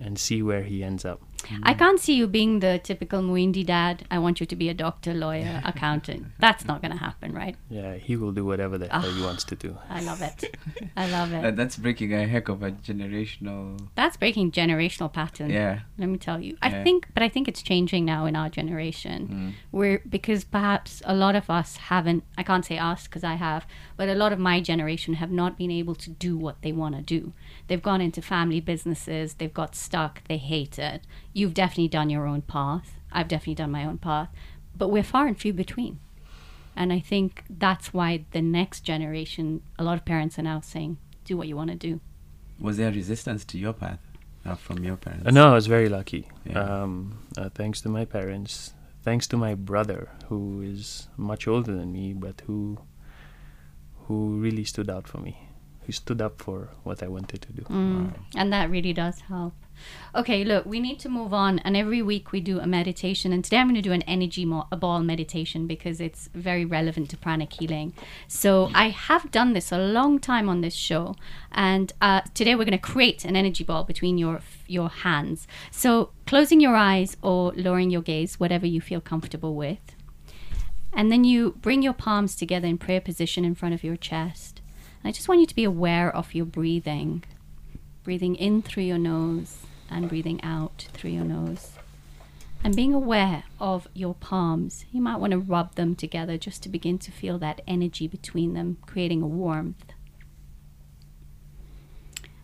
and 0.00 0.18
see 0.18 0.42
where 0.42 0.62
he 0.62 0.82
ends 0.84 1.04
up. 1.04 1.20
I 1.62 1.72
can't 1.74 1.98
see 1.98 2.14
you 2.14 2.26
being 2.26 2.60
the 2.60 2.78
typical 2.82 3.22
Muhindi 3.22 3.64
dad. 3.64 4.04
I 4.10 4.18
want 4.18 4.38
you 4.40 4.46
to 4.46 4.56
be 4.56 4.68
a 4.68 4.74
doctor, 4.74 5.14
lawyer, 5.14 5.62
accountant. 5.64 6.26
That's 6.38 6.64
not 6.66 6.82
going 6.82 6.92
to 6.92 6.98
happen, 6.98 7.32
right? 7.32 7.56
Yeah, 7.70 7.94
he 7.94 8.16
will 8.16 8.32
do 8.32 8.44
whatever 8.44 8.76
the 8.76 8.88
hell 8.88 9.00
he 9.02 9.22
wants 9.22 9.44
to 9.44 9.54
do. 9.56 9.76
I 9.88 10.02
love 10.02 10.20
it. 10.20 10.56
I 10.96 11.08
love 11.08 11.30
That, 11.30 11.44
it. 11.44 11.56
that's 11.56 11.76
breaking 11.76 12.12
a 12.12 12.26
heck 12.26 12.48
of 12.48 12.62
a 12.62 12.72
generational. 12.72 13.88
That's 13.94 14.16
breaking 14.16 14.52
generational 14.52 15.12
patterns. 15.12 15.52
Yeah. 15.52 15.80
Let 15.96 16.08
me 16.08 16.18
tell 16.18 16.40
you. 16.40 16.56
I 16.60 16.68
Yeah. 16.70 16.84
think, 16.84 17.08
but 17.14 17.22
I 17.22 17.28
think 17.28 17.48
it's 17.48 17.62
changing 17.62 18.04
now 18.04 18.26
in 18.26 18.36
our 18.36 18.48
generation. 18.48 19.28
Mm. 19.28 19.52
We're 19.72 20.02
because 20.08 20.44
perhaps 20.44 21.02
a 21.04 21.14
lot 21.14 21.34
of 21.36 21.48
us 21.48 21.76
haven't. 21.76 22.24
I 22.36 22.42
can't 22.42 22.64
say 22.64 22.78
us 22.78 23.04
because 23.04 23.24
I 23.24 23.34
have, 23.34 23.66
but 23.96 24.08
a 24.08 24.14
lot 24.14 24.32
of 24.32 24.38
my 24.38 24.60
generation 24.60 25.14
have 25.14 25.30
not 25.30 25.56
been 25.56 25.70
able 25.70 25.94
to 25.96 26.10
do 26.10 26.36
what 26.36 26.60
they 26.62 26.72
want 26.72 26.94
to 26.96 27.02
do. 27.02 27.32
They've 27.68 27.82
gone 27.82 28.00
into 28.00 28.20
family 28.22 28.60
businesses. 28.60 29.34
They've 29.34 29.52
got 29.54 29.74
stuck. 29.74 30.22
They 30.28 30.36
hate 30.38 30.78
it. 30.78 31.02
You've 31.38 31.54
definitely 31.54 31.88
done 31.88 32.10
your 32.10 32.26
own 32.26 32.42
path. 32.42 32.88
I've 33.12 33.28
definitely 33.28 33.54
done 33.62 33.70
my 33.70 33.84
own 33.84 33.98
path, 33.98 34.28
but 34.76 34.88
we're 34.88 35.04
far 35.14 35.28
and 35.28 35.38
few 35.38 35.52
between. 35.52 36.00
And 36.74 36.92
I 36.92 37.00
think 37.10 37.44
that's 37.48 37.94
why 37.94 38.24
the 38.32 38.42
next 38.42 38.80
generation, 38.80 39.62
a 39.78 39.84
lot 39.84 39.96
of 39.98 40.04
parents 40.04 40.36
are 40.38 40.42
now 40.42 40.60
saying, 40.60 40.98
"Do 41.24 41.36
what 41.36 41.46
you 41.46 41.56
want 41.60 41.70
to 41.70 41.76
do." 41.76 42.00
Was 42.58 42.76
there 42.76 42.90
resistance 42.90 43.44
to 43.50 43.56
your 43.64 43.72
path 43.72 44.00
uh, 44.44 44.56
from 44.56 44.82
your 44.82 44.96
parents? 44.96 45.26
Uh, 45.28 45.30
no, 45.30 45.44
I 45.52 45.54
was 45.54 45.68
very 45.68 45.88
lucky. 45.88 46.28
Yeah. 46.44 46.60
Um, 46.60 47.18
uh, 47.36 47.50
thanks 47.50 47.80
to 47.82 47.88
my 47.88 48.04
parents, 48.04 48.74
thanks 49.02 49.28
to 49.28 49.36
my 49.36 49.54
brother, 49.54 50.10
who 50.28 50.60
is 50.60 51.08
much 51.16 51.46
older 51.46 51.72
than 51.80 51.92
me, 51.92 52.14
but 52.14 52.42
who 52.46 52.78
who 54.06 54.16
really 54.46 54.64
stood 54.64 54.90
out 54.90 55.06
for 55.06 55.18
me. 55.18 55.34
Who 55.84 55.92
stood 55.92 56.20
up 56.20 56.42
for 56.42 56.58
what 56.82 57.02
I 57.02 57.08
wanted 57.08 57.40
to 57.42 57.52
do. 57.52 57.62
Mm, 57.62 58.12
and 58.34 58.52
that 58.52 58.70
really 58.70 58.92
does 58.92 59.20
help. 59.20 59.54
Okay, 60.14 60.44
look, 60.44 60.64
we 60.66 60.80
need 60.80 60.98
to 61.00 61.08
move 61.08 61.34
on. 61.34 61.58
And 61.60 61.76
every 61.76 62.02
week 62.02 62.32
we 62.32 62.40
do 62.40 62.60
a 62.60 62.66
meditation. 62.66 63.32
And 63.32 63.44
today 63.44 63.58
I'm 63.58 63.66
going 63.66 63.74
to 63.74 63.82
do 63.82 63.92
an 63.92 64.02
energy 64.02 64.44
mo- 64.44 64.66
ball 64.70 65.00
meditation 65.00 65.66
because 65.66 66.00
it's 66.00 66.28
very 66.34 66.64
relevant 66.64 67.10
to 67.10 67.16
pranic 67.16 67.52
healing. 67.52 67.92
So 68.26 68.70
I 68.74 68.88
have 68.88 69.30
done 69.30 69.52
this 69.52 69.70
a 69.70 69.78
long 69.78 70.18
time 70.18 70.48
on 70.48 70.60
this 70.60 70.74
show. 70.74 71.14
And 71.52 71.92
uh, 72.00 72.22
today 72.34 72.54
we're 72.54 72.64
going 72.64 72.72
to 72.72 72.78
create 72.78 73.24
an 73.24 73.36
energy 73.36 73.64
ball 73.64 73.84
between 73.84 74.18
your 74.18 74.40
your 74.66 74.88
hands. 74.88 75.46
So 75.70 76.10
closing 76.26 76.60
your 76.60 76.76
eyes 76.76 77.16
or 77.22 77.52
lowering 77.56 77.90
your 77.90 78.02
gaze, 78.02 78.38
whatever 78.40 78.66
you 78.66 78.80
feel 78.80 79.00
comfortable 79.00 79.54
with. 79.54 79.94
And 80.92 81.12
then 81.12 81.24
you 81.24 81.52
bring 81.60 81.82
your 81.82 81.92
palms 81.92 82.34
together 82.34 82.66
in 82.66 82.78
prayer 82.78 83.00
position 83.00 83.44
in 83.44 83.54
front 83.54 83.74
of 83.74 83.84
your 83.84 83.96
chest. 83.96 84.60
I 85.04 85.12
just 85.12 85.28
want 85.28 85.40
you 85.40 85.46
to 85.46 85.54
be 85.54 85.64
aware 85.64 86.14
of 86.14 86.34
your 86.34 86.46
breathing. 86.46 87.24
Breathing 88.08 88.36
in 88.36 88.62
through 88.62 88.84
your 88.84 88.96
nose 88.96 89.66
and 89.90 90.08
breathing 90.08 90.42
out 90.42 90.88
through 90.94 91.10
your 91.10 91.26
nose. 91.26 91.72
And 92.64 92.74
being 92.74 92.94
aware 92.94 93.44
of 93.60 93.86
your 93.92 94.14
palms. 94.14 94.86
You 94.90 95.02
might 95.02 95.18
want 95.18 95.32
to 95.32 95.38
rub 95.38 95.74
them 95.74 95.94
together 95.94 96.38
just 96.38 96.62
to 96.62 96.70
begin 96.70 96.96
to 97.00 97.12
feel 97.12 97.36
that 97.40 97.60
energy 97.66 98.08
between 98.08 98.54
them, 98.54 98.78
creating 98.86 99.20
a 99.20 99.26
warmth. 99.26 99.92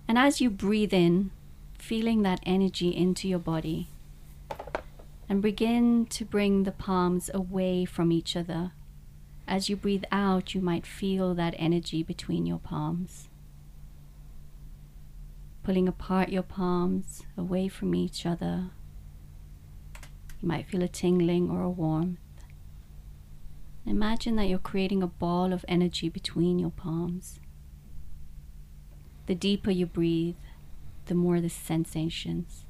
And 0.06 0.18
as 0.18 0.38
you 0.38 0.50
breathe 0.50 0.92
in, 0.92 1.30
feeling 1.78 2.20
that 2.24 2.40
energy 2.44 2.94
into 2.94 3.26
your 3.26 3.38
body, 3.38 3.88
and 5.30 5.40
begin 5.40 6.04
to 6.10 6.26
bring 6.26 6.64
the 6.64 6.72
palms 6.72 7.30
away 7.32 7.86
from 7.86 8.12
each 8.12 8.36
other. 8.36 8.72
As 9.48 9.70
you 9.70 9.76
breathe 9.76 10.04
out, 10.12 10.54
you 10.54 10.60
might 10.60 10.84
feel 10.84 11.32
that 11.36 11.54
energy 11.56 12.02
between 12.02 12.44
your 12.44 12.58
palms. 12.58 13.28
Pulling 15.64 15.88
apart 15.88 16.28
your 16.28 16.42
palms 16.42 17.22
away 17.38 17.68
from 17.68 17.94
each 17.94 18.26
other. 18.26 18.70
You 20.42 20.46
might 20.46 20.68
feel 20.68 20.82
a 20.82 20.88
tingling 20.88 21.48
or 21.50 21.62
a 21.62 21.70
warmth. 21.70 22.18
Imagine 23.86 24.36
that 24.36 24.44
you're 24.44 24.58
creating 24.58 25.02
a 25.02 25.06
ball 25.06 25.54
of 25.54 25.64
energy 25.66 26.10
between 26.10 26.58
your 26.58 26.70
palms. 26.70 27.40
The 29.24 29.34
deeper 29.34 29.70
you 29.70 29.86
breathe, 29.86 30.36
the 31.06 31.14
more 31.14 31.40
the 31.40 31.48
sensations. 31.48 32.66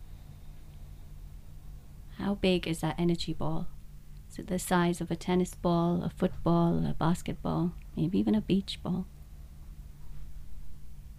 How 2.18 2.36
big 2.36 2.68
is 2.68 2.78
that 2.80 2.94
energy 2.96 3.32
ball? 3.32 3.66
Is 4.30 4.38
it 4.38 4.46
the 4.46 4.60
size 4.60 5.00
of 5.00 5.10
a 5.10 5.16
tennis 5.16 5.56
ball, 5.56 6.04
a 6.04 6.10
football, 6.10 6.86
a 6.86 6.94
basketball, 6.96 7.72
maybe 7.96 8.20
even 8.20 8.36
a 8.36 8.40
beach 8.40 8.78
ball? 8.84 9.06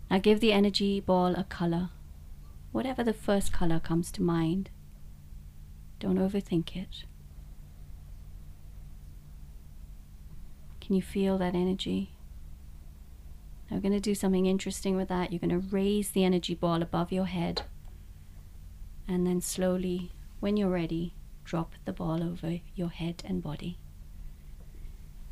Now 0.10 0.20
give 0.20 0.39
the 0.39 0.53
energy 0.53 0.99
ball 0.99 1.36
a 1.36 1.43
color, 1.43 1.89
whatever 2.72 3.03
the 3.03 3.14
first 3.14 3.51
color 3.51 3.80
comes 3.80 4.12
to 4.12 4.22
mind. 4.22 4.70
Don't 5.99 6.20
overthink 6.20 6.76
it. 6.76 7.03
Can 10.80 10.95
you 10.95 11.01
feel 11.01 11.38
that 11.39 11.56
energy? 11.56 12.12
Now 13.70 13.78
we're 13.78 13.82
going 13.82 13.93
to 13.93 13.99
do 13.99 14.14
something 14.14 14.45
interesting 14.45 14.95
with 14.95 15.08
that. 15.08 15.32
You're 15.32 15.39
going 15.39 15.49
to 15.49 15.76
raise 15.76 16.12
the 16.12 16.24
energy 16.24 16.53
ball 16.53 16.84
above 16.84 17.12
your 17.12 17.26
head. 17.26 17.64
And 19.08 19.26
then 19.26 19.41
slowly, 19.41 20.12
when 20.39 20.58
you're 20.58 20.70
ready, 20.70 21.16
drop 21.43 21.74
the 21.86 21.93
ball 21.93 22.22
over 22.24 22.60
your 22.76 22.89
head 22.89 23.24
and 23.26 23.41
body. 23.41 23.80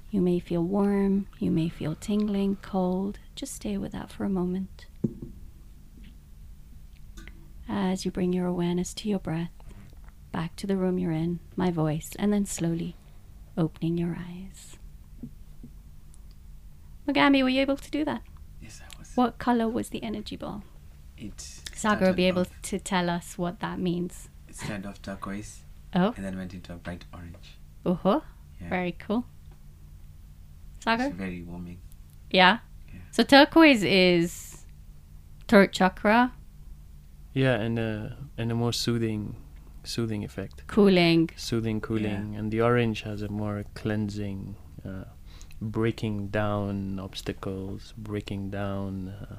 You 0.10 0.22
may 0.22 0.40
feel 0.40 0.64
warm, 0.64 1.28
you 1.40 1.52
may 1.52 1.70
feel 1.70 1.96
tingling, 1.96 2.58
cold. 2.62 3.20
Just 3.36 3.56
stay 3.56 3.78
with 3.78 3.92
that 3.94 4.12
for 4.12 4.24
a 4.26 4.30
moment. 4.30 4.86
As 7.68 8.06
you 8.06 8.12
bring 8.12 8.34
your 8.34 8.46
awareness 8.46 8.94
to 8.96 9.10
your 9.10 9.20
breath, 9.20 9.52
back 10.32 10.56
to 10.58 10.68
the 10.68 10.78
room 10.78 11.00
you're 11.00 11.12
in, 11.12 11.40
my 11.56 11.72
voice, 11.72 12.12
and 12.20 12.32
then 12.32 12.46
slowly 12.46 12.96
opening 13.58 13.98
your 13.98 14.16
eyes. 14.20 14.78
Mugambi, 17.08 17.42
were 17.44 17.50
you 17.50 17.62
able 17.62 17.78
to 17.78 17.92
do 17.92 18.06
that? 18.06 18.22
Yes, 18.62 18.82
I 18.84 19.00
was. 19.00 19.12
What 19.16 19.38
color 19.40 19.68
was 19.68 19.90
the 19.90 20.04
energy 20.04 20.36
ball? 20.36 20.64
It 21.18 21.40
Sagar 21.74 22.08
will 22.10 22.14
be 22.16 22.26
able 22.26 22.42
off- 22.42 22.62
to 22.64 22.80
tell 22.80 23.10
us 23.10 23.38
what 23.38 23.60
that 23.60 23.80
means. 23.80 24.30
It 24.48 24.56
started 24.56 24.86
off 24.86 25.02
turquoise 25.02 25.64
Oh, 25.96 26.14
and 26.16 26.26
then 26.26 26.38
went 26.38 26.54
into 26.54 26.74
a 26.74 26.78
bright 26.78 27.06
orange. 27.14 27.58
uh-huh. 27.86 28.22
Yeah. 28.62 28.70
Very 28.70 28.94
cool. 28.94 29.26
It's 30.78 30.86
Sagar? 30.86 31.10
very 31.12 31.42
warming. 31.44 31.80
Yeah. 32.30 32.60
Yeah. 33.14 33.16
So 33.16 33.24
turquoise 33.24 33.84
is 33.84 34.66
third 35.48 35.72
chakra, 35.74 36.32
Yeah, 37.34 37.56
and 37.62 37.80
a 37.80 38.18
and 38.38 38.52
a 38.52 38.56
more 38.56 38.74
soothing, 38.74 39.36
soothing 39.84 40.24
effect. 40.24 40.64
cooling. 40.68 41.30
Soothing, 41.36 41.82
cooling, 41.82 42.36
and 42.38 42.52
the 42.52 42.62
orange 42.62 43.04
has 43.04 43.22
a 43.22 43.28
more 43.30 43.64
cleansing, 43.76 44.56
uh, 44.86 45.06
breaking 45.62 46.30
down 46.32 47.00
obstacles, 47.00 47.94
breaking 47.98 48.50
down 48.52 49.10
uh, 49.10 49.36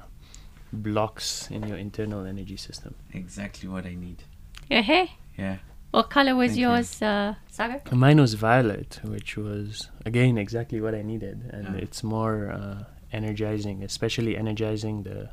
blocks 0.71 1.49
in 1.51 1.67
your 1.67 1.77
internal 1.77 2.25
energy 2.25 2.57
system. 2.57 2.93
Exactly 3.13 3.69
what 3.69 3.85
I 3.85 3.95
need. 3.95 4.23
Yeah, 4.69 4.81
hey. 4.81 5.11
Yeah. 5.37 5.57
What 5.91 6.09
color 6.09 6.35
was 6.35 6.51
Thank 6.51 6.59
you. 6.59 6.67
yours, 6.69 7.01
uh, 7.01 7.35
Sagar? 7.49 7.81
Mine 7.91 8.19
was 8.19 8.33
violet, 8.33 8.99
which 9.03 9.37
was 9.37 9.89
again 10.05 10.37
exactly 10.37 10.81
what 10.81 10.93
I 10.93 11.01
needed, 11.03 11.49
and 11.53 11.65
Yeah. 11.75 11.81
it's 11.83 12.03
more 12.03 12.51
uh, 12.51 12.83
energizing, 13.15 13.83
especially 13.83 14.37
energizing 14.37 15.03
the 15.03 15.29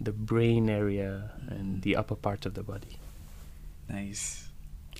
the 0.00 0.12
brain 0.12 0.68
area 0.68 1.30
and 1.48 1.82
the 1.82 1.96
upper 1.96 2.16
part 2.16 2.46
of 2.46 2.54
the 2.54 2.62
body. 2.62 2.98
Nice. 3.88 4.48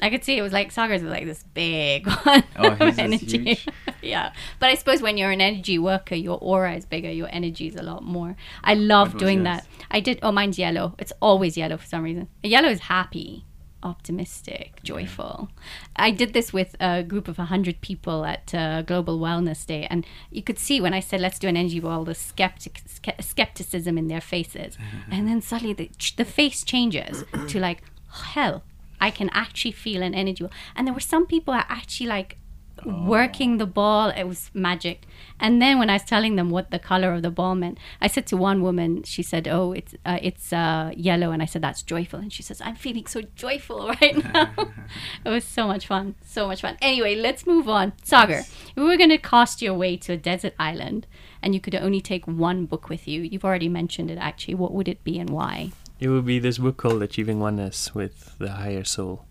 I 0.00 0.10
could 0.10 0.24
see 0.24 0.36
it 0.36 0.42
was 0.42 0.52
like 0.52 0.72
Sagar's 0.72 1.02
was 1.02 1.10
like 1.10 1.24
this 1.24 1.42
big 1.54 2.06
one. 2.24 2.44
Oh, 2.56 2.68
of 2.68 2.98
energy. 2.98 3.38
huge. 3.38 3.66
yeah. 4.02 4.32
But 4.58 4.70
I 4.70 4.74
suppose 4.74 5.02
when 5.02 5.16
you're 5.16 5.30
an 5.30 5.40
energy 5.40 5.78
worker, 5.78 6.14
your 6.14 6.38
aura 6.40 6.74
is 6.74 6.84
bigger, 6.84 7.10
your 7.10 7.28
energy 7.30 7.68
is 7.68 7.76
a 7.76 7.82
lot 7.82 8.02
more. 8.02 8.36
I 8.62 8.74
love 8.74 9.16
doing 9.18 9.44
yours? 9.44 9.62
that. 9.62 9.66
I 9.90 10.00
did, 10.00 10.18
oh, 10.22 10.32
mine's 10.32 10.58
yellow. 10.58 10.94
It's 10.98 11.12
always 11.20 11.56
yellow 11.56 11.76
for 11.76 11.86
some 11.86 12.02
reason. 12.02 12.28
Yellow 12.42 12.68
is 12.68 12.80
happy, 12.80 13.44
optimistic, 13.84 14.80
joyful. 14.82 15.50
I 15.96 16.10
did 16.10 16.32
this 16.32 16.52
with 16.52 16.74
a 16.80 17.02
group 17.02 17.28
of 17.28 17.38
100 17.38 17.80
people 17.80 18.24
at 18.24 18.54
uh, 18.54 18.82
Global 18.82 19.18
Wellness 19.20 19.66
Day, 19.66 19.86
and 19.90 20.06
you 20.30 20.42
could 20.42 20.58
see 20.58 20.80
when 20.80 20.94
I 20.94 21.00
said, 21.00 21.20
let's 21.20 21.38
do 21.38 21.48
an 21.48 21.56
energy 21.56 21.80
ball, 21.80 22.04
the 22.04 22.14
skeptic, 22.14 22.82
ske- 22.86 23.20
skepticism 23.20 23.98
in 23.98 24.08
their 24.08 24.20
faces. 24.20 24.76
and 25.10 25.28
then 25.28 25.40
suddenly 25.40 25.74
the, 25.74 25.90
the 26.16 26.24
face 26.24 26.64
changes 26.64 27.24
to 27.48 27.60
like, 27.60 27.82
hell, 28.34 28.62
I 29.00 29.10
can 29.10 29.30
actually 29.32 29.72
feel 29.72 30.02
an 30.02 30.14
energy. 30.14 30.46
And 30.74 30.86
there 30.86 30.94
were 30.94 31.00
some 31.00 31.26
people 31.26 31.52
that 31.54 31.66
actually 31.68 32.06
like 32.06 32.38
working 32.84 33.58
the 33.58 33.66
ball. 33.66 34.10
It 34.10 34.24
was 34.24 34.50
magic. 34.54 35.06
And 35.40 35.60
then 35.60 35.78
when 35.78 35.90
I 35.90 35.94
was 35.94 36.02
telling 36.02 36.36
them 36.36 36.50
what 36.50 36.70
the 36.70 36.78
color 36.78 37.12
of 37.12 37.22
the 37.22 37.30
ball 37.30 37.54
meant, 37.54 37.78
I 38.00 38.06
said 38.06 38.26
to 38.28 38.36
one 38.36 38.62
woman, 38.62 39.02
she 39.02 39.22
said, 39.22 39.48
"Oh, 39.48 39.72
it's 39.72 39.94
uh, 40.04 40.18
it's 40.22 40.52
uh, 40.52 40.92
yellow," 40.96 41.30
and 41.30 41.42
I 41.42 41.46
said, 41.46 41.62
"That's 41.62 41.82
joyful." 41.82 42.20
And 42.20 42.32
she 42.32 42.42
says, 42.42 42.60
"I'm 42.64 42.76
feeling 42.76 43.06
so 43.06 43.22
joyful 43.34 43.88
right 44.00 44.32
now." 44.32 44.52
it 45.24 45.28
was 45.28 45.44
so 45.44 45.66
much 45.66 45.86
fun, 45.86 46.14
so 46.24 46.46
much 46.46 46.60
fun. 46.60 46.76
Anyway, 46.80 47.14
let's 47.14 47.46
move 47.46 47.68
on. 47.68 47.92
Sagar, 48.02 48.38
if 48.40 48.76
we 48.76 48.84
were 48.84 48.96
going 48.96 49.10
to 49.10 49.18
cast 49.18 49.62
your 49.62 49.74
way 49.74 49.96
to 49.98 50.12
a 50.12 50.16
desert 50.16 50.54
island, 50.58 51.06
and 51.42 51.54
you 51.54 51.60
could 51.60 51.74
only 51.74 52.00
take 52.00 52.26
one 52.26 52.66
book 52.66 52.88
with 52.88 53.06
you. 53.06 53.22
You've 53.22 53.44
already 53.44 53.68
mentioned 53.68 54.10
it. 54.10 54.18
Actually, 54.18 54.54
what 54.54 54.72
would 54.72 54.88
it 54.88 55.04
be 55.04 55.18
and 55.18 55.30
why? 55.30 55.72
It 56.00 56.08
would 56.08 56.26
be 56.26 56.38
this 56.38 56.58
book 56.58 56.76
called 56.76 57.02
Achieving 57.02 57.38
Oneness 57.38 57.94
with 57.94 58.36
the 58.38 58.50
Higher 58.50 58.84
Soul, 58.84 59.24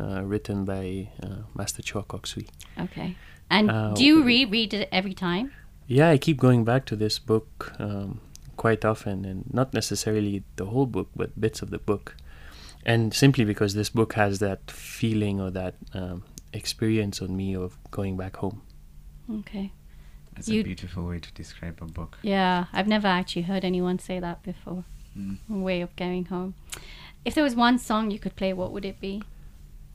uh, 0.00 0.22
written 0.24 0.64
by 0.64 1.08
uh, 1.22 1.42
Master 1.54 1.82
Choa 1.82 2.06
Kok 2.06 2.26
Sui. 2.26 2.46
Okay. 2.78 3.16
And 3.50 3.70
Uh, 3.70 3.94
do 3.94 4.04
you 4.04 4.22
reread 4.22 4.74
it 4.74 4.88
every 4.92 5.14
time? 5.14 5.50
Yeah, 5.86 6.10
I 6.10 6.18
keep 6.18 6.36
going 6.38 6.64
back 6.64 6.84
to 6.86 6.96
this 6.96 7.18
book 7.18 7.72
um, 7.78 8.20
quite 8.56 8.84
often, 8.84 9.24
and 9.24 9.44
not 9.52 9.72
necessarily 9.72 10.42
the 10.56 10.66
whole 10.66 10.86
book, 10.86 11.08
but 11.16 11.40
bits 11.40 11.62
of 11.62 11.70
the 11.70 11.78
book. 11.78 12.14
And 12.84 13.12
simply 13.14 13.44
because 13.44 13.74
this 13.74 13.90
book 13.90 14.12
has 14.14 14.38
that 14.38 14.70
feeling 14.70 15.40
or 15.40 15.50
that 15.50 15.74
um, 15.94 16.22
experience 16.52 17.22
on 17.22 17.36
me 17.36 17.56
of 17.56 17.78
going 17.90 18.16
back 18.16 18.36
home. 18.36 18.60
Okay. 19.40 19.72
That's 20.34 20.48
You- 20.48 20.60
a 20.60 20.64
beautiful 20.64 21.06
way 21.06 21.18
to 21.18 21.32
describe 21.32 21.76
a 21.80 21.86
book. 21.86 22.18
Yeah, 22.22 22.66
I've 22.72 22.86
never 22.88 23.08
actually 23.08 23.42
heard 23.42 23.64
anyone 23.64 23.98
say 23.98 24.20
that 24.20 24.42
before. 24.42 24.84
Mm. 25.16 25.38
Way 25.48 25.80
of 25.82 25.94
going 25.96 26.26
home. 26.26 26.54
If 27.24 27.34
there 27.34 27.44
was 27.44 27.56
one 27.56 27.78
song 27.78 28.10
you 28.10 28.18
could 28.18 28.36
play, 28.36 28.52
what 28.52 28.72
would 28.72 28.84
it 28.84 29.00
be? 29.00 29.22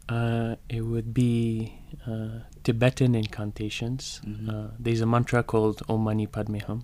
Uh, 0.09 0.55
it 0.69 0.81
would 0.81 1.13
be 1.13 1.79
uh, 2.05 2.39
Tibetan 2.63 3.15
incantations. 3.15 4.19
Mhm. 4.25 4.49
Uh, 4.49 4.71
there's 4.79 5.01
a 5.01 5.05
mantra 5.05 5.43
called 5.43 5.81
Om 5.87 6.01
Mani 6.03 6.27
Padme 6.27 6.57
Hum 6.59 6.83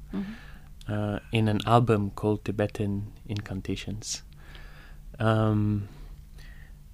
uh, 0.88 1.20
in 1.32 1.48
an 1.50 1.60
album 1.66 2.12
called 2.12 2.46
Tibetan 2.46 3.12
Incantations. 3.28 4.24
Um, 5.20 5.90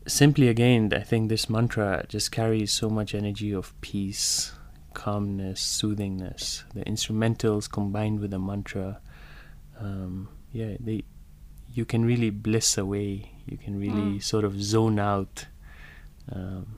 simply 0.07 0.47
again, 0.47 0.91
I 0.93 1.01
think 1.01 1.29
this 1.29 1.47
mantra 1.49 2.05
just 2.09 2.31
carries 2.31 2.71
so 2.71 2.89
much 2.89 3.13
energy 3.13 3.51
of 3.53 3.79
peace, 3.81 4.51
calmness, 4.95 5.61
soothingness. 5.61 6.63
The 6.73 6.83
instrumentals 6.85 7.69
combined 7.71 8.19
with 8.19 8.31
the 8.31 8.39
mantra, 8.39 8.99
um, 9.79 10.29
yeah, 10.51 10.75
they 10.79 11.03
you 11.73 11.85
can 11.85 12.03
really 12.05 12.29
bliss 12.31 12.77
away. 12.77 13.31
You 13.45 13.57
can 13.57 13.77
really 13.79 14.17
Mm. 14.17 14.23
sort 14.23 14.43
of 14.45 14.59
zone 14.63 14.97
out 14.97 15.45
um, 16.31 16.77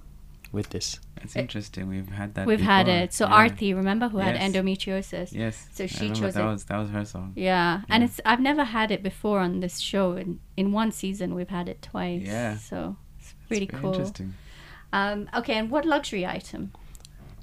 with 0.51 0.69
this. 0.69 0.99
It's 1.23 1.35
Uh, 1.35 1.39
interesting. 1.39 1.87
We've 1.89 2.09
had 2.09 2.35
that. 2.35 2.45
We've 2.47 2.61
had 2.61 2.87
it. 2.87 3.13
So 3.13 3.25
Yeah. 3.27 3.47
Arthi, 3.47 3.75
remember 3.75 4.07
who 4.09 4.19
had 4.19 4.35
endometriosis? 4.35 5.31
Yes. 5.33 5.67
So 5.73 5.87
she 5.87 5.95
remember 6.05 6.19
chose 6.21 6.33
that 6.35 6.43
it. 6.43 6.47
Was, 6.47 6.63
that 6.65 6.77
was 6.77 6.89
her 6.89 7.05
song. 7.05 7.33
Yeah, 7.35 7.81
and 7.89 8.03
it's 8.03 8.19
I've 8.25 8.39
never 8.39 8.63
had 8.63 8.91
it 8.91 9.01
before 9.03 9.39
on 9.39 9.59
this 9.59 9.79
show. 9.79 10.13
In 10.13 10.39
in 10.55 10.71
one 10.71 10.91
season, 10.91 11.33
we've 11.35 11.49
had 11.49 11.67
it 11.69 11.81
twice. 11.81 12.23
Yeah. 12.25 12.57
So 12.57 12.95
it's 13.19 13.33
It's 13.33 13.47
pretty 13.47 13.65
very 13.67 13.81
cool. 13.81 13.91
Interesting. 13.93 14.33
Um, 14.93 15.29
okay, 15.35 15.55
and 15.55 15.69
what 15.69 15.85
luxury 15.85 16.25
item? 16.25 16.71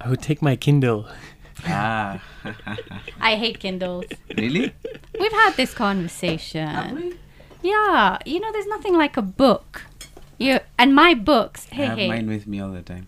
I 0.00 0.08
would 0.08 0.22
take 0.22 0.40
my 0.40 0.56
Kindle. 0.56 1.06
ah. 1.66 2.22
I 3.20 3.36
hate 3.36 3.58
Kindles. 3.60 4.04
really? 4.36 4.72
We've 5.20 5.32
had 5.32 5.52
this 5.56 5.74
conversation. 5.74 6.66
Have 6.68 6.92
we? 6.92 7.14
Yeah, 7.62 8.18
you 8.26 8.40
know, 8.40 8.50
there's 8.52 8.66
nothing 8.66 8.94
like 8.96 9.16
a 9.16 9.22
book. 9.22 9.82
You 10.38 10.60
and 10.78 10.94
my 10.94 11.14
books. 11.14 11.66
I 11.72 11.76
have 11.76 11.98
hey. 11.98 12.08
mine 12.08 12.28
with 12.28 12.46
me 12.46 12.60
all 12.60 12.70
the 12.70 12.82
time. 12.82 13.06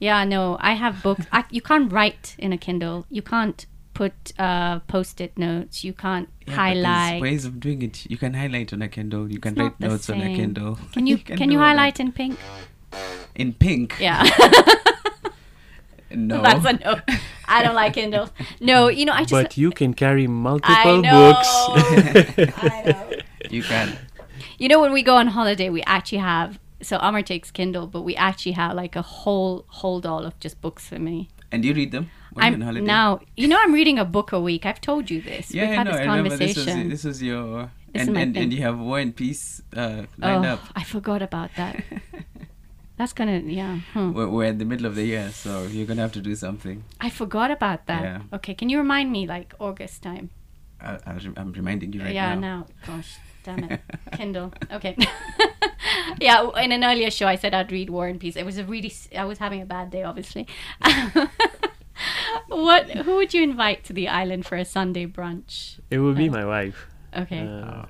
Yeah, 0.00 0.24
no, 0.24 0.56
I 0.60 0.74
have 0.74 1.02
books. 1.02 1.26
I, 1.32 1.44
you 1.50 1.60
can't 1.60 1.92
write 1.92 2.36
in 2.38 2.52
a 2.52 2.58
Kindle. 2.58 3.04
You 3.10 3.22
can't 3.22 3.66
put 3.94 4.32
uh, 4.38 4.78
post-it 4.80 5.36
notes. 5.36 5.82
You 5.82 5.92
can't 5.92 6.28
Yeah, 6.40 6.44
but 6.46 6.54
highlight. 6.54 7.10
There's 7.10 7.22
ways 7.22 7.44
of 7.44 7.58
doing 7.58 7.82
it. 7.82 8.08
You 8.08 8.16
can 8.16 8.34
highlight 8.34 8.72
on 8.72 8.80
a 8.82 8.88
Kindle. 8.88 9.30
You 9.30 9.40
can 9.40 9.54
not 9.54 9.62
write 9.64 9.80
the 9.80 9.88
notes 9.88 10.08
on 10.08 10.20
a. 10.20 10.36
Kindle. 10.36 10.78
Can 10.92 11.06
you 11.10 11.18
can, 11.18 11.36
do 11.36 11.44
you 11.44 11.58
all 11.58 11.64
that. 11.64 11.68
highlight 11.70 11.98
in 12.00 12.12
pink? 12.12 12.38
in 13.34 13.52
pink? 13.54 13.96
Yeah. 13.98 14.24
No. 16.10 16.40
That's 16.42 16.64
a 16.64 16.72
no. 16.72 17.00
I 17.46 17.62
don't 17.62 17.74
like 17.74 17.94
Kindles. 17.94 18.30
No, 18.60 18.88
you 18.88 19.04
know, 19.04 19.12
I 19.12 19.20
just 19.20 19.30
But 19.30 19.56
you 19.58 19.70
can 19.70 19.92
carry 19.92 20.24
I 20.24 20.28
multiple 20.28 21.02
know. 21.02 21.32
books. 21.32 21.48
I 22.56 22.82
know. 22.86 23.10
you 23.50 23.62
can. 23.62 23.98
You 24.58 24.68
know, 24.68 24.80
when 24.80 24.92
we 24.92 25.02
go 25.02 25.16
on 25.16 25.28
holiday, 25.28 25.70
we 25.70 25.82
actually 25.82 26.18
have. 26.18 26.58
So 26.80 26.98
Amar 27.00 27.22
takes 27.22 27.50
Kindle, 27.50 27.86
but 27.86 28.02
we 28.02 28.14
actually 28.14 28.52
have 28.52 28.76
like 28.76 28.94
a 28.94 29.02
whole 29.02 29.64
hold 29.68 30.06
all 30.06 30.24
of 30.24 30.38
just 30.38 30.60
books 30.60 30.86
for 30.86 30.98
me. 30.98 31.28
And 31.50 31.62
do 31.62 31.68
you 31.68 31.74
read 31.74 31.92
them 31.92 32.10
when 32.32 32.44
I'm 32.44 32.52
you're 32.52 32.62
on 32.62 32.66
holiday? 32.66 32.86
now. 32.86 33.20
You 33.36 33.48
know, 33.48 33.58
I'm 33.60 33.72
reading 33.72 33.98
a 33.98 34.04
book 34.04 34.32
a 34.32 34.40
week. 34.40 34.66
I've 34.66 34.80
told 34.80 35.10
you 35.10 35.20
this. 35.22 35.52
Yeah, 35.52 35.62
We've 35.62 35.70
I 35.70 35.74
had 35.74 35.84
know. 35.84 35.92
this 35.92 36.00
I 36.00 36.04
remember 36.04 36.36
this 36.36 36.56
was 36.56 36.66
conversation. 36.66 36.88
this 36.90 37.04
was 37.04 37.22
your 37.22 37.70
This 37.92 38.02
is 38.02 38.08
and 38.08 38.18
and, 38.18 38.36
and 38.36 38.52
you 38.52 38.62
have 38.62 38.78
War 38.78 38.98
and 38.98 39.14
Peace 39.14 39.62
uh, 39.74 40.04
lined 40.18 40.46
oh, 40.46 40.50
up. 40.50 40.60
I 40.76 40.84
forgot 40.84 41.22
about 41.22 41.50
that. 41.56 41.82
That's 42.98 43.12
gonna 43.12 43.38
yeah. 43.38 43.78
Hmm. 43.92 44.12
We're, 44.16 44.28
we're 44.28 44.44
in 44.44 44.58
the 44.58 44.64
middle 44.64 44.86
of 44.86 44.96
the 44.96 45.04
year, 45.04 45.30
so 45.30 45.64
you're 45.66 45.86
gonna 45.86 46.02
have 46.02 46.12
to 46.12 46.20
do 46.20 46.34
something. 46.34 46.84
I 47.00 47.10
forgot 47.10 47.50
about 47.52 47.86
that. 47.86 48.02
Yeah. 48.02 48.20
Okay, 48.32 48.54
can 48.54 48.68
you 48.68 48.78
remind 48.78 49.12
me 49.12 49.26
like 49.26 49.54
August 49.60 50.02
time? 50.02 50.30
I, 50.80 50.98
I'm 51.36 51.52
reminding 51.52 51.92
you 51.92 52.02
right 52.02 52.14
yeah, 52.14 52.34
now. 52.34 52.34
Yeah, 52.34 52.40
now. 52.40 52.66
Gosh, 52.86 53.18
damn 53.44 53.64
it. 53.64 53.80
Kindle. 54.12 54.52
Okay. 54.72 54.96
yeah, 56.20 56.48
in 56.58 56.72
an 56.72 56.84
earlier 56.84 57.10
show, 57.10 57.26
I 57.26 57.36
said 57.36 57.54
I'd 57.54 57.72
read 57.72 57.90
War 57.90 58.06
and 58.06 58.20
Peace. 58.20 58.36
It 58.36 58.44
was 58.44 58.58
a 58.58 58.64
really, 58.64 58.92
I 59.16 59.24
was 59.24 59.38
having 59.38 59.62
a 59.62 59.66
bad 59.66 59.90
day, 59.90 60.02
obviously. 60.02 60.46
what? 62.48 62.90
Who 62.90 63.16
would 63.16 63.34
you 63.34 63.42
invite 63.42 63.84
to 63.84 63.92
the 63.92 64.08
island 64.08 64.46
for 64.46 64.56
a 64.56 64.64
Sunday 64.64 65.06
brunch? 65.06 65.78
It 65.90 65.98
would 65.98 66.16
be 66.16 66.28
Uh, 66.28 66.32
my 66.32 66.44
wife. 66.44 66.86
Okay. 67.16 67.46
Uh, 67.46 67.86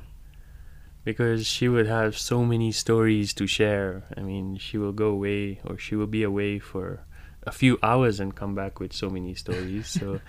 because 1.04 1.46
she 1.46 1.68
would 1.68 1.86
have 1.86 2.18
so 2.18 2.44
many 2.44 2.70
stories 2.70 3.32
to 3.34 3.46
share. 3.46 4.04
I 4.16 4.20
mean, 4.20 4.58
she 4.58 4.76
will 4.78 4.92
go 4.92 5.08
away 5.08 5.60
or 5.64 5.78
she 5.78 5.96
will 5.96 6.06
be 6.06 6.22
away 6.22 6.58
for 6.58 7.00
a 7.46 7.52
few 7.52 7.78
hours 7.82 8.20
and 8.20 8.34
come 8.34 8.54
back 8.54 8.78
with 8.78 8.92
so 8.92 9.08
many 9.08 9.34
stories. 9.34 9.88
So 9.88 10.20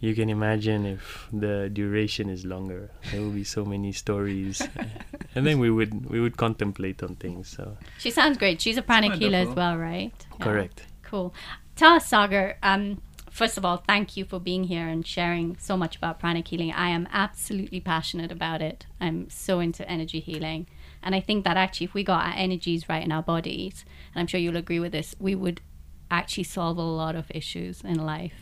you 0.00 0.14
can 0.14 0.28
imagine 0.28 0.84
if 0.84 1.28
the 1.32 1.70
duration 1.72 2.28
is 2.28 2.44
longer, 2.44 2.90
there 3.10 3.20
will 3.22 3.30
be 3.30 3.44
so 3.44 3.64
many 3.64 3.92
stories, 3.92 4.60
and 5.34 5.46
then 5.46 5.58
we 5.58 5.70
would 5.70 6.10
we 6.10 6.20
would 6.20 6.36
contemplate 6.36 7.02
on 7.02 7.16
things. 7.16 7.48
So 7.48 7.76
she 7.98 8.10
sounds 8.10 8.36
great. 8.36 8.60
She's 8.60 8.76
a 8.76 8.82
pranic 8.82 9.14
healer 9.14 9.38
as 9.38 9.48
well, 9.48 9.76
right? 9.76 10.12
Yeah. 10.38 10.44
correct. 10.44 10.86
Cool. 11.02 11.34
Tell 11.76 11.92
us, 11.92 12.06
Sagar. 12.06 12.56
Um, 12.62 13.00
first 13.30 13.56
of 13.56 13.64
all, 13.64 13.78
thank 13.78 14.16
you 14.16 14.24
for 14.24 14.38
being 14.38 14.64
here 14.64 14.86
and 14.86 15.06
sharing 15.06 15.56
so 15.58 15.76
much 15.76 15.96
about 15.96 16.18
pranic 16.18 16.48
healing. 16.48 16.72
I 16.72 16.88
am 16.90 17.08
absolutely 17.12 17.80
passionate 17.80 18.32
about 18.32 18.60
it. 18.60 18.86
I'm 19.00 19.30
so 19.30 19.60
into 19.60 19.88
energy 19.88 20.20
healing, 20.20 20.66
and 21.02 21.14
I 21.14 21.20
think 21.20 21.44
that 21.44 21.56
actually, 21.56 21.86
if 21.86 21.94
we 21.94 22.04
got 22.04 22.26
our 22.26 22.34
energies 22.36 22.88
right 22.88 23.02
in 23.02 23.12
our 23.12 23.22
bodies, 23.22 23.84
and 24.14 24.20
I'm 24.20 24.26
sure 24.26 24.40
you'll 24.40 24.56
agree 24.56 24.80
with 24.80 24.92
this, 24.92 25.14
we 25.18 25.34
would 25.34 25.62
actually 26.10 26.44
solve 26.44 26.76
a 26.76 26.82
lot 26.82 27.16
of 27.16 27.30
issues 27.30 27.80
in 27.82 27.94
life. 28.04 28.34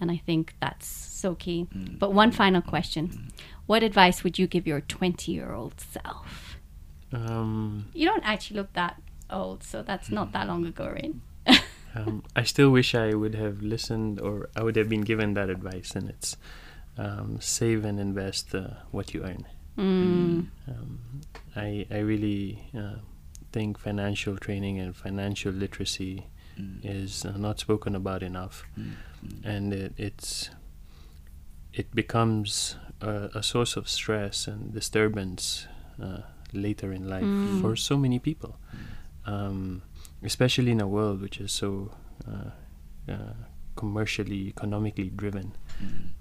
And 0.00 0.10
I 0.10 0.16
think 0.24 0.54
that's 0.60 0.86
so 0.86 1.34
key. 1.34 1.66
But 1.98 2.12
one 2.12 2.30
final 2.30 2.62
question: 2.62 3.30
What 3.66 3.82
advice 3.82 4.22
would 4.22 4.38
you 4.38 4.46
give 4.46 4.66
your 4.66 4.80
20-year-old 4.80 5.80
self? 5.80 6.56
Um, 7.12 7.86
You 7.94 8.06
don't 8.06 8.22
actually 8.24 8.58
look 8.60 8.72
that 8.74 9.00
old, 9.30 9.62
so 9.62 9.82
that's 9.82 10.10
not 10.10 10.32
that 10.32 10.46
long 10.46 10.66
ago, 10.66 10.86
right? 10.88 11.14
um, 11.94 12.22
I 12.36 12.42
still 12.44 12.70
wish 12.70 12.94
I 12.94 13.14
would 13.14 13.34
have 13.34 13.62
listened, 13.62 14.20
or 14.20 14.48
I 14.54 14.62
would 14.62 14.76
have 14.76 14.88
been 14.88 15.02
given 15.02 15.34
that 15.34 15.50
advice. 15.50 15.96
And 15.96 16.08
it's 16.08 16.36
um, 16.96 17.38
save 17.40 17.84
and 17.84 17.98
invest 17.98 18.54
uh, 18.54 18.68
what 18.90 19.14
you 19.14 19.22
earn. 19.24 19.46
Mm. 19.78 20.48
Um, 20.68 21.20
I 21.54 21.86
I 21.90 21.98
really 21.98 22.70
uh, 22.76 22.98
think 23.52 23.78
financial 23.78 24.36
training 24.36 24.78
and 24.78 24.94
financial 24.94 25.52
literacy 25.52 26.26
is 26.82 27.24
uh, 27.24 27.36
not 27.36 27.58
spoken 27.60 27.94
about 27.94 28.22
enough, 28.22 28.64
and 29.44 29.72
it, 29.72 29.92
it's 29.96 30.50
it 31.72 31.94
becomes 31.94 32.76
a, 33.00 33.30
a 33.34 33.42
source 33.42 33.76
of 33.76 33.88
stress 33.88 34.46
and 34.48 34.72
disturbance 34.74 35.66
uh, 36.02 36.22
later 36.52 36.92
in 36.92 37.08
life 37.08 37.28
Mm. 37.46 37.60
for 37.60 37.76
so 37.76 37.96
many 37.96 38.18
people, 38.18 38.56
um, 39.26 39.82
especially 40.22 40.70
in 40.72 40.80
a 40.80 40.88
world 40.88 41.20
which 41.20 41.40
is 41.40 41.52
so 41.52 41.90
uh, 42.26 42.50
uh, 43.12 43.34
commercially, 43.76 44.48
economically 44.48 45.10
driven. 45.14 45.52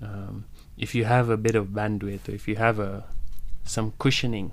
Um, 0.01 0.45
if 0.77 0.93
you 0.93 1.05
have 1.05 1.29
a 1.29 1.37
bit 1.37 1.55
of 1.55 1.67
bandwidth, 1.69 2.29
or 2.29 2.33
if 2.33 2.47
you 2.47 2.55
have 2.57 2.77
a 2.79 3.05
some 3.63 3.93
cushioning, 3.97 4.51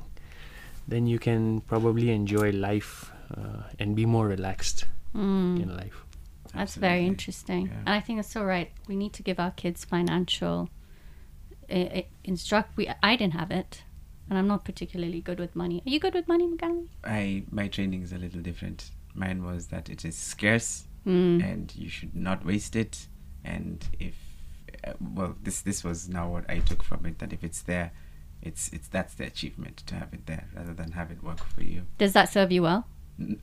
then 0.89 1.07
you 1.07 1.19
can 1.19 1.61
probably 1.63 2.11
enjoy 2.11 2.51
life 2.53 3.11
uh, 3.37 3.65
and 3.79 3.95
be 3.95 4.07
more 4.07 4.27
relaxed 4.29 4.87
Mm. 5.15 5.63
in 5.63 5.77
life. 5.77 6.05
That's 6.55 6.75
very 6.77 7.07
interesting. 7.07 7.67
Yeah. 7.67 7.79
And 7.81 7.89
I 7.91 8.01
think 8.01 8.21
it's 8.21 8.31
so 8.31 8.45
right. 8.45 8.71
We 8.89 8.97
need 8.97 9.13
to 9.15 9.23
give 9.23 9.41
our 9.41 9.51
kids 9.51 9.85
financial 9.85 10.69
uh, 11.71 12.03
instruct. 12.23 12.77
We 12.77 12.89
I 13.03 13.17
didn't 13.17 13.35
have 13.35 13.51
it, 13.51 13.83
and 14.29 14.39
I'm 14.39 14.47
not 14.47 14.65
particularly 14.65 15.21
good 15.21 15.41
with 15.41 15.57
money. 15.57 15.83
Are 15.87 15.91
you 15.91 15.99
good 15.99 16.15
with 16.15 16.29
money, 16.29 16.47
Mugambi? 16.47 16.89
I 17.05 17.45
my 17.51 17.69
training 17.69 18.03
is 18.03 18.13
a 18.13 18.19
little 18.19 18.41
different. 18.41 18.91
Mine 19.15 19.45
was 19.45 19.69
that 19.69 19.89
it 19.89 20.05
is 20.05 20.17
scarce 20.17 20.85
Mm. 21.07 21.45
and 21.45 21.77
you 21.77 21.89
should 21.91 22.17
not 22.17 22.47
waste 22.47 22.75
it. 22.77 23.09
And 23.45 23.87
if 23.99 24.15
uh, 24.87 24.93
well, 25.01 25.37
this 25.43 25.61
this 25.61 25.85
was 25.85 26.09
now 26.09 26.29
what 26.31 26.49
I 26.49 26.61
took 26.61 26.83
from 26.83 27.05
it 27.07 27.19
that 27.19 27.33
if 27.33 27.45
it's 27.45 27.63
there, 27.63 27.93
it's 28.43 28.73
it's 28.73 28.89
that's 28.89 29.15
the 29.15 29.25
achievement 29.25 29.79
to 29.87 29.95
have 29.97 30.15
it 30.15 30.27
there 30.27 30.49
rather 30.55 30.73
than 30.73 30.93
have 30.93 31.11
it 31.11 31.23
work 31.23 31.45
for 31.45 31.63
you. 31.63 31.83
Does 31.99 32.13
that 32.15 32.31
serve 32.33 32.53
you 32.53 32.63
well? 32.63 32.87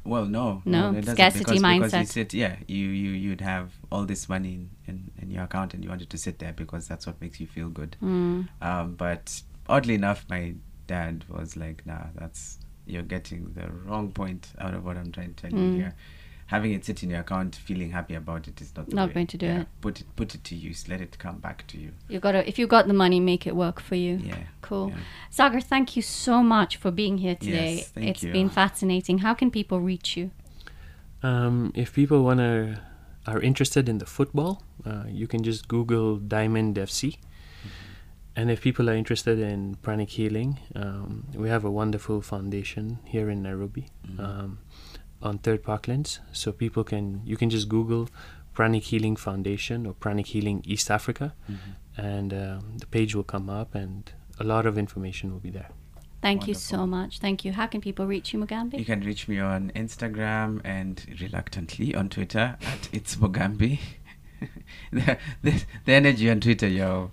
Well, 0.04 0.26
no, 0.26 0.62
No, 0.66 0.92
it 0.92 1.02
doesn't, 1.02 1.16
scarcity 1.16 1.40
because, 1.46 1.62
Because 1.62 1.94
you 1.94 2.00
mindset. 2.00 2.08
sit, 2.08 2.34
yeah, 2.34 2.58
you 2.68 2.88
you 2.90 3.12
you'd 3.12 3.42
have 3.42 3.72
all 3.92 4.04
this 4.06 4.28
money 4.28 4.54
in, 4.54 4.70
in 4.88 5.12
in 5.22 5.32
your 5.32 5.44
account 5.44 5.74
and 5.74 5.82
you 5.84 5.90
wanted 5.90 6.10
to 6.10 6.18
sit 6.18 6.40
there 6.40 6.52
because 6.54 6.88
that's 6.90 7.08
what 7.08 7.22
makes 7.22 7.40
you 7.40 7.48
feel 7.48 7.70
good. 7.70 7.96
Mm. 8.04 8.50
Um, 8.62 8.96
but 8.96 9.42
oddly 9.70 9.94
enough, 9.96 10.26
my 10.30 10.56
dad 10.88 11.24
was 11.30 11.56
like, 11.56 11.86
"Nah, 11.86 12.08
that's 12.16 12.60
you're 12.86 13.04
getting 13.04 13.54
the 13.54 13.70
wrong 13.72 14.12
point 14.12 14.50
out 14.60 14.74
of 14.74 14.84
what 14.84 14.98
I'm 14.98 15.12
trying 15.12 15.34
to 15.36 15.42
tell 15.50 15.52
Mm. 15.58 15.72
you 15.72 15.78
here. 15.78 15.94
Having 16.52 16.72
it 16.74 16.84
sit 16.86 17.02
in 17.04 17.10
your 17.12 17.22
account, 17.22 17.56
feeling 17.56 17.92
happy 17.92 18.16
about 18.16 18.48
it 18.50 18.60
is 18.62 18.70
not 18.76 18.90
the 18.90 18.96
Not 18.96 19.08
way. 19.10 19.14
going 19.16 19.28
to 19.28 19.38
do 19.38 19.46
Yeah, 19.46 19.62
it. 19.62 19.68
Put 19.86 20.02
it 20.02 20.08
put 20.20 20.36
it 20.36 20.44
to 20.50 20.56
use. 20.70 20.80
Let 20.92 21.00
it 21.06 21.14
come 21.26 21.38
back 21.48 21.66
to 21.72 21.76
you. 21.84 21.92
You 22.10 22.20
gotta. 22.20 22.42
If 22.52 22.60
you 22.60 22.68
got 22.68 22.88
the 22.88 22.94
money, 22.94 23.20
make 23.22 23.44
it 23.48 23.56
work 23.56 23.80
for 23.80 23.96
you. 23.96 24.14
Yeah. 24.32 24.36
Cool. 24.62 24.90
yeah. 24.90 24.98
Sagar, 25.30 25.62
thank 25.62 25.96
you 25.96 26.02
so 26.26 26.36
much 26.44 26.72
for 26.82 26.92
being 26.92 27.18
here 27.26 27.36
today. 27.36 27.76
Yes, 27.76 27.90
thank 27.96 28.08
It's 28.10 28.24
you. 28.24 28.34
been 28.34 28.50
fascinating. 28.50 29.20
How 29.20 29.34
can 29.34 29.50
people 29.50 29.80
reach 29.80 30.18
you? 30.18 30.32
Um, 31.24 31.72
if 31.76 31.94
people 31.94 32.20
wanna 32.24 32.82
are 33.28 33.40
interested 33.40 33.88
in 33.88 33.98
the 34.00 34.06
football, 34.18 34.62
uh, 34.86 35.04
you 35.08 35.28
can 35.28 35.44
just 35.44 35.68
Google 35.68 36.18
Diamond 36.18 36.76
FC. 36.78 37.18
And 38.36 38.50
if 38.50 38.62
people 38.62 38.90
are 38.90 38.96
interested 38.96 39.40
in 39.40 39.76
pranic 39.84 40.10
healing, 40.10 40.58
um, 40.76 41.26
we 41.36 41.50
have 41.50 41.66
a 41.66 41.70
wonderful 41.72 42.22
foundation 42.22 43.00
here 43.06 43.30
in 43.30 43.42
Nairobi 43.44 43.86
um, 44.18 44.58
on 45.22 45.38
Third 45.40 45.64
Parklands. 45.64 46.20
So 46.32 46.52
people 46.52 46.84
can 46.84 47.22
you 47.26 47.38
can 47.38 47.50
just 47.50 47.70
Google 47.70 48.10
Pranic 48.54 48.84
Healing 48.84 49.16
Foundation 49.16 49.86
or 49.86 49.94
Pranic 49.94 50.28
Healing 50.28 50.62
East 50.66 50.92
Africa, 50.92 51.34
and 51.98 52.34
um, 52.34 52.78
the 52.80 52.88
page 52.88 53.16
will 53.16 53.24
come 53.24 53.50
up, 53.50 53.76
and 53.76 54.12
a 54.40 54.44
lot 54.44 54.66
of 54.66 54.78
information 54.78 55.32
will 55.32 55.40
be 55.40 55.50
there. 55.50 55.70
Thank 56.22 56.48
you 56.48 56.54
so 56.54 56.86
much. 56.86 57.20
Thank 57.20 57.44
you. 57.46 57.52
How 57.52 57.66
can 57.66 57.82
people 57.82 58.06
reach 58.06 58.32
you, 58.32 58.40
Mugambi? 58.40 58.78
You 58.78 58.86
can 58.86 59.02
reach 59.02 59.28
me 59.28 59.40
on 59.40 59.72
Instagram 59.76 60.62
and 60.64 61.04
reluctantly 61.20 61.96
on 61.96 62.10
Twitter 62.10 62.58
at 62.62 62.90
it's 62.92 63.16
Mugambi. 63.16 63.80
the, 64.92 65.18
the, 65.42 65.64
the 65.86 65.94
energy 65.94 66.30
on 66.30 66.40
Twitter, 66.40 66.68
yo. 66.68 67.12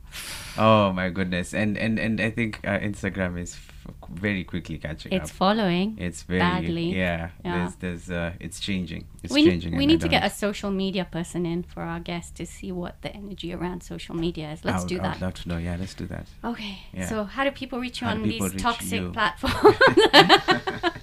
Oh 0.58 0.92
my 0.92 1.08
goodness. 1.08 1.54
And 1.54 1.78
and 1.78 1.98
and 1.98 2.20
I 2.20 2.30
think 2.30 2.60
uh, 2.64 2.78
Instagram 2.78 3.38
is 3.40 3.54
f- 3.54 3.67
very 4.10 4.44
quickly 4.44 4.78
catching 4.78 5.12
It's 5.12 5.30
up. 5.30 5.36
following. 5.36 5.96
It's 5.98 6.22
very 6.22 6.40
badly. 6.40 6.94
Yeah, 6.96 7.30
Yeah. 7.44 7.56
There's 7.56 7.74
there's 7.76 8.10
uh 8.10 8.32
it's 8.40 8.58
changing. 8.60 9.06
It's 9.22 9.32
we 9.32 9.42
need, 9.42 9.50
changing. 9.50 9.76
we 9.76 9.86
need 9.86 10.00
to 10.00 10.08
get 10.08 10.24
a 10.24 10.30
social 10.30 10.70
media 10.70 11.04
person 11.10 11.44
in 11.46 11.62
for 11.62 11.82
our 11.82 12.00
guest 12.00 12.36
to 12.36 12.46
see 12.46 12.70
what 12.72 13.02
the 13.02 13.10
energy 13.14 13.52
around 13.52 13.82
social 13.82 14.14
media 14.14 14.52
is. 14.52 14.64
Let's 14.64 14.82
would, 14.82 14.88
do 14.88 14.98
that. 14.98 15.14
would 15.14 15.22
love 15.22 15.34
to 15.34 15.48
know. 15.48 15.58
Yeah, 15.58 15.76
let's 15.78 15.94
do 15.94 16.06
that. 16.06 16.26
Okay. 16.44 16.78
Yeah. 16.92 17.06
So 17.08 17.24
how 17.24 17.44
do 17.44 17.50
people 17.50 17.78
reach 17.80 18.00
you 18.00 18.06
How 18.06 18.14
on 18.14 18.22
these 18.22 18.54
toxic 18.54 19.00
you? 19.00 19.12
platforms? 19.12 19.76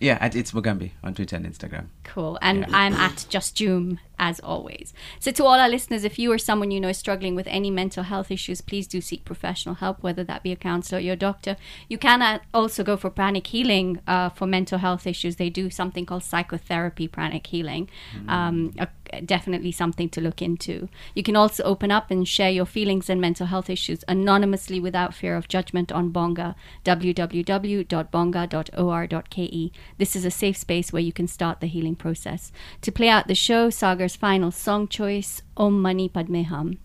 Yeah, 0.00 0.18
at 0.20 0.36
it's 0.36 0.52
Mugambi 0.52 0.92
on 1.02 1.14
Twitter 1.14 1.36
and 1.36 1.46
Instagram. 1.46 1.86
Cool. 2.04 2.38
And 2.40 2.60
Yeah. 2.60 2.66
I'm 2.72 2.94
at 2.94 3.26
Just 3.28 3.56
Joom 3.56 3.98
as 4.18 4.40
always. 4.40 4.92
So 5.20 5.30
to 5.30 5.44
all 5.44 5.58
our 5.60 5.68
listeners, 5.68 6.04
if 6.04 6.18
you 6.18 6.32
or 6.32 6.38
someone 6.38 6.70
you 6.70 6.80
know 6.80 6.88
is 6.88 6.98
struggling 6.98 7.34
with 7.34 7.46
any 7.48 7.70
mental 7.70 8.04
health 8.04 8.30
issues, 8.30 8.60
please 8.60 8.86
do 8.86 9.00
seek 9.00 9.24
professional 9.24 9.76
help, 9.76 10.02
whether 10.02 10.24
that 10.24 10.42
be 10.42 10.52
a 10.52 10.56
counselor 10.56 10.98
or 10.98 11.02
your 11.02 11.16
doctor. 11.16 11.56
You 11.88 11.98
can 11.98 12.22
uh, 12.22 12.38
also 12.52 12.82
go 12.82 12.96
for 12.96 13.10
pranic 13.10 13.46
healing 13.48 14.00
uh, 14.06 14.28
for 14.30 14.46
mental 14.46 14.78
health 14.78 15.06
issues. 15.06 15.36
They 15.36 15.50
do 15.50 15.70
something 15.70 16.06
called 16.06 16.24
psychotherapy 16.24 17.08
pranic 17.08 17.46
healing. 17.46 17.88
Um, 18.26 18.74
uh, 18.78 18.86
definitely 19.24 19.72
something 19.72 20.08
to 20.10 20.20
look 20.20 20.42
into. 20.42 20.88
You 21.14 21.22
can 21.22 21.36
also 21.36 21.62
open 21.64 21.90
up 21.90 22.10
and 22.10 22.26
share 22.26 22.50
your 22.50 22.66
feelings 22.66 23.10
and 23.10 23.20
mental 23.20 23.46
health 23.46 23.70
issues 23.70 24.04
anonymously 24.08 24.80
without 24.80 25.14
fear 25.14 25.36
of 25.36 25.48
judgment 25.48 25.92
on 25.92 26.10
Bonga, 26.10 26.56
www.bonga.or.ke. 26.84 29.70
This 29.98 30.16
is 30.16 30.24
a 30.24 30.30
safe 30.30 30.56
space 30.56 30.92
where 30.92 31.02
you 31.02 31.12
can 31.12 31.26
start 31.26 31.60
the 31.60 31.66
healing 31.66 31.96
process. 31.96 32.52
To 32.82 32.92
play 32.92 33.08
out 33.08 33.28
the 33.28 33.34
show, 33.34 33.70
Sagar's 33.70 34.16
final 34.16 34.50
song 34.50 34.88
choice, 34.88 35.42
Om 35.56 35.82
Mani 35.82 36.08
Padme 36.08 36.42
Hum. 36.42 36.78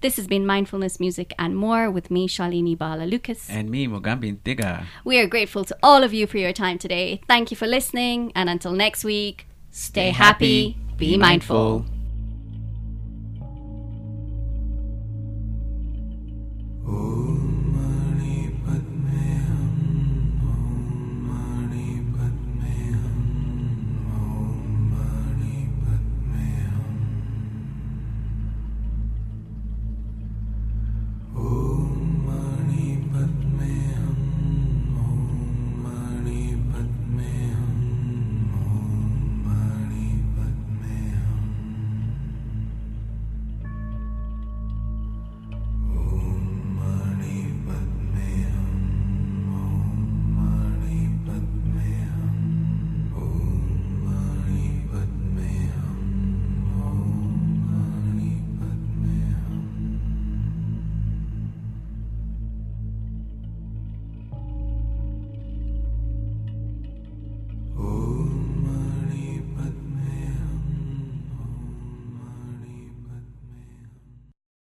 This 0.00 0.16
has 0.16 0.26
been 0.26 0.46
Mindfulness 0.46 0.98
Music 0.98 1.34
and 1.38 1.56
More 1.56 1.90
with 1.90 2.10
me, 2.10 2.26
Shalini 2.26 2.76
Bhalla-Lucas. 2.76 3.48
And 3.50 3.70
me, 3.70 3.86
Mugambi 3.86 4.36
Nthiga. 4.36 4.84
We 5.04 5.20
are 5.20 5.26
grateful 5.26 5.64
to 5.64 5.76
all 5.82 6.02
of 6.02 6.12
you 6.12 6.26
for 6.26 6.38
your 6.38 6.52
time 6.52 6.78
today. 6.78 7.20
Thank 7.28 7.50
you 7.50 7.56
for 7.56 7.66
listening, 7.66 8.32
and 8.34 8.48
until 8.48 8.72
next 8.72 9.04
week, 9.04 9.46
stay, 9.70 10.10
Stay 10.10 10.12
happy, 10.16 10.70
happy, 10.70 10.78
be, 11.00 11.16
mindful. 11.16 11.78
mindful. 11.80 11.86
Ooh. 16.86 17.39